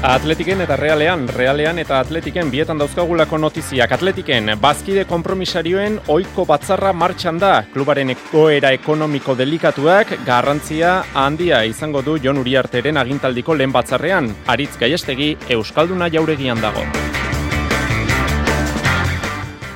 Atletiken 0.03 0.59
eta 0.59 0.75
Realean, 0.75 1.29
Realean 1.31 1.77
eta 1.79 2.01
Atletiken 2.03 2.49
bietan 2.51 2.81
dauzkagulako 2.81 3.37
notiziak. 3.39 3.93
Atletiken, 3.95 4.51
bazkide 4.59 5.05
kompromisarioen 5.07 5.95
oiko 6.11 6.43
batzarra 6.49 6.91
martxan 6.91 7.39
da. 7.39 7.53
Klubaren 7.71 8.11
ekoera 8.11 8.73
ekonomiko 8.75 9.37
delikatuak 9.39 10.11
garrantzia 10.27 10.97
handia 11.15 11.63
izango 11.63 12.03
du 12.03 12.17
Jon 12.19 12.43
Uriarteren 12.43 12.99
agintaldiko 12.99 13.55
lehen 13.55 13.71
batzarrean. 13.71 14.27
Aritz 14.45 14.75
gaiestegi, 14.75 15.37
Euskalduna 15.55 16.11
jauregian 16.11 16.59
dago. 16.59 16.83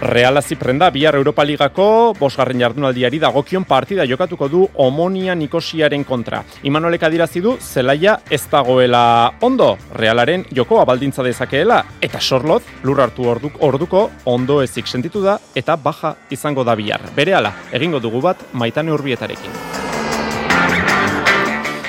Reala 0.02 0.44
ziprenda 0.44 0.92
bihar 0.94 1.16
Europa 1.16 1.42
Ligako 1.44 2.14
bosgarren 2.20 2.60
jardunaldiari 2.62 3.18
dagokion 3.18 3.64
partida 3.66 4.06
jokatuko 4.06 4.48
du 4.48 4.68
Omonia 4.76 5.34
Nikosiaren 5.34 6.04
kontra. 6.06 6.44
Imanolek 6.70 7.08
adirazi 7.08 7.42
du 7.42 7.56
zelaia 7.58 8.20
ez 8.30 8.44
dagoela 8.52 9.34
ondo, 9.42 9.72
Realaren 9.98 10.46
joko 10.54 10.84
abaldintza 10.84 11.26
dezakeela 11.26 11.82
eta 12.00 12.22
Sorloz 12.22 12.62
lur 12.84 13.02
hartu 13.02 13.26
orduk, 13.26 13.58
orduko 13.60 14.12
ondo 14.26 14.62
ezik 14.62 14.86
sentitu 14.86 15.26
da 15.26 15.40
eta 15.56 15.76
baja 15.76 16.14
izango 16.30 16.64
da 16.64 16.78
bihar. 16.78 17.02
Berehala, 17.16 17.56
egingo 17.74 18.00
dugu 18.00 18.22
bat 18.22 18.46
maitane 18.54 18.94
urbietarekin. 18.94 19.87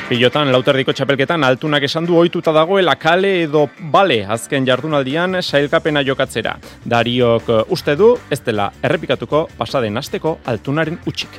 Pilotan 0.09 0.49
lauterdiko 0.49 0.95
txapelketan 0.97 1.43
altunak 1.45 1.85
esan 1.85 2.07
du 2.09 2.15
ohituta 2.17 2.49
dagoela 2.57 2.95
kale 2.97 3.43
edo 3.43 3.67
bale 3.93 4.23
azken 4.25 4.65
jardunaldian 4.65 5.43
sailkapena 5.43 6.01
jokatzera. 6.01 6.55
Dariok 6.89 7.51
uh, 7.53 7.59
uste 7.77 7.93
du 7.93 8.15
ez 8.33 8.39
dela 8.47 8.71
errepikatuko 8.81 9.43
pasaden 9.59 10.01
asteko 10.01 10.39
altunaren 10.49 10.97
utxik. 11.05 11.37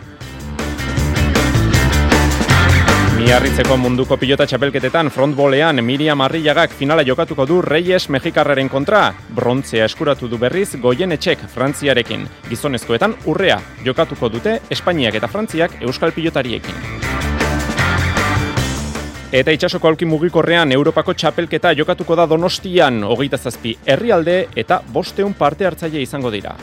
Miarritzeko 3.17 3.79
munduko 3.81 4.19
pilota 4.21 4.45
txapelketetan 4.45 5.09
frontbolean 5.17 5.81
Miriam 5.83 6.21
Arriagak 6.21 6.77
finala 6.77 7.01
jokatuko 7.01 7.49
du 7.49 7.63
Reyes 7.65 8.05
Mexikarraren 8.13 8.69
kontra. 8.69 9.15
Brontzea 9.33 9.89
eskuratu 9.89 10.29
du 10.29 10.37
berriz 10.37 10.75
goien 10.77 11.17
etxek 11.17 11.49
Frantziarekin. 11.57 12.29
Gizonezkoetan 12.53 13.17
urrea 13.25 13.57
jokatuko 13.81 14.29
dute 14.29 14.59
Espainiak 14.69 15.17
eta 15.17 15.27
Frantziak 15.27 15.81
Euskal 15.81 16.13
pilotariekin. 16.13 16.98
Eta 19.29 19.53
itxasoko 19.53 19.85
alki 19.85 20.07
mugikorrean 20.09 20.71
Europako 20.73 21.13
txapelketa 21.13 21.75
jokatuko 21.77 22.17
da 22.17 22.25
Donostian, 22.25 23.03
hogeita 23.05 23.37
zazpi 23.37 23.75
herrialde 23.85 24.39
eta 24.57 24.81
bosteun 24.89 25.37
parte 25.37 25.69
hartzaile 25.69 26.01
izango 26.01 26.33
dira. 26.33 26.55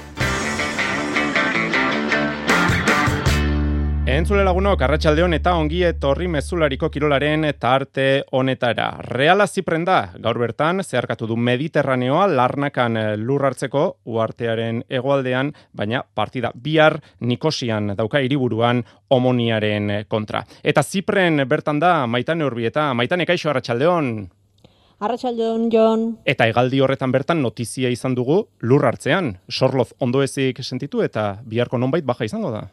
Entzule 4.07 4.45
lagunok, 4.47 4.85
arratsaldeon 4.87 5.33
eta 5.35 5.57
ongi 5.59 5.81
etorri 5.83 6.29
mezulariko 6.31 6.87
kirolaren 6.95 7.43
eta 7.49 7.73
arte 7.75 8.05
honetara. 8.39 8.85
Reala 9.03 9.49
ziprenda, 9.51 9.97
gaur 10.23 10.39
bertan, 10.39 10.85
zeharkatu 10.85 11.27
du 11.27 11.35
Mediterraneoa 11.35 12.29
larnakan 12.31 13.01
eh, 13.01 13.09
lur 13.19 13.43
hartzeko 13.49 13.83
uartearen 14.07 14.85
egoaldean, 14.87 15.51
baina 15.75 16.05
partida 16.07 16.53
bihar 16.55 17.01
Nikosian 17.19 17.97
dauka 17.99 18.23
hiriburuan 18.23 18.85
omoniaren 19.11 19.91
kontra. 20.07 20.45
Eta 20.63 20.87
zipren 20.87 21.43
bertan 21.51 21.83
da, 21.83 22.07
maitane 22.07 22.47
urbi 22.47 22.71
eta 22.71 22.93
maitane 22.95 23.27
kaixo 23.27 23.51
arratsaldeon. 23.51 24.15
Arratxaldeon, 25.03 25.69
Jon. 25.75 26.09
Eta 26.25 26.47
egaldi 26.47 26.79
horretan 26.79 27.11
bertan 27.11 27.43
notizia 27.43 27.91
izan 27.91 28.15
dugu 28.15 28.45
lur 28.63 28.87
hartzean. 28.87 29.35
Sorloz 29.51 29.91
ondo 29.99 30.23
ezik 30.23 30.63
sentitu 30.63 31.03
eta 31.03 31.33
biharko 31.43 31.83
nonbait 31.83 32.07
baja 32.07 32.25
izango 32.25 32.55
da. 32.55 32.69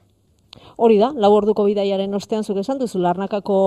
Hori 0.78 0.98
da, 1.02 1.12
lau 1.16 1.32
orduko 1.36 1.66
bidaiaren 1.68 2.14
ostean 2.18 2.44
zuk 2.44 2.58
esan 2.62 2.80
duzu, 2.82 3.00
Larnakako 3.02 3.58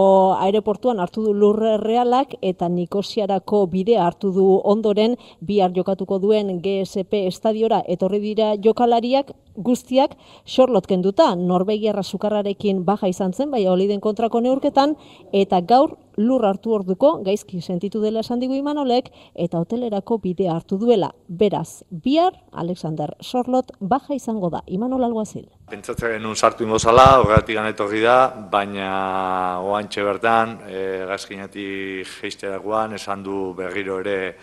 aireportuan 0.42 1.00
hartu 1.02 1.24
du 1.24 1.32
lurre 1.34 1.76
realak 1.82 2.34
eta 2.42 2.68
Nikosiarako 2.68 3.64
bidea 3.72 4.04
hartu 4.06 4.32
du 4.34 4.46
ondoren 4.64 5.16
bihar 5.40 5.74
jokatuko 5.76 6.18
duen 6.22 6.60
GSP 6.62 7.26
estadiora 7.30 7.82
etorri 7.86 8.20
dira 8.20 8.54
jokalariak 8.62 9.32
guztiak 9.56 10.16
xorlot 10.44 10.86
kenduta, 10.86 11.34
Norvegiarra 11.36 12.02
sukarrarekin 12.02 12.84
baja 12.84 13.08
izan 13.08 13.32
zen, 13.32 13.50
bai 13.50 13.66
oliden 13.66 14.00
kontrako 14.00 14.40
neurketan, 14.40 14.96
eta 15.32 15.60
gaur 15.60 15.96
lur 16.16 16.44
hartu 16.46 16.72
orduko, 16.74 17.22
gaizki 17.24 17.60
sentitu 17.60 18.00
dela 18.00 18.20
esan 18.24 18.40
digu 18.40 18.56
imanolek, 18.56 19.10
eta 19.34 19.60
hotelerako 19.62 20.18
bidea 20.24 20.54
hartu 20.56 20.78
duela. 20.80 21.12
Beraz, 21.28 21.84
bihar, 21.90 22.32
Alexander 22.52 23.12
Sorlot, 23.20 23.72
baja 23.80 24.14
izango 24.16 24.50
da, 24.50 24.62
imanol 24.66 25.04
alguazil. 25.04 25.46
Pentsatzen 25.70 26.16
genuen 26.16 26.36
sartu 26.36 26.64
ingo 26.64 26.78
zala, 26.78 27.20
horretik 27.20 27.58
etorri 27.58 28.02
da, 28.02 28.18
baina 28.50 29.60
oantxe 29.60 30.02
bertan, 30.02 30.58
e, 30.68 31.04
gaizkinetik 31.08 32.06
geisterakoan, 32.22 32.94
esan 32.94 33.22
du 33.22 33.52
berriro 33.56 34.00
ere 34.00 34.36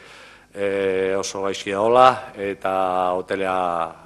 e, 0.54 1.16
oso 1.18 1.42
gaizki 1.44 1.72
daola 1.72 2.34
eta 2.38 2.76
hotelea 3.18 3.58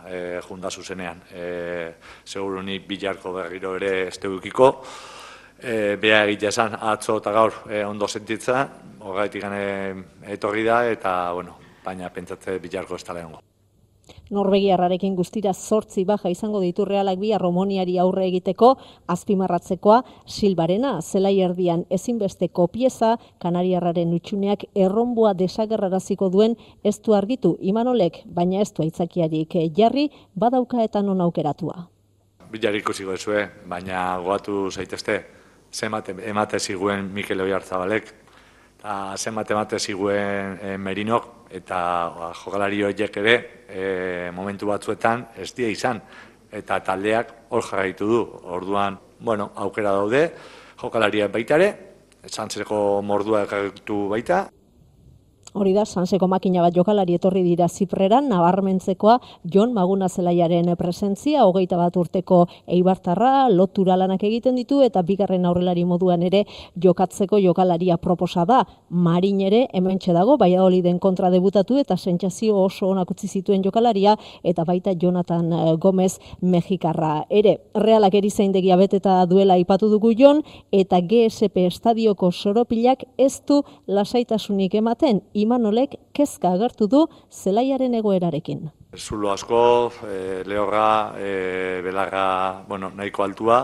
e, 0.08 0.40
junda 0.48 0.72
zuzenean. 0.72 1.22
E, 1.34 1.94
seguru 2.24 2.64
ni 2.64 2.80
bilarko 2.80 3.34
berriro 3.34 3.76
ere 3.76 4.08
ez 4.08 4.18
teukiko. 4.18 4.72
E, 5.58 5.98
Bea 5.98 6.24
egitea 6.26 6.50
esan 6.54 6.78
atzo 6.80 7.18
eta 7.18 7.32
gaur 7.34 7.54
e, 7.70 7.84
ondo 7.86 8.08
sentitza, 8.08 8.68
horretik 9.02 9.44
etorri 10.28 10.64
da 10.64 10.86
eta 10.90 11.32
bueno, 11.34 11.58
baina 11.84 12.10
pentsatze 12.14 12.60
bilarko 12.60 12.96
ez 12.96 13.04
tala 13.04 13.26
Norvegiarrarekin 14.30 15.16
guztira 15.16 15.54
zortzi 15.54 16.04
baja 16.06 16.30
izango 16.30 16.60
ditu 16.60 16.86
realak 16.86 17.20
bi 17.20 17.32
arromoniari 17.34 17.98
aurre 17.98 18.26
egiteko, 18.28 18.74
azpimarratzekoa 19.08 20.02
silbarena, 20.26 20.98
zelai 21.02 21.40
erdian 21.42 21.86
ezinbesteko 21.90 22.68
pieza, 22.68 23.16
kanariarraren 23.40 24.14
utxuneak 24.14 24.66
erronbua 24.76 25.34
desagerraraziko 25.34 26.30
duen 26.30 26.58
ez 26.84 26.98
du 27.02 27.16
argitu 27.16 27.56
imanolek, 27.62 28.24
baina 28.26 28.62
ez 28.62 28.74
du 28.74 28.84
aitzakiarik 28.84 29.56
jarri, 29.78 30.10
badauka 30.36 30.84
eta 30.84 31.02
non 31.02 31.22
aukeratua. 31.22 31.88
Bilari 32.52 32.84
ikusiko 32.84 33.16
ezue, 33.16 33.48
baina 33.68 34.18
goatu 34.24 34.70
zaitezte, 34.72 35.24
zemate 35.78 36.16
emate 36.26 36.60
ziguen 36.60 37.12
Mikel 37.14 37.42
Oiartzabalek, 37.42 38.14
eta 38.78 38.94
zemate 39.18 39.54
emate 39.54 39.80
ziguen 39.80 40.58
e, 40.62 40.78
Merinok, 40.78 41.28
eta 41.54 41.80
ba, 42.16 42.32
jokalari 42.42 42.82
horiek 42.88 43.20
ere 43.22 43.36
e, 43.70 43.84
momentu 44.36 44.70
batzuetan 44.72 45.28
ez 45.38 45.52
die 45.56 45.70
izan 45.72 46.02
eta 46.52 46.80
taldeak 46.82 47.34
hor 47.54 47.66
jarraitu 47.70 48.08
du. 48.10 48.22
Orduan, 48.58 48.98
bueno, 49.20 49.52
aukera 49.56 49.94
daude, 49.94 50.24
jokalariak 50.82 51.32
baita 51.34 51.60
ere, 51.60 51.70
esan 52.26 52.50
zereko 52.50 53.02
mordua 53.06 53.44
ekarritu 53.46 54.08
baita. 54.14 54.46
Hori 55.58 55.72
da, 55.74 55.88
sanseko 55.90 56.28
makina 56.30 56.62
bat 56.62 56.76
jokalari 56.76 57.16
etorri 57.18 57.42
dira 57.42 57.66
zipreran, 57.68 58.28
nabarmentzekoa 58.30 59.16
Jon 59.54 59.72
Maguna 59.74 60.06
Zelaiaren 60.08 60.68
presentzia, 60.78 61.48
hogeita 61.50 61.80
bat 61.80 61.96
urteko 61.98 62.44
eibartarra, 62.76 63.48
lotura 63.50 63.96
lanak 63.98 64.22
egiten 64.28 64.54
ditu, 64.60 64.84
eta 64.86 65.02
bigarren 65.02 65.48
aurrelari 65.50 65.82
moduan 65.90 66.22
ere 66.28 66.44
jokatzeko 66.84 67.40
jokalaria 67.42 67.98
proposa 67.98 68.44
da. 68.46 68.60
Marin 68.90 69.42
ere, 69.48 69.64
hemen 69.74 69.98
dago, 70.06 70.36
baia 70.38 70.62
den 70.84 71.00
kontra 71.00 71.32
debutatu, 71.32 71.78
eta 71.78 71.98
sentsazio 71.98 72.62
oso 72.62 72.90
onak 72.90 73.10
utzi 73.10 73.28
zituen 73.28 73.64
jokalaria, 73.64 74.16
eta 74.44 74.64
baita 74.64 74.94
Jonathan 74.94 75.52
eh, 75.54 75.76
Gomez 75.78 76.20
Mexikarra. 76.42 77.26
Ere, 77.32 77.58
realak 77.74 78.14
erizaindegia 78.14 78.78
beteta 78.78 79.26
duela 79.26 79.58
ipatu 79.58 79.90
dugu 79.90 80.14
Jon, 80.14 80.44
eta 80.72 81.02
GSP 81.02 81.66
estadioko 81.66 82.32
soropilak 82.32 83.06
ez 83.18 83.42
du 83.48 83.64
lasaitasunik 83.88 84.76
ematen, 84.76 85.24
Imanolek 85.48 85.96
kezka 86.12 86.52
agertu 86.58 86.90
du 86.92 87.06
zelaiaren 87.32 87.94
egoerarekin. 88.02 88.66
Zulo 88.98 89.32
asko, 89.32 89.62
e, 90.04 90.44
lehorra, 90.48 91.14
e, 91.16 91.80
belarra, 91.86 92.26
bueno, 92.68 92.92
nahiko 92.96 93.24
altua, 93.24 93.62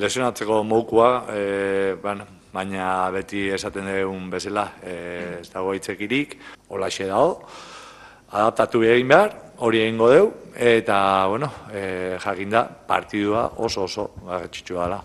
lesionatzeko 0.00 0.62
moukua, 0.64 1.10
e, 1.28 1.94
bueno, 2.00 2.24
baina 2.54 3.10
beti 3.12 3.48
esaten 3.52 3.90
dugun 3.90 4.30
bezala, 4.32 4.68
e, 4.80 4.96
ez 5.42 5.48
dago 5.52 5.74
itzekirik, 5.76 6.38
hola 6.70 6.88
xe 6.88 7.10
dago, 7.10 7.42
adaptatu 8.32 8.84
egin 8.88 9.10
behar, 9.12 9.40
hori 9.60 9.84
egingo 9.84 10.12
deu, 10.12 10.28
eta, 10.56 10.98
bueno, 11.28 11.50
e, 11.68 12.16
jakinda, 12.24 12.64
partidua 12.88 13.50
oso 13.58 13.84
oso 13.90 14.12
garretxitsua 14.24 14.88
da 14.88 15.04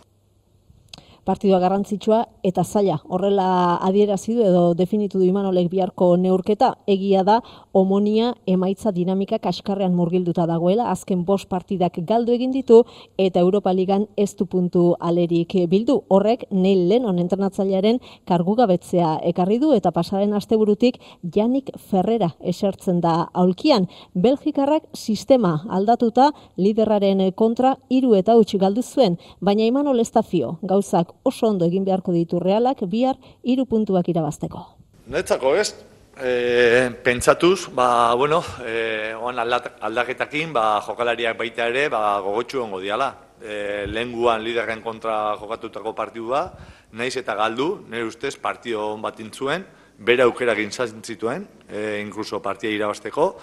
partidua 1.29 1.59
garrantzitsua 1.61 2.23
eta 2.43 2.63
zaila. 2.63 2.97
Horrela 3.05 3.77
adierazi 3.85 4.33
du 4.33 4.43
edo 4.47 4.63
definitu 4.73 5.19
du 5.19 5.27
Imanolek 5.27 5.69
biharko 5.69 6.15
neurketa 6.17 6.71
egia 6.89 7.21
da 7.27 7.39
omonia 7.73 8.33
emaitza 8.49 8.91
dinamika 8.95 9.37
kaskarrean 9.43 9.93
murgilduta 9.93 10.47
dagoela. 10.49 10.89
Azken 10.89 11.25
bost 11.27 11.49
partidak 11.51 11.99
galdu 12.09 12.33
egin 12.33 12.51
ditu 12.55 12.81
eta 13.17 13.43
Europa 13.45 13.73
Ligan 13.73 14.07
ez 14.17 14.31
du 14.39 14.47
puntu 14.49 14.95
alerik 14.99 15.53
bildu. 15.69 15.99
Horrek 16.09 16.47
Neil 16.51 16.87
Lennon 16.89 17.19
entrenatzailearen 17.21 18.01
kargugabetzea 18.25 19.19
ekarri 19.29 19.59
du 19.61 19.73
eta 19.77 19.91
pasaren 19.91 20.33
asteburutik 20.33 20.97
Janik 21.35 21.69
Ferrera 21.77 22.31
esertzen 22.41 23.01
da 23.05 23.29
aulkian. 23.33 23.85
Belgikarrak 24.13 24.89
sistema 24.95 25.59
aldatuta 25.69 26.31
liderraren 26.57 27.21
kontra 27.35 27.75
hiru 27.89 28.15
eta 28.17 28.33
huts 28.37 28.55
galdu 28.57 28.81
zuen, 28.81 29.17
baina 29.41 29.65
Imanol 29.67 29.99
ez 29.99 30.09
da 30.11 30.23
fio. 30.23 30.57
Gauzak 30.63 31.13
oso 31.23 31.47
ondo 31.47 31.65
egin 31.65 31.85
beharko 31.85 32.13
ditu 32.15 32.39
realak 32.39 32.83
bihar 32.87 33.15
hiru 33.43 33.65
puntuak 33.65 34.07
irabazteko. 34.09 34.65
Netzako 35.09 35.55
ez, 35.57 35.73
e, 36.21 36.91
pentsatuz, 37.03 37.69
ba, 37.73 38.13
bueno, 38.15 38.43
e, 38.65 39.13
oan 39.15 39.39
aldaketakin, 39.39 40.53
ba, 40.53 40.81
jokalariak 40.85 41.37
baita 41.37 41.67
ere, 41.71 41.87
ba, 41.89 42.19
gogotxu 42.23 42.63
ongo 42.63 42.79
diala. 42.79 43.13
E, 43.39 43.85
Lehen 43.87 44.13
liderren 44.43 44.81
kontra 44.81 45.35
jokatutako 45.39 45.95
partidua, 45.95 46.51
naiz 46.91 47.15
eta 47.17 47.35
galdu, 47.35 47.85
nire 47.87 48.03
ustez, 48.03 48.35
partio 48.37 48.93
hon 48.93 49.01
bat 49.01 49.19
intzuen, 49.19 49.65
bere 49.97 50.23
aukera 50.23 50.55
gintzen 50.55 51.01
zituen, 51.03 51.47
e, 51.69 52.01
inkluso 52.01 52.41
partia 52.41 52.69
irabazteko, 52.69 53.35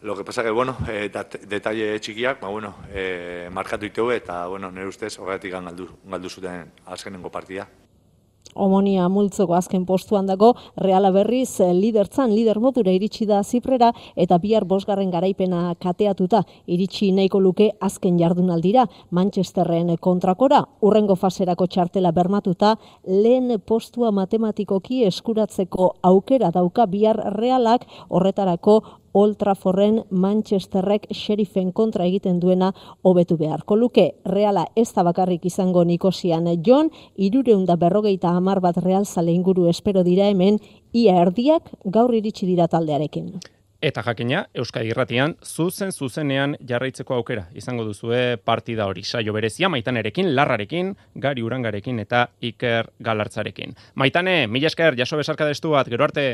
Lo 0.00 0.14
que 0.14 0.24
pasa 0.24 0.44
que, 0.44 0.50
bueno, 0.50 0.76
eh, 0.88 1.10
detalle 1.48 1.98
txikiak, 1.98 2.40
ba, 2.40 2.48
bueno, 2.48 2.76
eh, 2.92 3.48
markatu 3.50 3.86
iteue 3.86 4.16
eta, 4.16 4.46
bueno, 4.46 4.70
nire 4.70 4.86
ustez, 4.86 5.18
horretik 5.18 5.52
galdu, 5.52 5.88
galdu 6.06 6.30
zuten 6.30 6.70
azkenengo 6.86 7.32
partia. 7.34 7.66
Omonia 8.54 9.08
multzoko 9.08 9.54
azken 9.54 9.84
postuan 9.86 10.26
dago, 10.26 10.54
Reala 10.76 11.10
berriz 11.10 11.60
eh, 11.60 11.72
lidertzan, 11.74 12.32
lider 12.34 12.60
modura 12.62 12.92
iritsi 12.94 13.26
da 13.26 13.42
ziprera 13.42 13.90
eta 14.16 14.38
bihar 14.38 14.64
bosgarren 14.64 15.10
garaipena 15.10 15.74
kateatuta. 15.82 16.44
Iritsi 16.66 17.10
nahiko 17.12 17.40
luke 17.40 17.70
azken 17.80 18.18
jardunaldira. 18.18 18.86
Manchesterren 19.10 19.96
kontrakora, 20.00 20.62
urrengo 20.80 21.16
faserako 21.16 21.66
txartela 21.66 22.12
bermatuta, 22.12 22.76
lehen 23.06 23.60
postua 23.66 24.10
matematikoki 24.12 25.04
eskuratzeko 25.10 25.92
aukera 26.02 26.50
dauka 26.54 26.86
bihar 26.86 27.20
realak. 27.36 27.86
Horretarako 28.08 28.80
Old 29.18 29.36
Trafforden 29.36 30.04
Manchesterrek 30.10 31.08
Sheriffen 31.10 31.72
kontra 31.72 32.04
egiten 32.06 32.36
duena 32.38 32.68
hobetu 33.02 33.34
beharko 33.40 33.74
luke. 33.74 34.04
Reala 34.24 34.68
ez 34.78 34.92
da 34.94 35.02
bakarrik 35.02 35.48
izango 35.50 35.82
Nikosian 35.84 36.46
John, 36.62 36.92
irureunda 37.16 37.74
berrogeita 37.74 38.30
hamar 38.30 38.60
bat 38.62 38.78
Real 38.84 39.06
zale 39.06 39.34
inguru 39.34 39.66
espero 39.72 40.04
dira 40.06 40.28
hemen, 40.30 40.60
ia 40.92 41.16
erdiak 41.24 41.72
gaur 41.84 42.14
iritsi 42.14 42.46
dira 42.46 42.68
taldearekin. 42.68 43.40
Eta 43.82 44.06
jakina, 44.06 44.44
Euskadi 44.54 44.92
Irratian, 44.94 45.34
zuzen 45.42 45.90
zuzenean 45.90 46.54
jarraitzeko 46.70 47.18
aukera. 47.18 47.48
Izango 47.58 47.84
duzue 47.90 48.38
partida 48.38 48.86
hori, 48.86 49.02
saio 49.02 49.34
berezia, 49.34 49.68
maitanerekin, 49.68 50.30
larrarekin, 50.38 50.94
gari 51.14 51.42
urangarekin 51.42 51.98
eta 52.06 52.28
iker 52.38 52.92
galartzarekin. 53.02 53.74
Maitane, 53.94 54.40
mila 54.46 54.70
esker, 54.70 54.94
jaso 54.98 55.18
besarka 55.18 55.46
destu 55.46 55.74
bat, 55.74 55.90
gero 55.90 56.06
arte. 56.06 56.28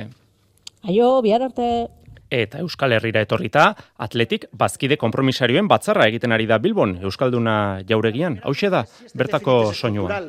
Aio, 0.84 1.20
bihar 1.24 1.48
arte 1.48 1.68
eta 2.42 2.60
Euskal 2.64 2.92
Herrira 2.96 3.22
etorrita, 3.24 3.70
atletik 3.98 4.48
bazkide 4.52 4.98
kompromisarioen 5.00 5.68
batzarra 5.70 6.08
egiten 6.10 6.32
ari 6.32 6.46
da 6.50 6.58
Bilbon, 6.58 6.98
Euskalduna 7.02 7.56
jauregian. 7.88 8.40
Hau 8.44 8.54
da, 8.70 8.84
bertako 9.14 9.72
soinua. 9.72 10.22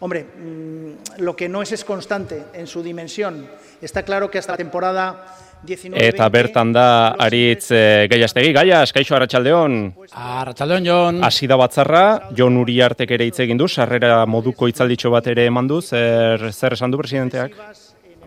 Hombre, 0.00 0.22
mm, 0.24 1.22
lo 1.22 1.34
que 1.34 1.48
no 1.48 1.60
es 1.60 1.72
es 1.72 1.84
constante 1.84 2.44
en 2.54 2.66
su 2.66 2.82
dimensión. 2.82 3.48
Está 3.82 4.04
claro 4.04 4.30
que 4.30 4.38
hasta 4.38 4.52
la 4.52 4.58
temporada 4.58 5.34
19, 5.62 6.06
Eta 6.06 6.28
bertan 6.28 6.72
da 6.72 7.16
aritz 7.18 7.72
e, 7.74 8.06
gaiastegi, 8.10 8.52
gaias, 8.54 8.92
kaixo 8.94 9.16
arratsaldeon. 9.16 9.78
Arratsaldeon 10.12 10.86
Jon. 10.86 11.20
Hasi 11.24 11.48
da 11.50 11.58
batzarra, 11.58 12.30
Jon 12.36 12.60
Uriartek 12.60 13.10
ere 13.18 13.26
hitz 13.26 13.40
egin 13.42 13.58
du, 13.58 13.66
sarrera 13.66 14.24
moduko 14.26 14.68
hitzalditxo 14.70 15.10
bat 15.10 15.26
ere 15.26 15.48
emandu, 15.50 15.80
zer 15.82 16.52
zer 16.52 16.78
esan 16.78 16.94
du 16.94 17.02
presidenteak? 17.02 17.58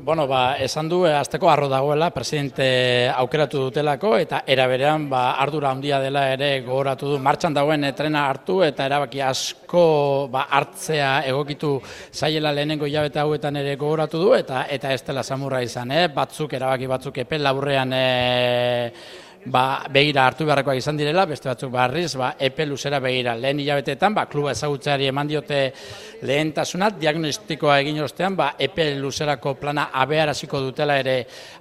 Bueno, 0.03 0.25
ba, 0.25 0.55
esan 0.57 0.87
du, 0.89 1.05
eh, 1.05 1.13
azteko 1.13 1.45
arro 1.51 1.67
dagoela, 1.69 2.07
presidente 2.09 3.07
aukeratu 3.13 3.59
dutelako, 3.67 4.15
eta 4.17 4.39
eraberean, 4.49 5.05
ba, 5.11 5.35
ardura 5.37 5.69
handia 5.69 5.99
dela 6.01 6.23
ere 6.33 6.63
gogoratu 6.65 7.11
du, 7.11 7.19
martxan 7.21 7.53
dagoen 7.53 7.85
eh, 7.85 7.91
trena 7.93 8.23
hartu, 8.25 8.63
eta 8.65 8.87
erabaki 8.89 9.21
asko 9.21 9.85
ba, 10.33 10.47
hartzea 10.57 11.11
egokitu 11.29 11.75
zaiela 12.11 12.49
lehenengo 12.49 12.89
hilabete 12.89 13.21
hauetan 13.21 13.61
ere 13.61 13.75
gogoratu 13.75 14.23
du, 14.23 14.33
eta 14.33 14.65
eta 14.73 14.89
ez 14.89 15.03
dela 15.05 15.21
samurra 15.21 15.61
izan, 15.61 15.93
eh? 15.93 16.07
batzuk, 16.15 16.57
erabaki 16.57 16.89
batzuk, 16.89 17.21
epe 17.21 17.37
laburrean... 17.37 17.93
Eh, 17.93 18.93
ba, 19.45 19.85
begira 19.89 20.25
hartu 20.27 20.45
beharrekoak 20.45 20.77
izan 20.77 20.97
direla, 20.99 21.25
beste 21.25 21.49
batzuk 21.49 21.71
barriz, 21.73 22.13
ba, 22.19 22.35
epe 22.39 22.65
luzera 22.65 22.99
begira. 23.01 23.33
Lehen 23.35 23.59
hilabeteetan, 23.63 24.13
ba, 24.13 24.25
kluba 24.29 24.51
ezagutzeari 24.53 25.07
eman 25.09 25.29
diote 25.29 25.61
lehentasunat, 26.27 26.99
diagnostikoa 27.01 27.79
egin 27.81 28.01
ostean, 28.05 28.35
ba, 28.37 28.51
epe 28.59 28.91
luzerako 28.99 29.55
plana 29.59 29.87
abearaziko 30.03 30.61
dutela 30.61 30.97
ere 31.01 31.15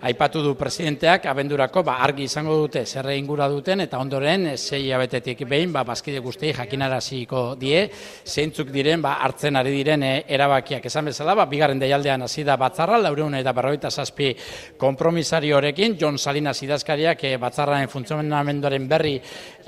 aipatu 0.09 0.43
du 0.45 0.55
presidenteak, 0.59 1.27
abendurako, 1.31 1.85
ba, 1.87 1.97
argi 2.05 2.27
izango 2.29 2.57
dute, 2.61 2.85
zerre 2.85 3.17
ingura 3.17 3.49
duten, 3.49 3.87
eta 3.87 4.01
ondoren, 4.03 4.51
zei 4.57 4.83
hilabetetik 4.85 5.47
behin, 5.49 5.73
ba, 5.73 5.85
bazkide 5.89 6.21
guzti 6.21 6.53
jakinaraziko 6.57 7.55
die, 7.61 7.87
zeintzuk 8.27 8.71
diren, 8.75 9.01
ba, 9.03 9.17
hartzen 9.25 9.57
ari 9.57 9.75
diren 9.79 10.05
e, 10.05 10.13
erabakiak. 10.29 10.85
Esan 10.91 11.09
bezala, 11.09 11.35
ba, 11.39 11.49
bigarren 11.49 11.81
deialdean 11.81 12.29
hasi 12.29 12.45
da 12.45 12.59
batzarra, 12.61 13.01
laureun 13.01 13.39
eta 13.41 13.55
berroita 13.57 13.91
zazpi 13.91 14.35
kompromisariorekin, 14.81 15.97
John 16.01 16.19
Salinas 16.19 16.59
idazkariak 16.63 17.25
e, 17.25 17.37
batzarra 17.41 17.70
batzarraren 17.71 17.89
funtzionamenduaren 17.91 18.89
berri 18.89 19.21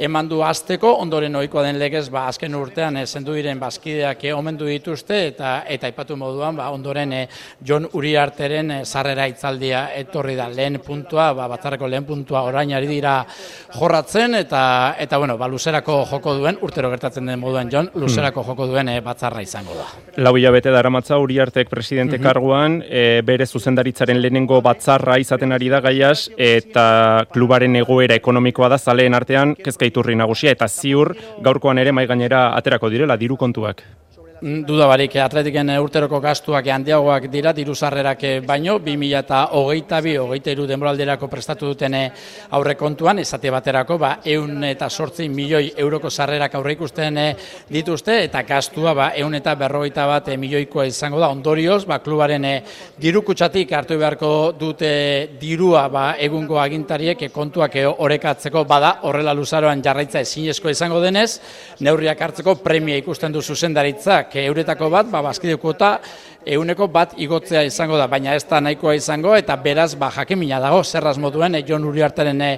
eman 0.02 0.28
du 0.28 0.40
azteko, 0.42 0.94
ondoren 1.02 1.36
ohikoa 1.36 1.66
den 1.66 1.78
legez, 1.78 2.08
ba, 2.10 2.24
azken 2.30 2.54
urtean 2.56 2.96
e, 2.96 3.04
zendu 3.06 3.34
diren 3.36 3.60
bazkideak 3.60 4.24
e, 4.24 4.32
omendu 4.32 4.66
dituzte, 4.66 5.18
eta 5.28 5.50
eta 5.68 5.90
aipatu 5.90 6.16
moduan, 6.16 6.56
ba, 6.56 6.70
ondoren 6.72 7.12
e, 7.12 7.26
John 7.60 7.86
Uriarteren 7.92 8.70
e, 8.70 8.78
sarrera 8.84 9.26
itzaldia 9.28 9.82
etorri 9.98 10.34
da 10.38 10.48
lehen 10.48 10.80
puntua, 10.84 11.32
ba, 11.36 11.46
batzarreko 11.52 11.90
lehen 11.92 12.06
puntua 12.08 12.42
orain 12.48 12.72
ari 12.72 12.88
dira 12.88 13.18
jorratzen, 13.76 14.38
eta, 14.40 14.62
eta 14.98 15.20
bueno, 15.20 15.36
ba, 15.38 15.48
luzerako 15.52 16.00
joko 16.10 16.38
duen, 16.40 16.58
urtero 16.64 16.90
gertatzen 16.94 17.28
den 17.28 17.40
moduan 17.40 17.70
John, 17.70 17.90
luzerako 17.94 18.42
hmm. 18.42 18.48
joko 18.48 18.70
duen 18.72 18.88
e, 18.88 18.98
batzarra 19.04 19.44
izango 19.44 19.76
da. 19.76 19.86
Lau 20.24 20.34
hilabete 20.40 20.72
dara 20.72 20.90
matza 20.90 21.20
Uriartek 21.20 21.68
presidente 21.70 22.16
mm 22.18 22.22
karguan, 22.22 22.76
e, 22.86 23.20
bere 23.26 23.44
zuzendaritzaren 23.50 24.20
lehenengo 24.22 24.60
batzarra 24.62 25.16
izaten 25.18 25.52
ari 25.52 25.66
da 25.72 25.80
gaiaz, 25.82 26.30
eta 26.38 27.26
klubaren 27.32 27.74
ego 27.76 27.91
egoera 27.92 28.16
ekonomikoa 28.16 28.70
da 28.72 28.78
zaleen 28.78 29.14
artean 29.14 29.54
kezka 29.64 29.88
iturri 29.88 30.16
nagusia 30.16 30.54
eta 30.56 30.68
ziur 30.68 31.12
gaurkoan 31.44 31.78
ere 31.78 31.92
mai 31.92 32.06
gainera 32.06 32.46
aterako 32.56 32.90
direla 32.90 33.16
diru 33.20 33.36
kontuak. 33.36 33.84
Mm, 34.42 34.64
dudabarik 34.66 35.14
atletiken 35.22 35.70
urteroko 35.78 36.20
gastuak 36.20 36.66
handiagoak 36.74 37.28
dira, 37.30 37.52
diru 37.54 37.74
sarrerak 37.74 38.24
baino, 38.46 38.78
2000 38.82 39.18
eta 39.22 39.44
hogeita 39.54 40.00
bi, 40.02 40.16
hogeita 40.18 40.52
iru 40.52 40.66
denboralderako 40.66 41.28
prestatu 41.30 41.70
duten 41.70 41.96
aurre 42.50 42.74
kontuan, 42.74 43.22
esate 43.22 43.50
baterako, 43.54 43.98
ba, 43.98 44.12
eun 44.24 44.64
eta 44.64 44.90
sortzi 44.90 45.28
milioi 45.28 45.72
euroko 45.76 46.10
sarrerak 46.10 46.54
aurre 46.58 46.74
ikusten 46.76 47.20
dituzte, 47.70 48.18
eta 48.26 48.42
gastua, 48.48 48.94
ba, 48.94 49.10
eun 49.16 49.34
eta 49.38 49.54
berrogeita 49.54 50.06
bat 50.10 50.32
milioikoa 50.36 50.86
izango 50.90 51.20
da, 51.22 51.30
ondorioz, 51.30 51.84
ba, 51.86 52.00
klubaren 52.02 52.46
diru 52.98 53.22
kutsatik 53.22 53.72
hartu 53.72 53.98
beharko 53.98 54.32
dute 54.58 54.92
dirua, 55.40 55.86
ba, 55.92 56.04
egungo 56.18 56.58
agintariek 56.60 57.28
kontuak 57.32 57.78
orekatzeko. 57.92 58.64
Bada, 58.68 58.96
horrela 59.08 59.34
luzaroan 59.36 59.82
jarraitza 59.84 60.22
ezinezko 60.22 60.70
izango 60.72 61.00
denez, 61.02 61.40
neurriak 61.80 62.20
hartzeko 62.20 62.56
premia 62.62 62.96
ikusten 63.00 63.32
du 63.32 63.42
zuzendaritzak, 63.42 64.31
euretako 64.34 64.88
bat, 64.90 65.10
ba, 65.12 65.22
bazkidekuota, 65.22 65.98
euneko 66.46 66.88
bat 66.92 67.14
igotzea 67.20 67.62
izango 67.66 67.96
da, 67.98 68.06
baina 68.10 68.34
ez 68.36 68.44
da 68.48 68.60
nahikoa 68.60 68.94
izango, 68.98 69.34
eta 69.36 69.56
beraz, 69.56 69.94
ba, 69.98 70.10
jakimina 70.14 70.60
dago, 70.62 70.82
zerraz 70.84 71.16
moduen, 71.18 71.54
e, 71.54 71.62
Jon 71.68 71.84
Uriartaren 71.88 72.40
e, 72.42 72.50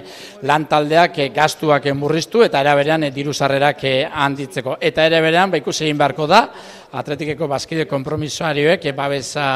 lan 0.43 0.65
taldeak 0.71 1.19
e, 1.19 1.29
gastuak 1.35 1.87
murriztu, 1.93 2.43
eta 2.45 2.61
ere 2.63 2.75
berean 2.79 3.05
e, 3.07 3.11
diru 3.15 3.33
sarrerak 3.33 3.83
handitzeko. 4.11 4.77
Eta 4.81 5.05
ere 5.05 5.21
berean, 5.21 5.51
ba, 5.51 5.61
ikusi 5.61 5.85
egin 5.85 6.01
beharko 6.01 6.27
da, 6.29 6.41
atletikeko 6.95 7.47
bazkide 7.51 7.85
kompromisoarioek, 7.89 8.85
e, 8.85 8.93
babesa 8.95 9.47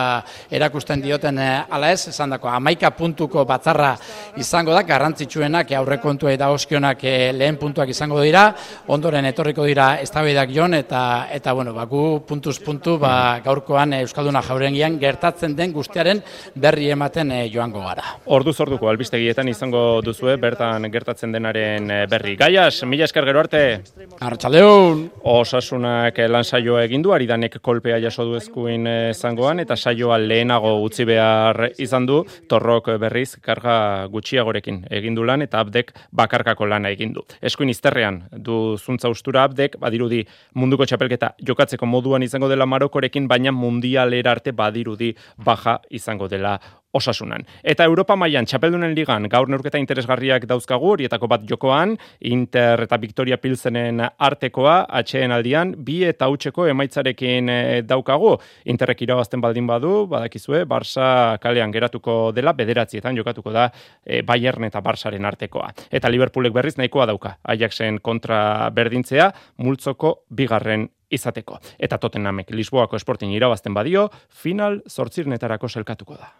erakusten 0.51 1.01
dioten 1.01 1.39
e, 1.39 1.49
ala 1.69 1.91
ez, 1.93 2.09
esan 2.11 2.35
dako, 2.35 2.49
amaika 2.51 2.91
puntuko 2.95 3.45
batzarra 3.47 3.93
izango 4.37 4.75
da, 4.75 4.83
garrantzitsuenak, 4.83 5.71
e, 5.71 6.39
oskionak 6.49 7.03
e, 7.03 7.31
lehen 7.33 7.57
puntuak 7.57 7.89
izango 7.89 8.21
dira, 8.21 8.49
ondoren 8.87 9.25
etorriko 9.25 9.65
dira 9.65 9.99
eztabaidak 10.03 10.51
jon, 10.51 10.73
eta, 10.73 11.27
eta 11.31 11.53
bueno, 11.53 11.73
ba, 11.73 11.85
gu 11.85 12.21
puntuz 12.27 12.59
puntu, 12.59 12.97
ba, 12.99 13.39
gaurkoan 13.45 13.93
Euskal 14.01 14.18
Euskalduna 14.19 14.41
jaurengian 14.43 14.97
gertatzen 14.99 15.53
den 15.55 15.71
guztiaren 15.71 16.19
berri 16.59 16.89
ematen 16.91 17.29
e, 17.31 17.37
joango 17.53 17.79
gara. 17.85 18.17
Ordu 18.35 18.51
zorduko 18.51 18.89
albistegietan 18.91 19.47
izango 19.47 20.01
duzue 20.03 20.33
bertan 20.35 20.83
gertatzen 20.91 21.31
denaren 21.31 21.87
eh, 21.87 21.99
berri. 22.11 22.33
Gaias, 22.35 22.83
mila 22.83 23.05
esker 23.07 23.23
gero 23.29 23.39
arte. 23.39 23.61
Arratxaldeon. 24.19 25.05
Osasunak 25.23 26.19
lan 26.27 26.43
saioa 26.43 26.81
egin 26.83 27.05
du, 27.05 27.13
aridanek 27.15 27.55
kolpea 27.63 28.01
jaso 28.03 28.25
du 28.27 28.35
ezkuin 28.35 28.89
eh, 28.91 29.13
zangoan, 29.13 29.63
eta 29.63 29.77
saioa 29.79 30.17
lehenago 30.19 30.73
utzi 30.83 31.07
behar 31.07 31.69
izan 31.79 32.09
du, 32.09 32.19
torrok 32.51 32.91
berriz 32.99 33.37
karga 33.39 33.77
gutxiagorekin 34.11 34.81
egin 34.99 35.15
du 35.15 35.23
lan, 35.23 35.47
eta 35.47 35.63
abdek 35.63 35.95
bakarkako 36.11 36.67
lana 36.67 36.91
egin 36.91 37.15
du. 37.15 37.23
Eskuin 37.39 37.71
izterrean 37.71 38.25
du 38.35 38.75
zuntza 38.75 39.07
ustura 39.07 39.47
abdek, 39.47 39.79
badirudi 39.79 40.25
munduko 40.59 40.83
txapelketa 40.83 41.37
jokatzeko 41.39 41.87
moduan 41.87 42.27
izango 42.27 42.51
dela 42.51 42.67
marokorekin, 42.67 43.31
baina 43.31 43.55
mundial 43.55 44.08
finalera 44.09 44.31
arte 44.31 44.51
badirudi 44.51 45.15
baja 45.37 45.79
izango 45.89 46.27
dela 46.27 46.59
osasunan. 46.91 47.43
Eta 47.61 47.85
Europa 47.85 48.15
mailan 48.17 48.47
txapeldunen 48.49 48.95
ligan 48.97 49.27
gaur 49.29 49.49
neurketa 49.49 49.77
interesgarriak 49.77 50.47
dauzkagu, 50.49 50.95
horietako 50.95 51.27
bat 51.29 51.43
jokoan, 51.45 51.95
Inter 52.25 52.81
eta 52.87 52.97
Victoria 52.97 53.37
Pilsenen 53.37 54.01
artekoa, 54.17 54.87
atxeen 54.89 55.31
aldian, 55.31 55.75
bi 55.77 55.99
eta 56.07 56.27
utxeko 56.33 56.65
emaitzarekin 56.71 57.49
eh, 57.49 57.81
daukagu. 57.85 58.33
Interrek 58.65 59.03
irabazten 59.05 59.41
baldin 59.41 59.67
badu, 59.69 60.07
badakizue, 60.09 60.63
Barça 60.65 61.37
kalean 61.43 61.71
geratuko 61.71 62.31
dela, 62.33 62.55
bederatzietan 62.57 63.21
jokatuko 63.21 63.53
da 63.53 63.69
e, 64.03 64.23
Bayern 64.23 64.65
eta 64.65 64.81
Barçaren 64.81 65.29
artekoa. 65.29 65.69
Eta 65.91 66.09
Liverpoolek 66.09 66.53
berriz 66.53 66.77
nahikoa 66.81 67.05
dauka, 67.05 67.37
Ajaxen 67.43 68.01
kontra 68.01 68.41
berdintzea, 68.73 69.29
multzoko 69.61 70.23
bigarren 70.33 70.89
izateko. 71.09 71.59
Eta 71.79 71.97
Tottenhamek 71.97 72.51
Lisboako 72.51 72.95
esportin 72.95 73.31
irabazten 73.31 73.73
badio, 73.73 74.09
final 74.29 74.81
zortzirnetarako 74.89 75.67
selkatuko 75.69 76.17
da. 76.17 76.33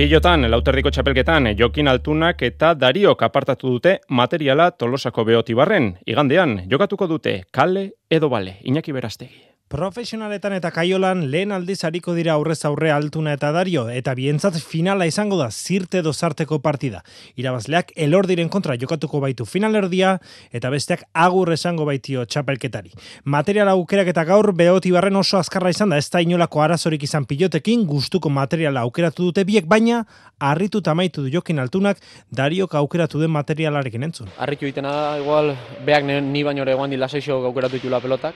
Pilotan, 0.00 0.46
lauterdiko 0.48 0.88
txapelketan, 0.88 1.50
Jokin 1.58 1.90
Altunak 1.92 2.40
eta 2.46 2.70
Dariok 2.72 3.20
apartatu 3.26 3.74
dute 3.74 3.98
materiala 4.08 4.70
Tolosako 4.70 5.26
beotibarren. 5.28 5.92
Igandean, 6.08 6.62
jokatuko 6.72 7.10
dute, 7.10 7.42
kale 7.52 7.90
edo 8.08 8.32
bale, 8.32 8.56
Iñaki 8.64 8.96
Berastegi. 8.96 9.49
Profesionaletan 9.70 10.56
eta 10.56 10.72
kaiolan 10.74 11.28
lehen 11.30 11.52
aldiz 11.54 11.84
hariko 11.86 12.10
dira 12.16 12.32
aurrez 12.32 12.64
aurre 12.66 12.88
altuna 12.90 13.36
eta 13.36 13.52
dario, 13.54 13.84
eta 13.86 14.16
bientzat 14.18 14.56
finala 14.58 15.06
izango 15.06 15.38
da 15.38 15.46
zirte 15.54 16.00
dozarteko 16.02 16.58
partida. 16.58 17.04
Irabazleak 17.38 17.92
elordiren 17.94 18.50
kontra 18.50 18.74
jokatuko 18.74 19.20
baitu 19.22 19.46
finalerdia, 19.46 20.16
eta 20.50 20.74
besteak 20.74 21.06
agur 21.14 21.54
esango 21.54 21.86
baitio 21.86 22.26
txapelketari. 22.26 22.90
Material 23.22 23.70
aukerak 23.76 24.10
eta 24.10 24.26
gaur 24.26 24.50
behoti 24.58 24.90
barren 24.90 25.22
oso 25.22 25.38
azkarra 25.38 25.70
izan 25.70 25.94
da, 25.94 26.02
ez 26.02 26.10
da 26.10 26.18
inolako 26.18 26.66
arazorik 26.66 27.06
izan 27.06 27.30
pilotekin, 27.30 27.86
gustuko 27.86 28.26
materiala 28.26 28.82
aukeratu 28.82 29.30
dute 29.30 29.46
biek, 29.46 29.70
baina 29.70 30.02
harritu 30.40 30.82
tamaitu 30.82 31.22
du 31.22 31.30
jokin 31.30 31.62
altunak, 31.62 32.02
dariok 32.34 32.74
aukeratu 32.74 33.22
den 33.22 33.30
materialarekin 33.38 34.02
entzun. 34.02 34.34
Harritu 34.36 34.66
itena, 34.66 35.14
igual, 35.22 35.54
beak 35.86 36.02
ni 36.10 36.42
baino 36.42 36.66
ere 36.66 36.74
guan 36.74 36.90
dilasaixo 36.90 37.44
aukeratu 37.46 37.78
itula 37.78 38.02
pelotak, 38.02 38.34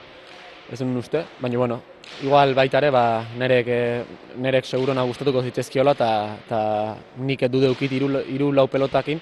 ez 0.71 0.79
duen 0.79 0.97
uste, 0.97 1.23
baina 1.39 1.57
bueno, 1.57 1.81
igual 2.23 2.53
baita 2.55 2.79
ere, 2.81 2.89
ba, 2.91 3.23
nerek, 3.37 3.67
eh, 3.67 4.03
nerek 4.41 4.65
segurona 4.65 5.03
gustatuko 5.03 5.43
zitzezkiola, 5.43 5.93
eta 5.93 6.95
nik 7.17 7.45
dude 7.51 7.69
ukit 7.69 7.91
iru, 7.91 8.09
iru 8.33 8.51
lau 8.51 8.67
pelotakin, 8.67 9.21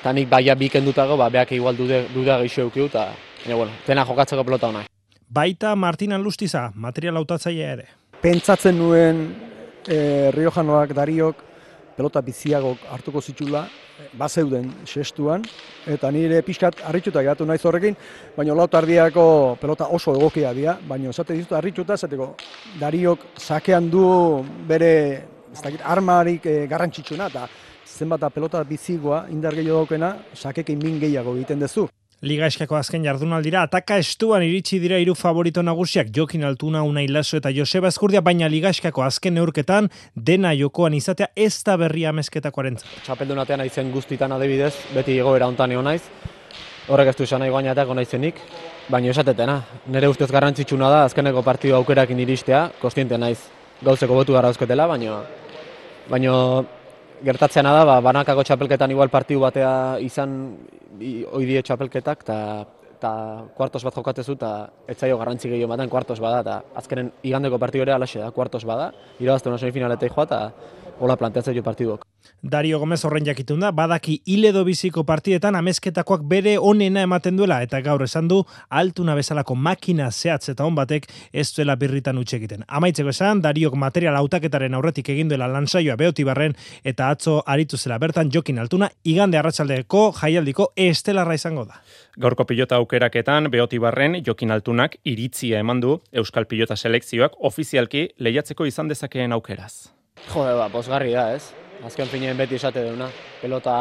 eta 0.00 0.12
nik 0.12 0.28
baia 0.28 0.54
biken 0.54 0.84
dutago, 0.84 1.16
ba, 1.16 1.30
beak 1.30 1.52
igual 1.52 1.76
dude, 1.76 2.06
dudea 2.14 2.38
gehiago 2.42 2.68
ukiu, 2.68 2.86
eta 2.86 3.08
bueno, 3.52 3.72
tena 3.86 4.04
jokatzeko 4.04 4.44
pelota 4.44 4.68
hona. 4.68 4.84
Baita 5.28 5.74
Martina 5.76 6.18
Lustiza, 6.18 6.70
material 6.74 7.16
autatzaia 7.16 7.72
ere. 7.72 7.88
Pentsatzen 8.22 8.78
nuen 8.78 9.24
e, 9.88 10.30
Riojanoak, 10.32 10.94
Dariok, 10.94 11.42
pelota 11.96 12.22
biziagok 12.22 12.86
hartuko 12.90 13.20
zitula, 13.20 13.64
bazeuden 14.18 14.70
sestuan, 14.84 15.44
eta 15.86 16.10
nire 16.10 16.40
pixkat 16.42 16.80
harrituta 16.88 17.22
geratu 17.22 17.46
naiz 17.46 17.62
horrekin, 17.64 17.96
baina 18.36 18.54
lau 18.54 18.66
tardiako 18.68 19.26
pelota 19.60 19.88
oso 19.94 20.14
egokia 20.16 20.52
dira, 20.54 20.78
baina 20.88 21.10
esate 21.10 21.36
dizut 21.36 21.54
harrituta, 21.58 21.94
esateko 21.94 22.34
dariok 22.80 23.28
sakean 23.38 23.90
du 23.90 24.04
bere 24.68 24.94
ez 25.54 25.62
dakit, 25.62 25.82
armarik 25.86 26.46
e, 26.46 26.66
garrantzitsuna, 26.66 27.30
eta 27.30 27.46
zenbat 27.86 28.26
pelota 28.34 28.64
bizigoa 28.66 29.26
indar 29.30 29.54
gehiago 29.54 29.84
daukena, 29.84 30.16
sakekin 30.34 30.80
min 30.82 30.98
gehiago 31.00 31.36
egiten 31.36 31.62
duzu. 31.62 31.86
Liga 32.24 32.46
eskako 32.48 32.78
azken 32.78 33.02
jardunaldira, 33.04 33.66
ataka 33.66 33.98
estuan 34.00 34.40
iritsi 34.46 34.78
dira 34.80 34.96
hiru 34.96 35.12
favorito 35.12 35.60
nagusiak 35.60 36.08
Jokin 36.16 36.46
Altuna, 36.48 36.80
Unai 36.88 37.04
Laso 37.12 37.36
eta 37.36 37.50
Joseba 37.52 37.90
Eskurdia, 37.92 38.22
baina 38.24 38.48
Liga 38.48 38.70
eskako 38.72 39.02
azken 39.04 39.34
neurketan 39.36 39.90
dena 40.16 40.54
jokoan 40.56 40.94
izatea 40.96 41.28
ez 41.36 41.58
da 41.66 41.74
berria 41.76 42.08
amezketako 42.14 42.62
arentza. 42.62 42.88
Txapeldu 43.04 43.36
natean 43.36 43.60
aizen 43.60 43.90
guztitan 43.92 44.32
adibidez, 44.32 44.72
beti 44.94 45.18
egoera 45.20 45.50
ontan 45.52 45.74
egon 45.76 45.84
naiz. 45.84 46.00
Horrek 46.88 47.10
ez 47.12 47.16
du 47.18 47.26
esan 47.28 47.44
nahi 47.44 47.52
guainatak 47.52 47.92
naizenik, 47.98 48.40
baina 48.88 49.12
esatetena. 49.12 49.58
Nere 49.92 50.08
ustez 50.08 50.30
garrantzitsuna 50.32 50.88
da 50.88 51.02
azkeneko 51.10 51.42
partidu 51.44 51.76
aukerakin 51.76 52.24
iristea, 52.24 52.70
kostiente 52.80 53.20
naiz 53.20 53.42
gauzeko 53.84 54.16
botu 54.16 54.32
gara 54.32 54.48
baina, 54.88 55.20
baina 56.08 56.64
gertatzeana 57.24 57.72
da, 57.78 57.84
ba, 57.88 57.98
banakako 58.04 58.44
txapelketan 58.44 58.92
igual 58.92 59.10
partidu 59.12 59.42
batea 59.44 59.98
izan 60.04 60.38
oidie 61.00 61.62
txapelketak, 61.64 62.24
eta 62.26 62.38
eta 62.94 63.10
kuartos 63.56 63.82
bat 63.84 63.96
jokatezu, 63.98 64.36
eta 64.38 64.50
etzaio 64.88 65.18
garrantzi 65.20 65.50
gehiago 65.50 65.68
baten 65.74 65.90
kuartos 65.92 66.16
bada, 66.24 66.40
eta 66.40 66.78
azkenen 66.80 67.10
igandeko 67.26 67.58
partidu 67.60 67.84
ere 67.84 67.92
alaxe 67.92 68.22
da, 68.22 68.30
kuartos 68.32 68.62
bada, 68.64 68.86
irabazte 69.20 69.50
una 69.50 69.58
semifinaletai 69.60 70.08
joa, 70.14 70.24
eta 70.24 70.38
hola 71.00 71.16
planteatzen 71.16 71.56
jo 71.56 71.62
partiduk. 71.62 72.04
Dario 72.42 72.78
Gomez 72.78 73.04
horren 73.04 73.24
jakitun 73.26 73.60
da, 73.60 73.70
badaki 73.72 74.18
iledo 74.26 74.64
biziko 74.64 75.04
partidetan 75.04 75.56
amezketakoak 75.56 76.24
bere 76.28 76.54
onena 76.58 77.02
ematen 77.04 77.36
duela, 77.36 77.60
eta 77.64 77.80
gaur 77.84 78.02
esan 78.04 78.28
du, 78.28 78.42
altuna 78.68 79.14
bezalako 79.16 79.54
makina 79.54 80.10
zehatz 80.10 80.48
eta 80.52 80.64
hon 80.64 80.74
batek 80.76 81.08
ez 81.32 81.46
duela 81.56 81.76
birritan 81.80 82.18
utxe 82.20 82.36
egiten. 82.36 82.64
Amaitzeko 82.68 83.12
esan, 83.12 83.40
Dariok 83.44 83.76
material 83.80 84.16
autaketaren 84.20 84.74
aurretik 84.74 85.08
egin 85.14 85.32
duela 85.32 85.48
lansaioa 85.48 85.96
beoti 86.00 86.24
barren, 86.24 86.56
eta 86.84 87.10
atzo 87.10 87.40
aritu 87.46 87.80
zela 87.80 87.98
bertan 87.98 88.30
jokin 88.32 88.60
altuna, 88.60 88.90
igande 89.04 89.40
arratsaldeko 89.40 90.06
jaialdiko 90.20 90.70
estelarra 90.76 91.34
izango 91.34 91.64
da. 91.64 91.80
Gaurko 92.20 92.44
pilota 92.44 92.76
aukeraketan 92.76 93.50
beoti 93.50 93.80
barren 93.80 94.20
jokin 94.24 94.54
altunak 94.54 94.96
iritzia 95.04 95.64
eman 95.64 95.80
du 95.80 95.98
Euskal 96.12 96.46
Pilota 96.46 96.76
selekzioak 96.76 97.40
ofizialki 97.40 98.08
lehiatzeko 98.18 98.68
izan 98.70 98.88
dezakeen 98.88 99.32
aukeraz. 99.32 99.94
Jode, 100.34 100.54
ba, 100.58 100.66
posgarri 100.66 101.12
da, 101.14 101.28
ez? 101.36 101.52
Azken 101.86 102.08
finean 102.10 102.38
beti 102.38 102.56
esate 102.58 102.82
duna. 102.82 103.06
Pelota 103.38 103.74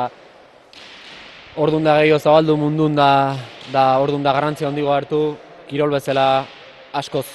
ordun 1.58 1.86
da 1.86 1.96
gehiago 2.02 2.20
zabaldu 2.20 2.58
mundun 2.62 2.98
da, 2.98 3.08
da 3.74 3.86
ordun 4.04 4.26
da 4.26 4.34
garrantzia 4.38 4.70
hondigo 4.70 4.94
hartu, 4.94 5.24
kirol 5.70 5.94
bezala 5.98 6.46
askoz 6.94 7.26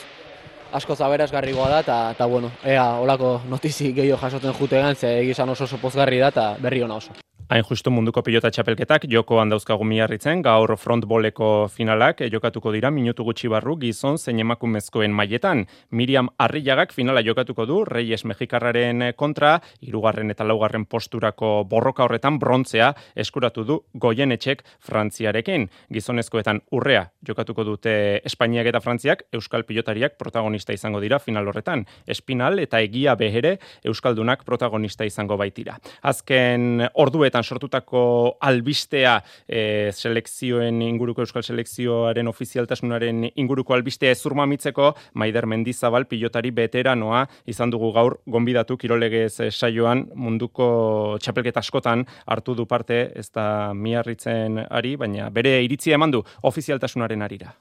askoz 0.79 1.01
aberazgarrigoa 1.01 1.71
da, 1.73 1.79
eta, 1.83 2.01
eta 2.15 2.27
bueno, 2.31 2.53
ea, 2.63 2.85
olako 3.03 3.39
notizi 3.51 3.95
gehiago 3.97 4.21
jasoten 4.23 4.55
jute 4.55 4.83
ze 4.95 5.19
egizan 5.23 5.49
oso 5.49 5.65
oso 5.65 5.79
pozgarri 5.79 6.19
da, 6.19 6.29
eta 6.29 6.55
berri 6.61 6.83
ona 6.83 6.97
oso. 7.03 7.28
Hain 7.49 7.65
justu 7.65 7.89
munduko 7.89 8.21
pilota 8.21 8.51
txapelketak 8.53 9.07
jokoan 9.09 9.49
dauzkagu 9.49 9.87
miarritzen, 9.89 10.43
gaur 10.45 10.75
frontboleko 10.77 11.47
finalak 11.73 12.19
jokatuko 12.29 12.75
dira 12.75 12.91
minutu 12.93 13.25
gutxi 13.25 13.49
barru 13.49 13.79
gizon 13.81 14.19
zein 14.21 14.43
emakumezkoen 14.43 15.15
mailetan. 15.17 15.63
Miriam 15.89 16.29
Arrillagak 16.45 16.93
finala 16.93 17.23
jokatuko 17.25 17.65
du 17.65 17.79
Reyes 17.89 18.27
Mexikarraren 18.29 19.15
kontra, 19.17 19.55
irugarren 19.81 20.29
eta 20.35 20.45
laugarren 20.45 20.85
posturako 20.85 21.63
borroka 21.71 22.05
horretan 22.05 22.37
brontzea 22.39 22.91
eskuratu 23.17 23.65
du 23.65 23.79
goienetxek 23.95 24.61
Frantziarekin. 24.85 25.71
Gizonezkoetan 25.89 26.61
urrea 26.71 27.07
jokatuko 27.25 27.65
dute 27.65 27.97
Espainiak 28.29 28.69
eta 28.75 28.85
Frantziak, 28.85 29.25
Euskal 29.33 29.65
pilotariak 29.65 30.19
protagonista 30.21 30.77
izango 30.77 31.01
dira 31.01 31.17
final 31.17 31.49
horretan. 31.49 31.87
Espinal 32.05 32.61
eta 32.61 32.85
egia 32.85 33.17
behere 33.17 33.57
Euskaldunak 33.89 34.45
protagonista 34.45 35.09
izango 35.09 35.41
baitira. 35.41 35.81
Azken 36.13 36.85
orduetan 36.93 37.38
sortutako 37.43 38.37
albistea 38.41 39.19
e, 39.47 39.91
selekzioen 39.93 40.83
inguruko 40.83 41.23
euskal 41.25 41.43
selekzioaren 41.43 42.29
ofizialtasunaren 42.29 43.29
inguruko 43.35 43.75
albistea 43.75 44.13
ezurma 44.17 44.47
mitzeko 44.47 44.95
Maider 45.15 45.47
Mendizabal 45.47 46.07
pilotari 46.11 46.51
veteranoa 46.55 47.25
izan 47.47 47.71
dugu 47.71 47.93
gaur 47.93 48.19
gonbidatu 48.27 48.77
kirolegez 48.77 49.51
saioan 49.51 50.07
munduko 50.15 51.17
txapelketa 51.23 51.61
askotan 51.61 52.05
hartu 52.27 52.55
du 52.55 52.67
parte 52.67 53.01
ez 53.15 53.31
da 53.35 53.75
miarritzen 53.75 54.63
ari, 54.69 54.97
baina 54.97 55.31
bere 55.31 55.59
iritzia 55.65 55.99
eman 55.99 56.13
du 56.15 56.23
ofizialtasunaren 56.43 57.23
arira. 57.23 57.53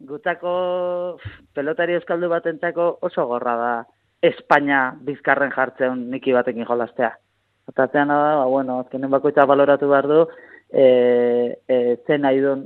Gutako 0.00 0.52
pelotari 1.54 1.98
euskaldu 1.98 2.30
batentzako 2.32 2.92
oso 3.04 3.26
gorra 3.28 3.56
da 3.60 3.72
Espainia 4.24 4.80
bizkarren 5.04 5.52
jartzen 5.54 6.06
niki 6.12 6.32
batekin 6.36 6.66
jolastea. 6.68 7.14
Eta 7.70 7.86
zean 7.92 8.10
da, 8.10 8.18
ba, 8.40 8.46
bueno, 8.50 8.80
azkenen 8.82 9.10
bakoitza 9.12 9.46
baloratu 9.46 9.88
behar 9.90 10.08
du, 10.10 10.20
e, 10.70 10.84
e, 11.70 11.76
zen 12.06 12.24
nahi 12.26 12.40
duen, 12.42 12.64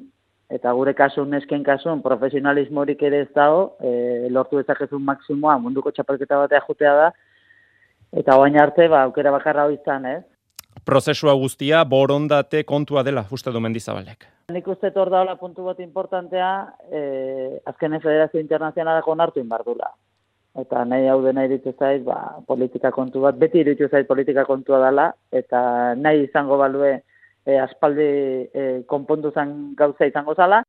eta 0.55 0.73
gure 0.77 0.95
kasun, 0.97 1.31
nesken 1.35 1.65
kasun, 1.67 2.01
profesionalismorik 2.05 3.03
ere 3.05 3.25
ez 3.27 3.33
dago, 3.37 3.75
e, 3.85 4.31
lortu 4.33 4.63
ezakezun 4.63 5.05
maksimoa 5.05 5.59
munduko 5.61 5.93
txapelketa 5.93 6.39
batea 6.45 6.63
jutea 6.69 6.95
da, 7.01 7.11
eta 8.17 8.39
baina 8.41 8.63
arte, 8.65 8.89
ba, 8.89 9.03
aukera 9.09 9.35
bakarra 9.35 9.67
hori 9.69 9.77
izan, 9.81 10.09
ez? 10.09 10.23
Prozesua 10.85 11.35
guztia, 11.41 11.83
borondate 11.85 12.65
kontua 12.69 13.05
dela, 13.05 13.27
uste 13.33 13.53
du 13.53 13.61
mendizabalek. 13.61 14.27
Nik 14.53 14.67
uste 14.69 14.91
tor 14.93 15.13
daula 15.13 15.37
puntu 15.41 15.69
bat 15.69 15.79
importantea, 15.85 16.51
e, 16.89 17.05
azkenen 17.69 18.01
Federazio 18.01 18.41
Internazionalako 18.41 19.13
onartu 19.17 19.45
inbardula 19.45 19.93
eta 20.61 20.85
nahi 20.87 21.09
hau 21.11 21.21
dena 21.25 21.45
iritzu 21.47 21.73
zait, 21.79 22.05
ba, 22.07 22.39
politika 22.47 22.93
kontu 22.95 23.25
bat, 23.25 23.39
beti 23.41 23.63
iritzu 23.63 23.89
zait 23.91 24.07
politika 24.07 24.45
kontua 24.47 24.81
dela, 24.87 25.09
eta 25.33 25.95
nahi 25.99 26.25
izango 26.29 26.59
balue 26.61 26.93
e, 27.47 27.59
aspaldi 27.59 28.09
e, 28.55 28.67
konpondu 28.91 29.33
zen 29.35 29.75
gauza 29.79 30.07
izango 30.07 30.35
zala, 30.35 30.63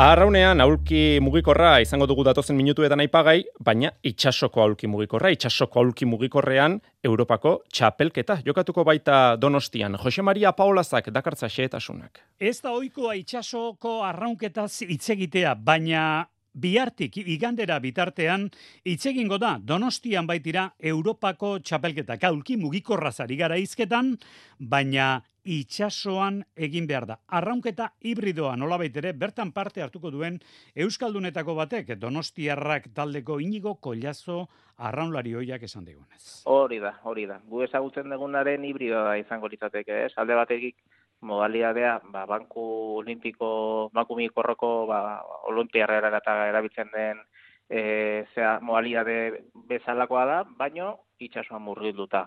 Arraunean 0.00 0.62
aulki 0.64 1.18
mugikorra 1.20 1.74
izango 1.84 2.06
dugu 2.08 2.22
datozen 2.24 2.56
minutuetan 2.56 3.02
aipagai, 3.04 3.42
baina 3.60 3.90
itxasoko 4.08 4.62
aulki 4.64 4.88
mugikorra, 4.88 5.28
itxasoko 5.34 5.82
aulki 5.82 6.08
mugikorrean 6.08 6.78
Europako 7.04 7.52
txapelketa 7.68 8.38
jokatuko 8.46 8.80
baita 8.88 9.36
Donostian. 9.36 9.98
Jose 10.00 10.24
Maria 10.24 10.54
Paolazak 10.56 11.12
dakartza 11.12 11.52
xeetasunak. 11.52 12.22
Ez 12.40 12.62
da 12.64 12.72
oikoa 12.78 13.12
itxasoko 13.20 13.98
arraunketaz 14.08 14.86
hitz 14.88 15.10
egitea, 15.12 15.52
baina 15.54 16.24
bihartik 16.54 17.16
igandera 17.22 17.78
bitartean 17.80 18.48
hitz 18.84 19.04
egingo 19.06 19.38
da 19.38 19.56
Donostian 19.62 20.26
baitira 20.26 20.70
Europako 20.78 21.58
txapelketa. 21.58 22.18
Aulki 22.30 22.56
mugikorra 22.56 23.12
zari 23.12 23.36
gara 23.36 23.56
izketan, 23.56 24.16
baina 24.58 25.20
itxasoan 25.44 26.42
egin 26.56 26.86
behar 26.86 27.06
da. 27.08 27.16
Arraunketa 27.38 27.90
hibridoa 28.04 28.56
nola 28.56 28.76
baitere, 28.78 29.12
bertan 29.16 29.52
parte 29.52 29.82
hartuko 29.82 30.10
duen 30.10 30.38
Euskaldunetako 30.76 31.54
batek, 31.54 31.94
Donostiarrak 31.98 32.90
taldeko 32.94 33.40
inigo 33.40 33.76
kolazo 33.80 34.46
arraunlari 34.76 35.34
hoiak 35.34 35.62
esan 35.62 35.84
digunez. 35.84 36.42
Hori 36.44 36.78
da, 36.80 36.94
hori 37.04 37.26
da. 37.26 37.40
Gu 37.48 37.64
ezagutzen 37.64 38.10
dugunaren 38.10 38.64
hibridoa 38.64 39.16
izango 39.20 39.48
litzateke, 39.48 40.04
ez? 40.06 40.12
Alde 40.16 40.36
batekik 40.36 40.76
modalidadea, 41.22 42.00
ba, 42.12 42.24
banku 42.26 42.64
olimpiko, 43.02 43.90
banku 43.92 44.16
mikorroko, 44.16 44.86
ba, 44.86 45.20
olimpiarra 45.52 46.00
eta 46.16 46.36
erabiltzen 46.48 46.90
den 46.94 47.20
e, 47.68 48.24
zea, 48.34 48.58
modalidade 48.60 49.44
bezalakoa 49.68 50.24
da, 50.26 50.38
baino 50.58 50.92
itxasuan 51.20 51.62
murgilduta 51.62 52.26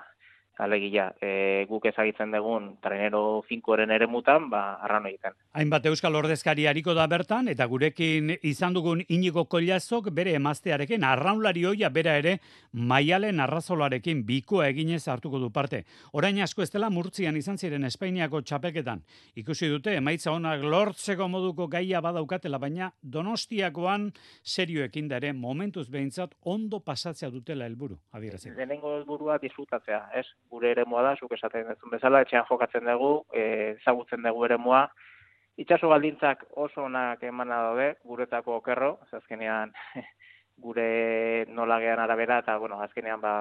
alegia, 0.57 1.13
e, 1.21 1.65
guk 1.69 1.85
ezagitzen 1.89 2.31
dugun 2.31 2.75
trenero 2.81 3.41
finkoren 3.47 3.91
ere 3.91 4.07
mutan, 4.07 4.49
ba, 4.51 4.77
arran 4.85 5.07
egiten. 5.09 5.33
Hainbat 5.57 5.85
Euskal 5.89 6.15
Ordezkari 6.15 6.67
hariko 6.69 6.93
da 6.93 7.07
bertan, 7.07 7.47
eta 7.49 7.65
gurekin 7.69 8.35
izan 8.41 8.73
dugun 8.73 9.01
inigo 9.07 9.45
kollazok 9.49 10.11
bere 10.13 10.35
emaztearekin, 10.37 11.03
arraunlari 11.03 11.65
hoia 11.65 11.89
bera 11.89 12.15
ere, 12.21 12.37
maialen 12.73 13.39
arrazolarekin 13.43 14.23
bikoa 14.27 14.67
eginez 14.69 15.07
hartuko 15.07 15.39
du 15.39 15.49
parte. 15.51 15.83
Orain 16.13 16.39
asko 16.41 16.63
ez 16.63 16.69
dela 16.73 16.89
murtzian 16.93 17.37
izan 17.37 17.57
ziren 17.57 17.83
Espainiako 17.89 18.41
txapeketan. 18.41 19.03
Ikusi 19.41 19.69
dute, 19.71 19.95
emaitza 19.97 20.31
honak 20.31 20.63
lortzeko 20.63 21.27
moduko 21.27 21.67
gaia 21.67 22.01
badaukatela, 22.01 22.59
baina 22.61 22.91
donostiakoan 23.01 24.11
serioekin 24.43 25.09
da 25.09 25.17
ere, 25.21 25.33
momentuz 25.33 25.89
behintzat, 25.89 26.37
ondo 26.43 26.79
pasatzea 26.79 27.29
dutela 27.33 27.65
helburu. 27.65 27.97
Lehenengo 28.13 28.95
helburua 28.97 29.37
disfrutatzea, 29.41 29.99
ez? 30.19 30.25
Gure 30.53 30.71
eremoa 30.75 31.03
da, 31.07 31.15
zuk 31.19 31.33
esaten 31.37 31.67
duzun 31.71 31.95
bezala, 31.95 32.21
etxean 32.23 32.45
jokatzen 32.49 32.85
dugu, 32.89 33.13
e, 33.33 33.43
ezagutzen 33.79 34.25
dugu 34.27 34.45
eremoa. 34.49 34.85
Itxaso 35.61 35.89
baldintzak 35.91 36.47
oso 36.65 36.87
onak 36.87 37.23
emana 37.29 37.59
daude, 37.67 37.89
guretako 38.09 38.57
okerro, 38.61 38.95
azkenean 39.19 39.73
gure 40.63 40.87
nolagean 41.49 42.01
arabera, 42.01 42.39
eta 42.45 42.57
bueno, 42.61 42.79
azkenean 42.85 43.21
ba, 43.21 43.35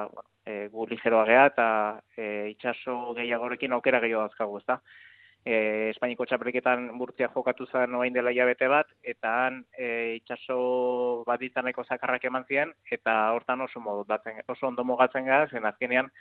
e, 0.45 0.67
gu 0.73 0.89
ligeroa 0.91 1.25
geha, 1.29 1.47
eta 1.53 1.69
e, 2.17 2.27
itxaso 2.53 3.15
gehiagorekin 3.19 3.73
aukera 3.77 4.01
gehiago 4.05 4.27
azkagu, 4.29 4.61
ez 4.61 4.69
da. 4.69 4.79
E, 5.43 5.55
Espainiko 5.91 6.25
txapeliketan 6.29 6.85
burtzia 7.01 7.27
jokatu 7.35 7.67
zen 7.67 7.97
oain 7.99 8.15
dela 8.15 8.31
jabete 8.37 8.69
bat, 8.71 8.93
eta 9.03 9.33
han 9.47 9.63
e, 9.75 9.89
itxaso 10.21 10.59
baditzaneko 11.27 11.85
zakarrak 11.89 12.29
eman 12.31 12.47
ziren, 12.49 12.77
eta 12.97 13.17
hortan 13.35 13.65
oso, 13.65 13.83
modu, 13.83 14.07
oso 14.55 14.69
ondo 14.69 14.85
mogatzen 14.87 15.27
gara, 15.27 15.49
zen 15.51 15.67
azkenean 15.67 16.13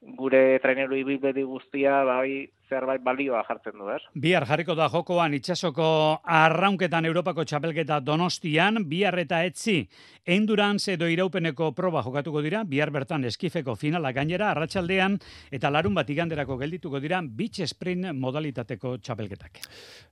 gure 0.00 0.58
traineru 0.62 0.96
ibilbedi 0.96 1.44
guztia 1.44 2.00
bai 2.08 2.48
zerbait 2.70 3.02
balioa 3.02 3.42
jartzen 3.48 3.78
du, 3.78 3.88
ez? 3.90 4.00
Bihar 4.14 4.46
jarriko 4.46 4.76
da 4.78 4.86
jokoan 4.92 5.34
itsasoko 5.34 5.86
arraunketan 6.38 7.08
Europako 7.08 7.44
txapelketa 7.44 7.98
Donostian, 8.06 8.84
bihar 8.88 9.18
eta 9.18 9.42
etzi 9.44 9.82
endurance 10.30 10.92
edo 10.94 11.08
iraupeneko 11.10 11.72
proba 11.74 12.02
jokatuko 12.06 12.42
dira, 12.44 12.62
bihar 12.68 12.92
bertan 12.94 13.24
eskifeko 13.26 13.74
finala 13.74 14.12
gainera 14.14 14.52
arratsaldean 14.52 15.16
eta 15.50 15.70
larun 15.72 15.96
bat 15.98 16.10
iganderako 16.10 16.58
geldituko 16.60 17.00
dira 17.02 17.20
beach 17.24 17.64
sprint 17.66 18.12
modalitateko 18.14 18.96
txapelketak. 19.02 19.62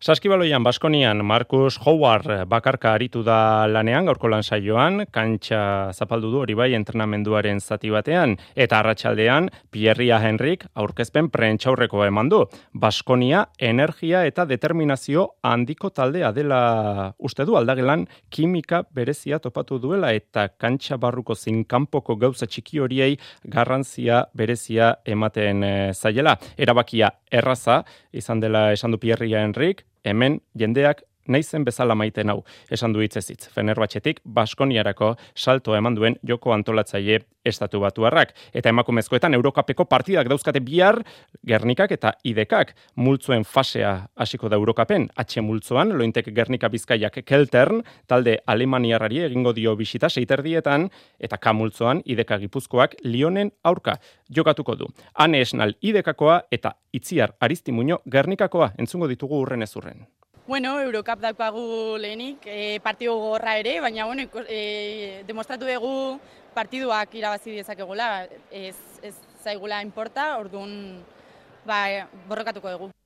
Saskibaloian 0.03 0.65
Baskonian 0.67 1.23
Marcus 1.25 1.79
Howard 1.85 2.49
bakarka 2.51 2.93
aritu 2.97 3.23
da 3.23 3.69
lanean 3.71 4.09
gaurko 4.11 4.33
lan 4.33 4.43
saioan, 4.43 5.05
kantxa 5.15 5.93
zapaldu 5.95 6.33
du 6.33 6.43
hori 6.43 6.59
bai 6.59 6.73
entrenamenduaren 6.75 7.61
zati 7.61 7.93
batean 7.95 8.35
eta 8.57 8.83
arratsaldean 8.83 9.53
Pierria 9.79 10.17
Henrik 10.19 10.65
aurkezpen 10.75 11.29
prentxaurrekoa 11.31 12.09
eman 12.11 12.31
du. 12.33 12.41
Baskonia 12.75 13.45
energia 13.63 14.25
eta 14.27 14.43
determinazio 14.51 15.27
handiko 15.47 15.93
taldea 15.95 16.33
dela 16.35 16.59
uste 17.23 17.47
du 17.47 17.55
aldagelan 17.55 18.07
kimika 18.35 18.83
berezia 18.95 19.39
topatu 19.39 19.79
duela 19.79 20.11
eta 20.17 20.49
kantxa 20.49 20.99
barruko 20.99 21.37
zinkanpoko 21.39 22.17
gauza 22.19 22.49
txiki 22.51 22.83
horiei 22.83 23.21
garrantzia 23.45 24.25
berezia 24.35 24.97
ematen 25.07 25.63
e, 25.63 25.73
zaiela. 25.95 26.35
Erabakia 26.59 27.13
erraza 27.31 27.85
izan 28.11 28.43
dela 28.43 28.73
esan 28.75 28.91
du 28.91 28.99
Pierria 28.99 29.45
Henrik, 29.47 29.85
hemen 30.03 30.41
jendeak 30.59 31.05
naizen 31.29 31.65
bezala 31.65 31.95
maiten 31.95 32.31
hau, 32.31 32.43
esan 32.71 32.93
du 32.93 33.01
hitzezitz. 33.05 33.49
Fenerbahcetik 33.55 34.21
Baskoniarako 34.25 35.15
salto 35.35 35.77
eman 35.77 35.95
duen 35.95 36.17
joko 36.27 36.53
antolatzaile 36.53 37.21
estatu 37.49 37.81
batuarrak. 37.81 38.35
Eta 38.55 38.69
emakumezkoetan 38.69 39.35
Eurokapeko 39.39 39.87
partidak 39.89 40.29
dauzkate 40.29 40.61
bihar 40.65 41.01
Gernikak 41.47 41.93
eta 41.97 42.13
Idekak 42.25 42.75
multzoen 42.97 43.45
fasea 43.45 44.09
hasiko 44.17 44.49
da 44.49 44.57
Eurokapen. 44.57 45.09
H 45.17 45.43
multzoan 45.43 45.95
lointek 45.99 46.33
Gernika 46.35 46.69
Bizkaiak 46.69 47.21
Keltern 47.25 47.83
talde 48.07 48.39
Alemaniarrari 48.47 49.23
egingo 49.29 49.55
dio 49.57 49.77
bisita 49.77 50.09
seiterdietan 50.09 50.89
eta 51.19 51.39
K 51.39 51.55
multzoan 51.55 52.03
Ideka 52.05 52.39
Gipuzkoak 52.39 52.99
Lionen 53.05 53.53
aurka 53.65 53.99
jokatuko 54.29 54.77
du. 54.77 54.93
Ane 55.15 55.41
Esnal 55.41 55.77
Idekakoa 55.81 56.43
eta 56.51 56.77
Itziar 56.93 57.35
Aristimuño 57.41 58.03
Gernikakoa 58.11 58.73
entzungo 58.79 59.09
ditugu 59.09 59.41
urren 59.41 59.63
ezurren. 59.63 60.07
Bueno, 60.49 60.81
Eurocup 60.81 61.21
daukagu 61.21 61.99
lehenik, 62.01 62.47
e, 62.49 62.81
partidu 62.81 63.13
gorra 63.21 63.59
ere, 63.61 63.75
baina 63.85 64.07
bueno, 64.09 64.25
e, 64.49 65.21
demostratu 65.29 65.69
dugu 65.69 66.19
partiduak 66.57 67.13
irabazi 67.21 67.59
dezakegula, 67.61 68.25
ez, 68.51 68.73
ez 69.05 69.13
zaigula 69.45 69.83
inporta, 69.85 70.39
orduan 70.41 70.73
ba, 71.69 72.09
borrokatuko 72.33 72.73
dugu. 72.73 72.98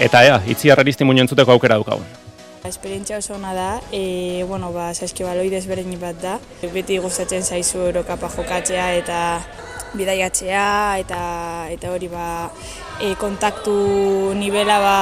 Eta 0.00 0.24
ea, 0.24 0.40
itzi 0.48 0.70
harraristi 0.72 1.04
muño 1.04 1.20
entzuteko 1.20 1.52
aukera 1.52 1.76
daukagun. 1.76 2.06
Esperientzia 2.64 3.18
oso 3.18 3.34
ona 3.34 3.52
da, 3.52 3.80
e, 3.92 4.44
bueno, 4.48 4.72
ba, 4.72 4.94
saskibaloi 4.94 5.50
desberdin 5.52 6.00
bat 6.00 6.16
da. 6.22 6.38
Beti 6.72 6.96
gustatzen 7.04 7.44
zaizu 7.44 7.84
Eurokapa 7.90 8.32
jokatzea 8.32 8.94
eta 8.96 9.20
bidaiatzea 9.92 10.66
eta 11.04 11.22
eta 11.76 11.92
hori 11.92 12.08
ba, 12.08 12.48
e, 12.96 13.12
kontaktu 13.20 14.32
nivela 14.40 14.80
ba, 14.80 14.98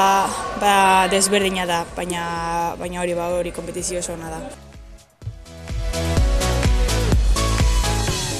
ba 0.58 0.74
desberdina 1.14 1.66
da, 1.66 1.84
baina 1.94 2.74
baina 2.78 3.04
hori 3.04 3.14
ba 3.14 3.30
hori 3.38 3.54
kompetizio 3.54 4.02
oso 4.02 4.18
ona 4.18 4.34
da. 4.34 4.67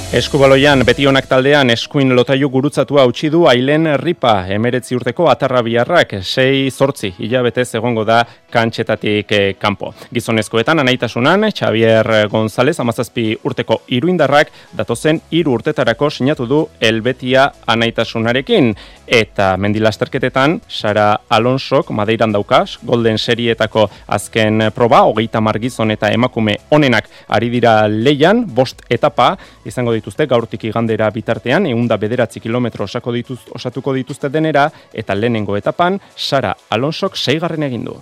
Eskubaloian 0.09 0.81
beti 0.89 1.05
honak 1.05 1.27
taldean 1.29 1.69
eskuin 1.69 2.15
lotaiu 2.17 2.49
gurutzatua 2.49 3.03
utzi 3.11 3.29
du 3.29 3.43
Ailen 3.47 3.91
Ripa 4.01 4.47
emeretzi 4.55 4.97
urteko 4.97 5.27
atarra 5.29 5.61
biharrak 5.67 6.15
sei 6.23 6.71
zortzi 6.71 7.11
hilabete 7.19 7.67
egongo 7.77 8.07
da 8.09 8.23
kantxetatik 8.51 9.33
eh, 9.37 9.55
kanpo. 9.61 9.93
Gizonezkoetan 10.15 10.81
anaitasunan 10.81 11.51
Xavier 11.53 12.09
González 12.33 12.81
amazazpi 12.81 13.37
urteko 13.45 13.83
iruindarrak 13.89 14.49
datozen 14.79 15.21
hiru 15.31 15.59
urtetarako 15.59 16.09
sinatu 16.09 16.47
du 16.47 16.63
Elbetia 16.81 17.51
anaitasunarekin 17.67 18.75
eta 19.09 19.57
mendilasterketetan 19.57 20.61
Sara 20.69 21.21
Alonsok 21.29 21.91
Madeiran 21.91 22.33
daukas 22.33 22.79
Golden 22.85 23.19
Serietako 23.19 23.89
azken 24.07 24.69
proba 24.75 25.03
hogeita 25.09 25.41
margizon 25.41 25.91
eta 25.91 26.13
emakume 26.13 26.59
onenak 26.71 27.09
ari 27.29 27.49
dira 27.51 27.89
leian 27.89 28.45
bost 28.55 28.85
etapa 28.91 29.31
izango 29.65 29.93
dituzte 29.97 30.27
gaurtik 30.27 30.69
igandera 30.69 31.09
bitartean, 31.11 31.67
eunda 31.67 31.97
bederatzi 31.97 32.41
kilometro 32.41 32.85
osako 32.85 33.13
dituz, 33.13 33.41
osatuko 33.55 33.95
dituzte 33.97 34.29
denera, 34.29 34.69
eta 34.93 35.15
lehenengo 35.15 35.57
etapan, 35.57 35.99
Sara 36.17 36.55
Alonsok 36.71 37.17
seigarren 37.17 37.67
egin 37.69 37.85
du. 37.89 37.97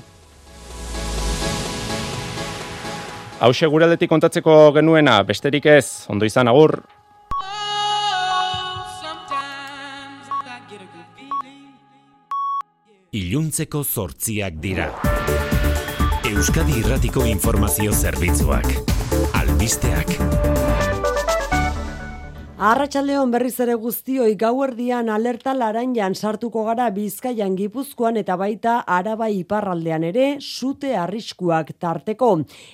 Hau 3.36 3.52
seguraldetik 3.52 4.08
kontatzeko 4.08 4.72
genuena, 4.72 5.20
besterik 5.28 5.66
ez, 5.68 6.06
ondo 6.08 6.24
izan 6.24 6.48
agur. 6.48 6.78
Iluntzeko 13.16 13.80
zortziak 13.84 14.58
dira. 14.60 14.90
Euskadi 16.28 16.76
Irratiko 16.82 17.24
Informazio 17.24 17.94
Zerbitzuak. 17.96 18.68
Albisteak. 19.40 20.55
Arratxaldeon 22.56 23.28
berriz 23.28 23.58
ere 23.60 23.74
guztioi 23.76 24.30
gauerdian 24.40 25.10
alerta 25.12 25.52
laranjan 25.52 26.14
sartuko 26.16 26.62
gara 26.64 26.86
bizkaian 26.88 27.52
gipuzkoan 27.52 28.16
eta 28.16 28.32
baita 28.40 28.78
araba 28.96 29.26
iparraldean 29.28 30.06
ere 30.08 30.28
sute 30.40 30.94
arriskuak 30.96 31.74
tarteko. 31.76 32.30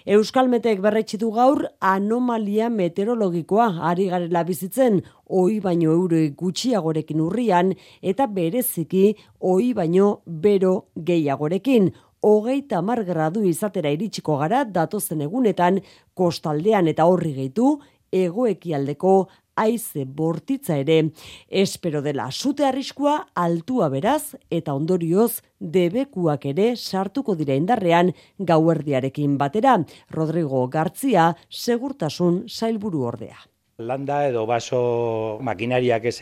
Euskalmetek 0.07 0.79
berretxitu 0.85 1.33
gaur 1.35 1.65
anomalia 1.81 2.69
meteorologikoa 2.71 3.67
ari 3.91 4.07
garela 4.13 4.45
bizitzen, 4.47 5.01
oi 5.27 5.59
baino 5.59 5.91
euro 5.91 6.21
gutxiagorekin 6.39 7.21
urrian 7.21 7.73
eta 8.01 8.29
bereziki 8.29 9.17
oi 9.41 9.73
baino 9.75 10.21
bero 10.27 10.93
gehiagorekin 10.95 11.91
hogeita 12.23 12.83
mar 12.83 13.03
gradu 13.03 13.43
izatera 13.43 13.91
iritsiko 13.91 14.39
gara 14.45 14.63
datozen 14.63 15.27
egunetan 15.27 15.83
kostaldean 16.15 16.87
eta 16.87 17.09
horri 17.11 17.35
gehitu 17.35 17.81
egoekialdeko 18.13 19.13
aize 19.57 20.05
bortitza 20.07 20.77
ere. 20.79 21.13
Espero 21.49 22.03
dela 22.03 22.31
sute 22.31 22.67
arriskua 22.67 23.29
altua 23.35 23.89
beraz 23.93 24.35
eta 24.51 24.75
ondorioz 24.75 25.43
debekuak 25.59 26.47
ere 26.47 26.75
sartuko 26.77 27.37
dira 27.39 27.55
indarrean 27.55 28.13
gauerdiarekin 28.39 29.39
batera. 29.39 29.79
Rodrigo 30.11 30.67
Gartzia 30.69 31.33
segurtasun 31.51 32.45
sailburu 32.49 33.09
ordea. 33.13 33.39
Landa 33.83 34.19
edo 34.29 34.45
baso 34.47 35.39
makinariak 35.43 36.05
ez, 36.07 36.17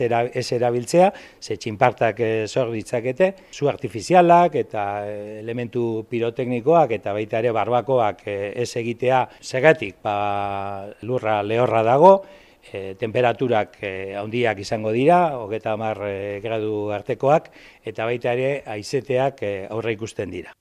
erabiltzea, 0.55 1.11
ze 1.41 1.57
txinpartak 1.59 2.21
zor 2.47 2.71
ditzakete, 2.71 3.33
zu 3.51 3.67
artifizialak 3.69 4.55
eta 4.63 4.85
eh, 5.05 5.39
elementu 5.41 6.05
piroteknikoak 6.09 6.95
eta 6.97 7.13
baita 7.13 7.41
ere 7.43 7.51
barbakoak 7.51 8.23
eh, 8.27 8.53
ez 8.63 8.69
egitea. 8.81 9.25
Segatik 9.41 9.99
ba, 10.01 10.87
lurra 11.03 11.41
lehorra 11.43 11.83
dago, 11.83 12.13
e, 12.73 12.95
temperaturak 12.99 13.77
e, 13.81 14.15
handiak 14.15 14.59
izango 14.63 14.91
dira, 14.95 15.37
hogeta 15.37 15.73
hamar 15.73 16.01
e, 16.07 16.39
gradu 16.43 16.91
artekoak, 16.95 17.51
eta 17.85 18.05
baita 18.05 18.33
ere 18.37 18.51
aizeteak 18.77 19.43
e, 19.43 19.53
aurre 19.69 19.97
ikusten 19.97 20.29
dira. 20.33 20.53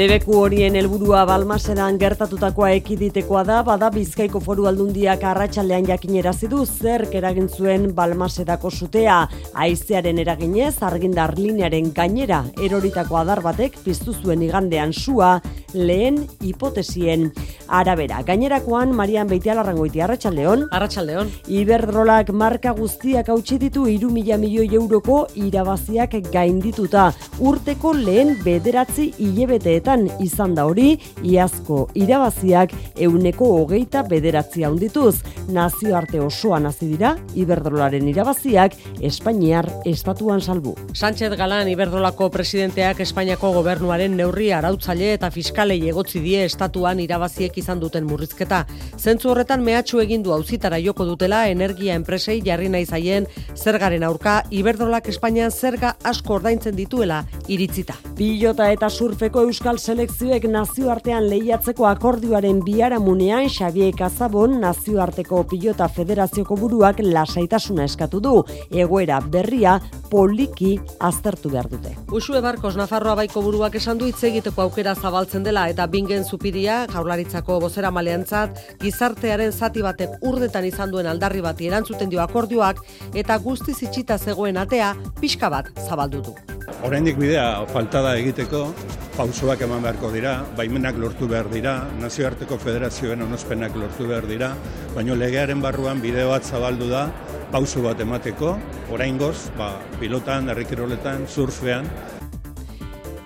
Debeku 0.00 0.32
horien 0.40 0.78
helburua 0.80 1.26
Balmasedan 1.28 1.98
gertatutakoa 2.00 2.70
ekiditekoa 2.78 3.42
da, 3.44 3.58
bada 3.66 3.90
Bizkaiko 3.92 4.40
Foru 4.40 4.64
Aldundiak 4.70 5.26
arratsaldean 5.28 5.84
jakinerazi 5.90 6.48
du 6.48 6.62
zer 6.64 7.04
eragin 7.12 7.50
zuen 7.52 7.90
Balmasedako 7.98 8.70
sutea. 8.70 9.18
Haizearen 9.52 10.22
eraginez 10.24 10.78
argindar 10.88 11.36
linearen 11.36 11.92
gainera 11.92 12.46
eroritako 12.64 13.20
adar 13.20 13.44
batek 13.44 13.76
piztu 13.84 14.16
zuen 14.16 14.40
igandean 14.48 14.96
sua 14.96 15.34
lehen 15.74 16.22
hipotesien 16.40 17.28
arabera. 17.68 18.22
Gainerakoan 18.26 18.96
Marian 18.96 19.28
Beitialarrangoiti 19.28 20.00
arratsaldeon. 20.00 20.64
Arratsaldeon. 20.72 21.28
Iberdrolak 21.60 22.32
marka 22.32 22.72
guztiak 22.72 23.28
hautsi 23.28 23.60
ditu 23.60 23.84
3000 23.84 24.40
milioi 24.40 24.66
euroko 24.80 25.26
irabaziak 25.36 26.16
gaindituta. 26.32 27.10
Urteko 27.38 27.92
lehen 27.94 28.34
bederatzi 28.44 29.10
hilebete 29.20 29.76
izan 30.20 30.54
da 30.54 30.66
hori, 30.68 30.94
iazko 31.26 31.88
irabaziak 31.98 32.72
euneko 32.96 33.48
hogeita 33.58 34.02
bederatzia 34.06 34.68
handituz. 34.68 35.22
Nazioarte 35.50 36.20
osoan 36.22 36.66
hasi 36.66 36.86
dira, 36.92 37.16
Iberdrolaren 37.34 38.06
irabaziak 38.08 38.76
Espainiar 39.02 39.66
estatuan 39.88 40.40
salbu. 40.40 40.76
Sánchez 40.94 41.32
Galan 41.36 41.68
Iberdrolako 41.68 42.30
presidenteak 42.30 43.00
Espainiako 43.00 43.52
gobernuaren 43.56 44.16
neurri 44.16 44.50
arautzaile 44.52 45.12
eta 45.14 45.30
fiskalei 45.30 45.80
egotzi 45.88 46.20
die 46.22 46.44
estatuan 46.44 47.00
irabaziek 47.00 47.56
izan 47.58 47.80
duten 47.80 48.06
murrizketa. 48.06 48.64
Zentzu 48.98 49.30
horretan 49.32 49.64
mehatxu 49.64 50.00
egin 50.00 50.22
du 50.22 50.34
auzitara 50.34 50.78
joko 50.82 51.06
dutela 51.08 51.46
energia 51.48 51.94
enpresei 51.98 52.40
jarri 52.44 52.68
nahi 52.68 52.86
zaien 52.86 53.26
zergaren 53.56 54.04
aurka 54.04 54.40
Iberdrolak 54.50 55.08
Espainian 55.08 55.50
zerga 55.50 55.96
asko 56.04 56.34
ordaintzen 56.38 56.76
dituela 56.76 57.24
iritzita. 57.48 57.94
Pilota 58.16 58.70
eta 58.72 58.90
surfeko 58.90 59.44
euskal 59.46 59.69
Euskal 59.70 59.94
selekzioek 59.94 60.48
nazioartean 60.50 61.28
lehiatzeko 61.30 61.84
akordioaren 61.86 62.58
biaramunean 62.66 63.44
Xavier 63.46 63.92
Kazabon 63.94 64.56
nazioarteko 64.58 65.44
pilota 65.46 65.86
federazioko 65.86 66.56
buruak 66.58 66.98
lasaitasuna 67.04 67.84
eskatu 67.86 68.18
du. 68.18 68.32
Egoera 68.74 69.20
berria 69.20 69.76
poliki 70.10 70.72
aztertu 70.98 71.52
behar 71.54 71.68
dute. 71.70 71.94
Usue 72.10 72.40
Barkos 72.42 72.74
Nafarroa 72.80 73.14
baiko 73.20 73.44
buruak 73.46 73.78
esan 73.78 74.00
du 74.00 74.10
hitz 74.10 74.18
egiteko 74.26 74.64
aukera 74.66 74.96
zabaltzen 74.96 75.46
dela 75.46 75.68
eta 75.70 75.86
bingen 75.86 76.26
zupiria 76.26 76.80
jaurlaritzako 76.90 77.60
bozera 77.62 77.92
maleantzat 77.94 78.58
gizartearen 78.82 79.52
zati 79.52 79.86
batek 79.86 80.18
urdetan 80.26 80.66
izan 80.66 80.90
duen 80.90 81.06
aldarri 81.06 81.46
bati 81.46 81.70
erantzuten 81.70 82.10
dio 82.10 82.24
akordioak 82.26 82.82
eta 83.14 83.38
guzti 83.38 83.78
zitsita 83.78 84.18
zegoen 84.18 84.58
atea 84.58 84.96
pixka 85.20 85.48
bat 85.48 85.70
zabaldu 85.86 86.24
du. 86.26 86.34
Oraindik 86.82 87.22
bidea 87.22 87.68
faltada 87.70 88.16
egiteko 88.18 88.72
pausoak 89.20 89.59
eman 89.64 89.82
beharko 89.84 90.10
dira, 90.12 90.34
baimenak 90.56 90.96
lortu 91.00 91.28
behar 91.28 91.50
dira, 91.52 91.74
nazioarteko 92.00 92.58
federazioen 92.60 93.22
onospenak 93.26 93.76
lortu 93.76 94.06
behar 94.08 94.28
dira, 94.28 94.52
baino 94.94 95.16
legearen 95.18 95.60
barruan 95.64 96.00
bideo 96.00 96.30
bat 96.32 96.44
zabaldu 96.44 96.88
da, 96.90 97.06
pauso 97.52 97.82
bat 97.84 98.00
emateko, 98.00 98.54
oraingoz, 98.94 99.50
ba, 99.58 99.74
pilotan, 100.00 100.48
herrikiroletan, 100.52 101.26
surfean, 101.28 101.88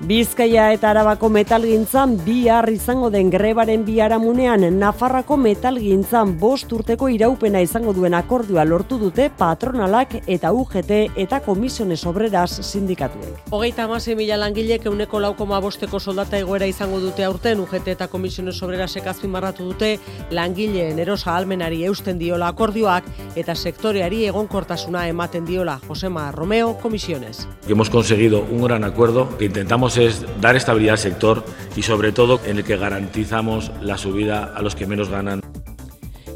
Bizkaia 0.05 0.66
eta 0.74 0.90
Arabako 0.90 1.30
metalgintzan 1.32 2.18
bihar 2.26 2.66
izango 2.68 3.09
den 3.09 3.30
grebaren 3.32 3.86
biharamunean 3.86 4.66
Nafarrako 4.76 5.38
metalgintzan 5.40 6.34
bost 6.36 6.72
urteko 6.76 7.09
iraupena 7.09 7.62
izango 7.64 7.94
duen 7.96 8.12
akordioa 8.12 8.66
lortu 8.68 8.98
dute 9.00 9.30
patronalak 9.38 10.12
eta 10.26 10.50
UGT 10.52 11.16
eta 11.24 11.38
komisiones 11.46 12.05
obreras 12.05 12.50
sindikatuek. 12.66 13.48
Hogeita 13.48 13.86
amase 13.88 14.12
mila 14.18 14.36
langilek 14.42 14.84
euneko 14.90 15.22
laukoma 15.24 15.62
bosteko 15.64 15.98
soldata 15.98 16.36
egoera 16.36 16.68
izango 16.68 17.00
dute 17.00 17.24
aurten 17.24 17.64
UGT 17.64 17.88
eta 17.94 18.11
komisiones 18.12 18.61
obrerasek 18.61 19.09
azpimarratu 19.09 19.70
dute 19.70 19.94
langileen 20.36 21.00
erosa 21.00 21.32
almenari 21.32 21.80
eusten 21.88 22.20
diola 22.20 22.52
akordioak 22.52 23.09
eta 23.40 23.57
sektoreari 23.57 24.26
egonkortasuna 24.28 25.09
ematen 25.09 25.48
diola 25.48 25.80
Josema 25.88 26.30
Romeo 26.30 26.76
Comisiones. 26.76 27.48
Hemos 27.66 27.88
conseguido 27.88 28.44
un 28.50 28.61
gran 28.61 28.84
acuerdo 28.84 29.30
que 29.38 29.46
intentamos 29.46 29.93
es 29.97 30.24
dar 30.40 30.57
estabilidad 30.57 30.95
al 30.95 30.99
sector 30.99 31.45
y 31.76 31.82
sobre 31.82 32.12
todo 32.12 32.40
en 32.45 32.59
el 32.59 32.64
que 32.64 32.76
garantizamos 32.76 33.70
la 33.80 33.99
subida 33.99 34.53
a 34.55 34.62
los 34.62 34.74
que 34.74 34.86
menos 34.86 35.09
ganan. 35.09 35.40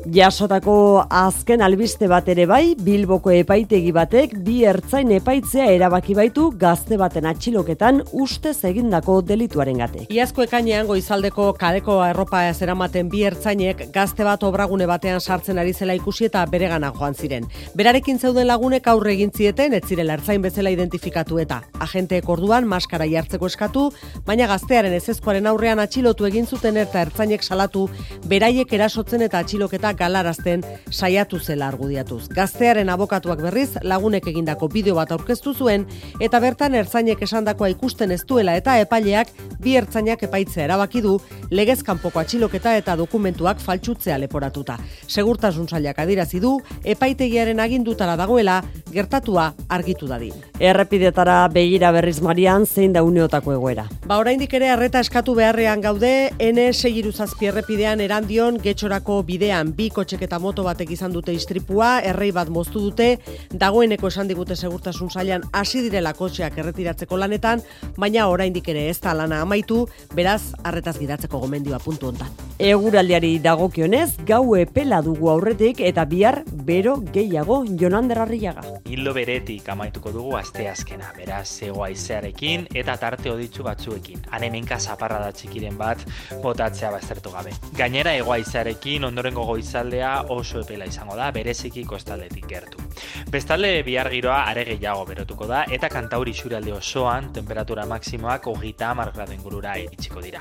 Jasotako 0.09 1.05
azken 1.13 1.61
albiste 1.61 2.07
bat 2.09 2.29
ere 2.33 2.47
bai, 2.49 2.73
Bilboko 2.81 3.33
epaitegi 3.35 3.91
batek 3.93 4.37
bi 4.45 4.63
ertzain 4.65 5.11
epaitzea 5.13 5.67
erabaki 5.75 6.15
baitu 6.17 6.47
gazte 6.57 6.97
baten 6.97 7.27
atxiloketan 7.29 7.99
ustez 8.17 8.55
egindako 8.65 9.19
delituaren 9.29 9.83
gate. 9.83 10.07
Iazko 10.15 10.47
ekainean 10.47 10.87
goizaldeko 10.89 11.51
kaleko 11.61 11.99
erropa 12.07 12.41
eramaten 12.49 13.11
bi 13.13 13.25
ertzainek 13.29 13.83
gazte 13.93 14.25
bat 14.25 14.47
obragune 14.49 14.87
batean 14.89 15.21
sartzen 15.21 15.59
ari 15.59 15.75
zela 15.75 15.99
ikusi 15.99 16.29
eta 16.31 16.47
beregana 16.47 16.93
joan 16.97 17.15
ziren. 17.15 17.45
Berarekin 17.77 18.19
zeuden 18.19 18.49
lagunek 18.49 18.89
aurre 18.89 19.13
egin 19.13 19.35
zieten 19.35 19.75
ez 19.75 19.83
zirela 19.85 20.17
ertzain 20.17 20.41
bezala 20.41 20.73
identifikatu 20.73 21.43
eta 21.45 21.61
agenteek 21.85 22.29
orduan 22.29 22.65
maskara 22.65 23.05
jartzeko 23.05 23.53
eskatu, 23.53 23.91
baina 24.25 24.49
gaztearen 24.49 24.97
ezezkoaren 25.03 25.53
aurrean 25.53 25.85
atxilotu 25.85 26.25
egin 26.33 26.47
zuten 26.47 26.81
eta 26.81 27.05
ertzainek 27.05 27.45
salatu 27.45 27.89
beraiek 28.25 28.73
erasotzen 28.73 29.29
eta 29.29 29.45
atxiloketa 29.45 29.98
galarazten 29.99 30.63
saiatu 30.91 31.39
zela 31.39 31.69
argudiatuz. 31.69 32.29
Gaztearen 32.35 32.89
abokatuak 32.89 33.43
berriz 33.43 33.71
lagunek 33.83 34.27
egindako 34.31 34.69
bideo 34.73 34.95
bat 34.99 35.13
aurkeztu 35.13 35.55
zuen 35.55 35.87
eta 36.21 36.41
bertan 36.41 36.75
ertzainek 36.79 37.23
esandakoa 37.27 37.69
ikusten 37.75 38.13
ez 38.15 38.23
duela 38.29 38.55
eta 38.57 38.79
epaileak 38.81 39.33
bi 39.61 39.77
ertzainak 39.77 40.23
epaitzea 40.23 40.65
erabaki 40.65 41.03
du 41.05 41.19
legez 41.51 41.83
kanpoko 41.83 42.23
atxiloketa 42.23 42.77
eta 42.79 42.97
dokumentuak 42.97 43.61
faltsutzea 43.61 44.19
leporatuta. 44.19 44.79
Segurtasun 45.07 45.69
sailak 45.69 45.99
adirazi 45.99 46.41
du 46.41 46.59
epaitegiaren 46.85 47.61
agindutara 47.61 48.17
dagoela 48.17 48.63
gertatua 48.93 49.53
argitu 49.69 50.09
dadin. 50.09 50.35
Errepidetara 50.59 51.41
begira 51.53 51.93
berriz 51.93 52.21
marian 52.23 52.67
zein 52.67 52.93
da 52.93 53.03
uneotako 53.03 53.55
egoera. 53.57 53.89
Ba 54.07 54.19
oraindik 54.23 54.55
ere 54.55 54.71
arreta 54.71 55.01
eskatu 55.05 55.35
beharrean 55.35 55.83
gaude 55.85 56.31
N6 56.39 57.29
errepidean 57.49 58.01
erandion 58.01 58.59
getxorako 58.63 59.23
bidean 59.27 59.73
bi 59.77 59.88
kotxek 59.95 60.23
eta 60.27 60.39
moto 60.39 60.65
batek 60.67 60.91
izan 60.97 61.13
dute 61.13 61.33
istripua, 61.35 61.99
errei 62.01 62.31
bat 62.33 62.49
moztu 62.49 62.81
dute, 62.81 63.19
dagoeneko 63.53 64.09
esan 64.09 64.29
digute 64.29 64.57
segurtasun 64.57 65.11
sailan 65.11 65.45
hasi 65.53 65.83
direla 65.85 66.15
kotxeak 66.15 66.59
erretiratzeko 66.59 67.17
lanetan, 67.17 67.63
baina 67.97 68.29
oraindik 68.29 68.69
ere 68.69 68.89
ez 68.89 69.01
da 69.01 69.15
lana 69.15 69.43
amaitu, 69.43 69.87
beraz, 70.15 70.55
arretaz 70.65 70.99
gidatzeko 70.99 71.41
gomendioa 71.45 71.79
puntu 71.83 72.13
hontan. 72.13 72.31
Eguraldiari 72.59 73.37
dagokionez, 73.39 74.17
gau 74.27 74.57
epela 74.59 74.99
dugu 75.07 75.29
aurretik 75.31 75.79
eta 75.81 76.05
bihar 76.11 76.41
bero 76.67 76.97
gehiago 77.15 77.61
Jonander 77.79 78.19
Arriaga. 78.25 78.65
Hildo 78.91 79.13
beretik 79.15 79.69
amaituko 79.71 80.11
dugu 80.13 80.35
aste 80.37 80.67
azkena, 80.69 81.13
beraz, 81.17 81.47
zego 81.49 81.85
aizearekin 81.87 82.67
eta 82.75 82.97
tarte 82.99 83.31
oditzu 83.31 83.63
batzuekin. 83.63 84.25
Hanemenka 84.35 84.81
zaparra 84.81 85.21
da 85.23 85.31
txikiren 85.33 85.79
bat 85.79 86.03
botatzea 86.43 86.91
baztertu 86.91 87.31
gabe. 87.31 87.55
Gainera, 87.79 88.17
ego 88.19 88.35
aizearekin 88.35 89.07
ondorengo 89.07 89.47
goizaldea 89.69 90.25
oso 90.33 90.63
epela 90.63 90.87
izango 90.89 91.15
da, 91.17 91.29
bereziki 91.31 91.83
kostaldetik 91.85 92.47
gertu. 92.49 92.81
Bestalde 93.29 93.83
bihar 93.85 94.09
giroa 94.09 94.39
are 94.49 94.65
gehiago 94.65 95.05
berotuko 95.05 95.47
da 95.47 95.65
eta 95.69 95.91
kantauri 95.93 96.33
xuralde 96.33 96.73
osoan 96.73 97.33
temperatura 97.37 97.85
maksimoak 97.87 98.49
hogita 98.49 98.89
hamar 98.95 99.13
gradu 99.13 99.37
ingurura 99.37 99.77
iritsiko 99.77 100.25
dira. 100.25 100.41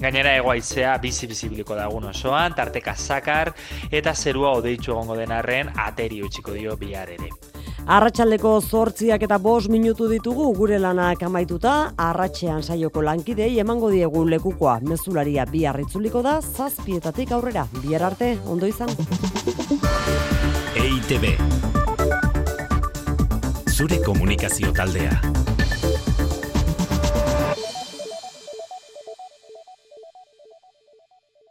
Gainera 0.00 0.36
egoaizea 0.40 0.96
bizi 1.04 1.28
bizibiliko 1.28 1.76
dagun 1.76 2.08
osoan, 2.14 2.56
tarteka 2.56 2.96
zakar 2.96 3.52
eta 3.90 4.14
zerua 4.14 4.56
odeitzu 4.62 4.92
egongo 4.96 5.16
denarren 5.20 5.74
ateri 5.76 6.22
utziko 6.24 6.56
dio 6.56 6.76
bihar 6.80 7.12
ere. 7.12 7.28
Arratxaldeko 7.82 8.60
zortziak 8.62 9.24
eta 9.26 9.38
bos 9.42 9.66
minutu 9.68 10.06
ditugu 10.08 10.44
gure 10.54 10.78
lanak 10.78 11.22
amaituta, 11.26 11.72
arratxean 11.98 12.62
saioko 12.62 13.02
lankidei 13.02 13.58
emango 13.58 13.90
diegu 13.90 14.22
lekukoa. 14.28 14.78
Mezularia 14.86 15.44
bi 15.50 15.64
harritzuliko 15.66 16.22
da, 16.22 16.38
zazpietatik 16.40 17.32
aurrera. 17.32 17.66
Bihar 17.82 18.06
arte, 18.12 18.36
ondo 18.46 18.70
izan. 18.70 18.94
EITB 20.78 21.34
Zure 23.72 23.98
komunikazio 24.04 24.70
taldea. 24.72 25.18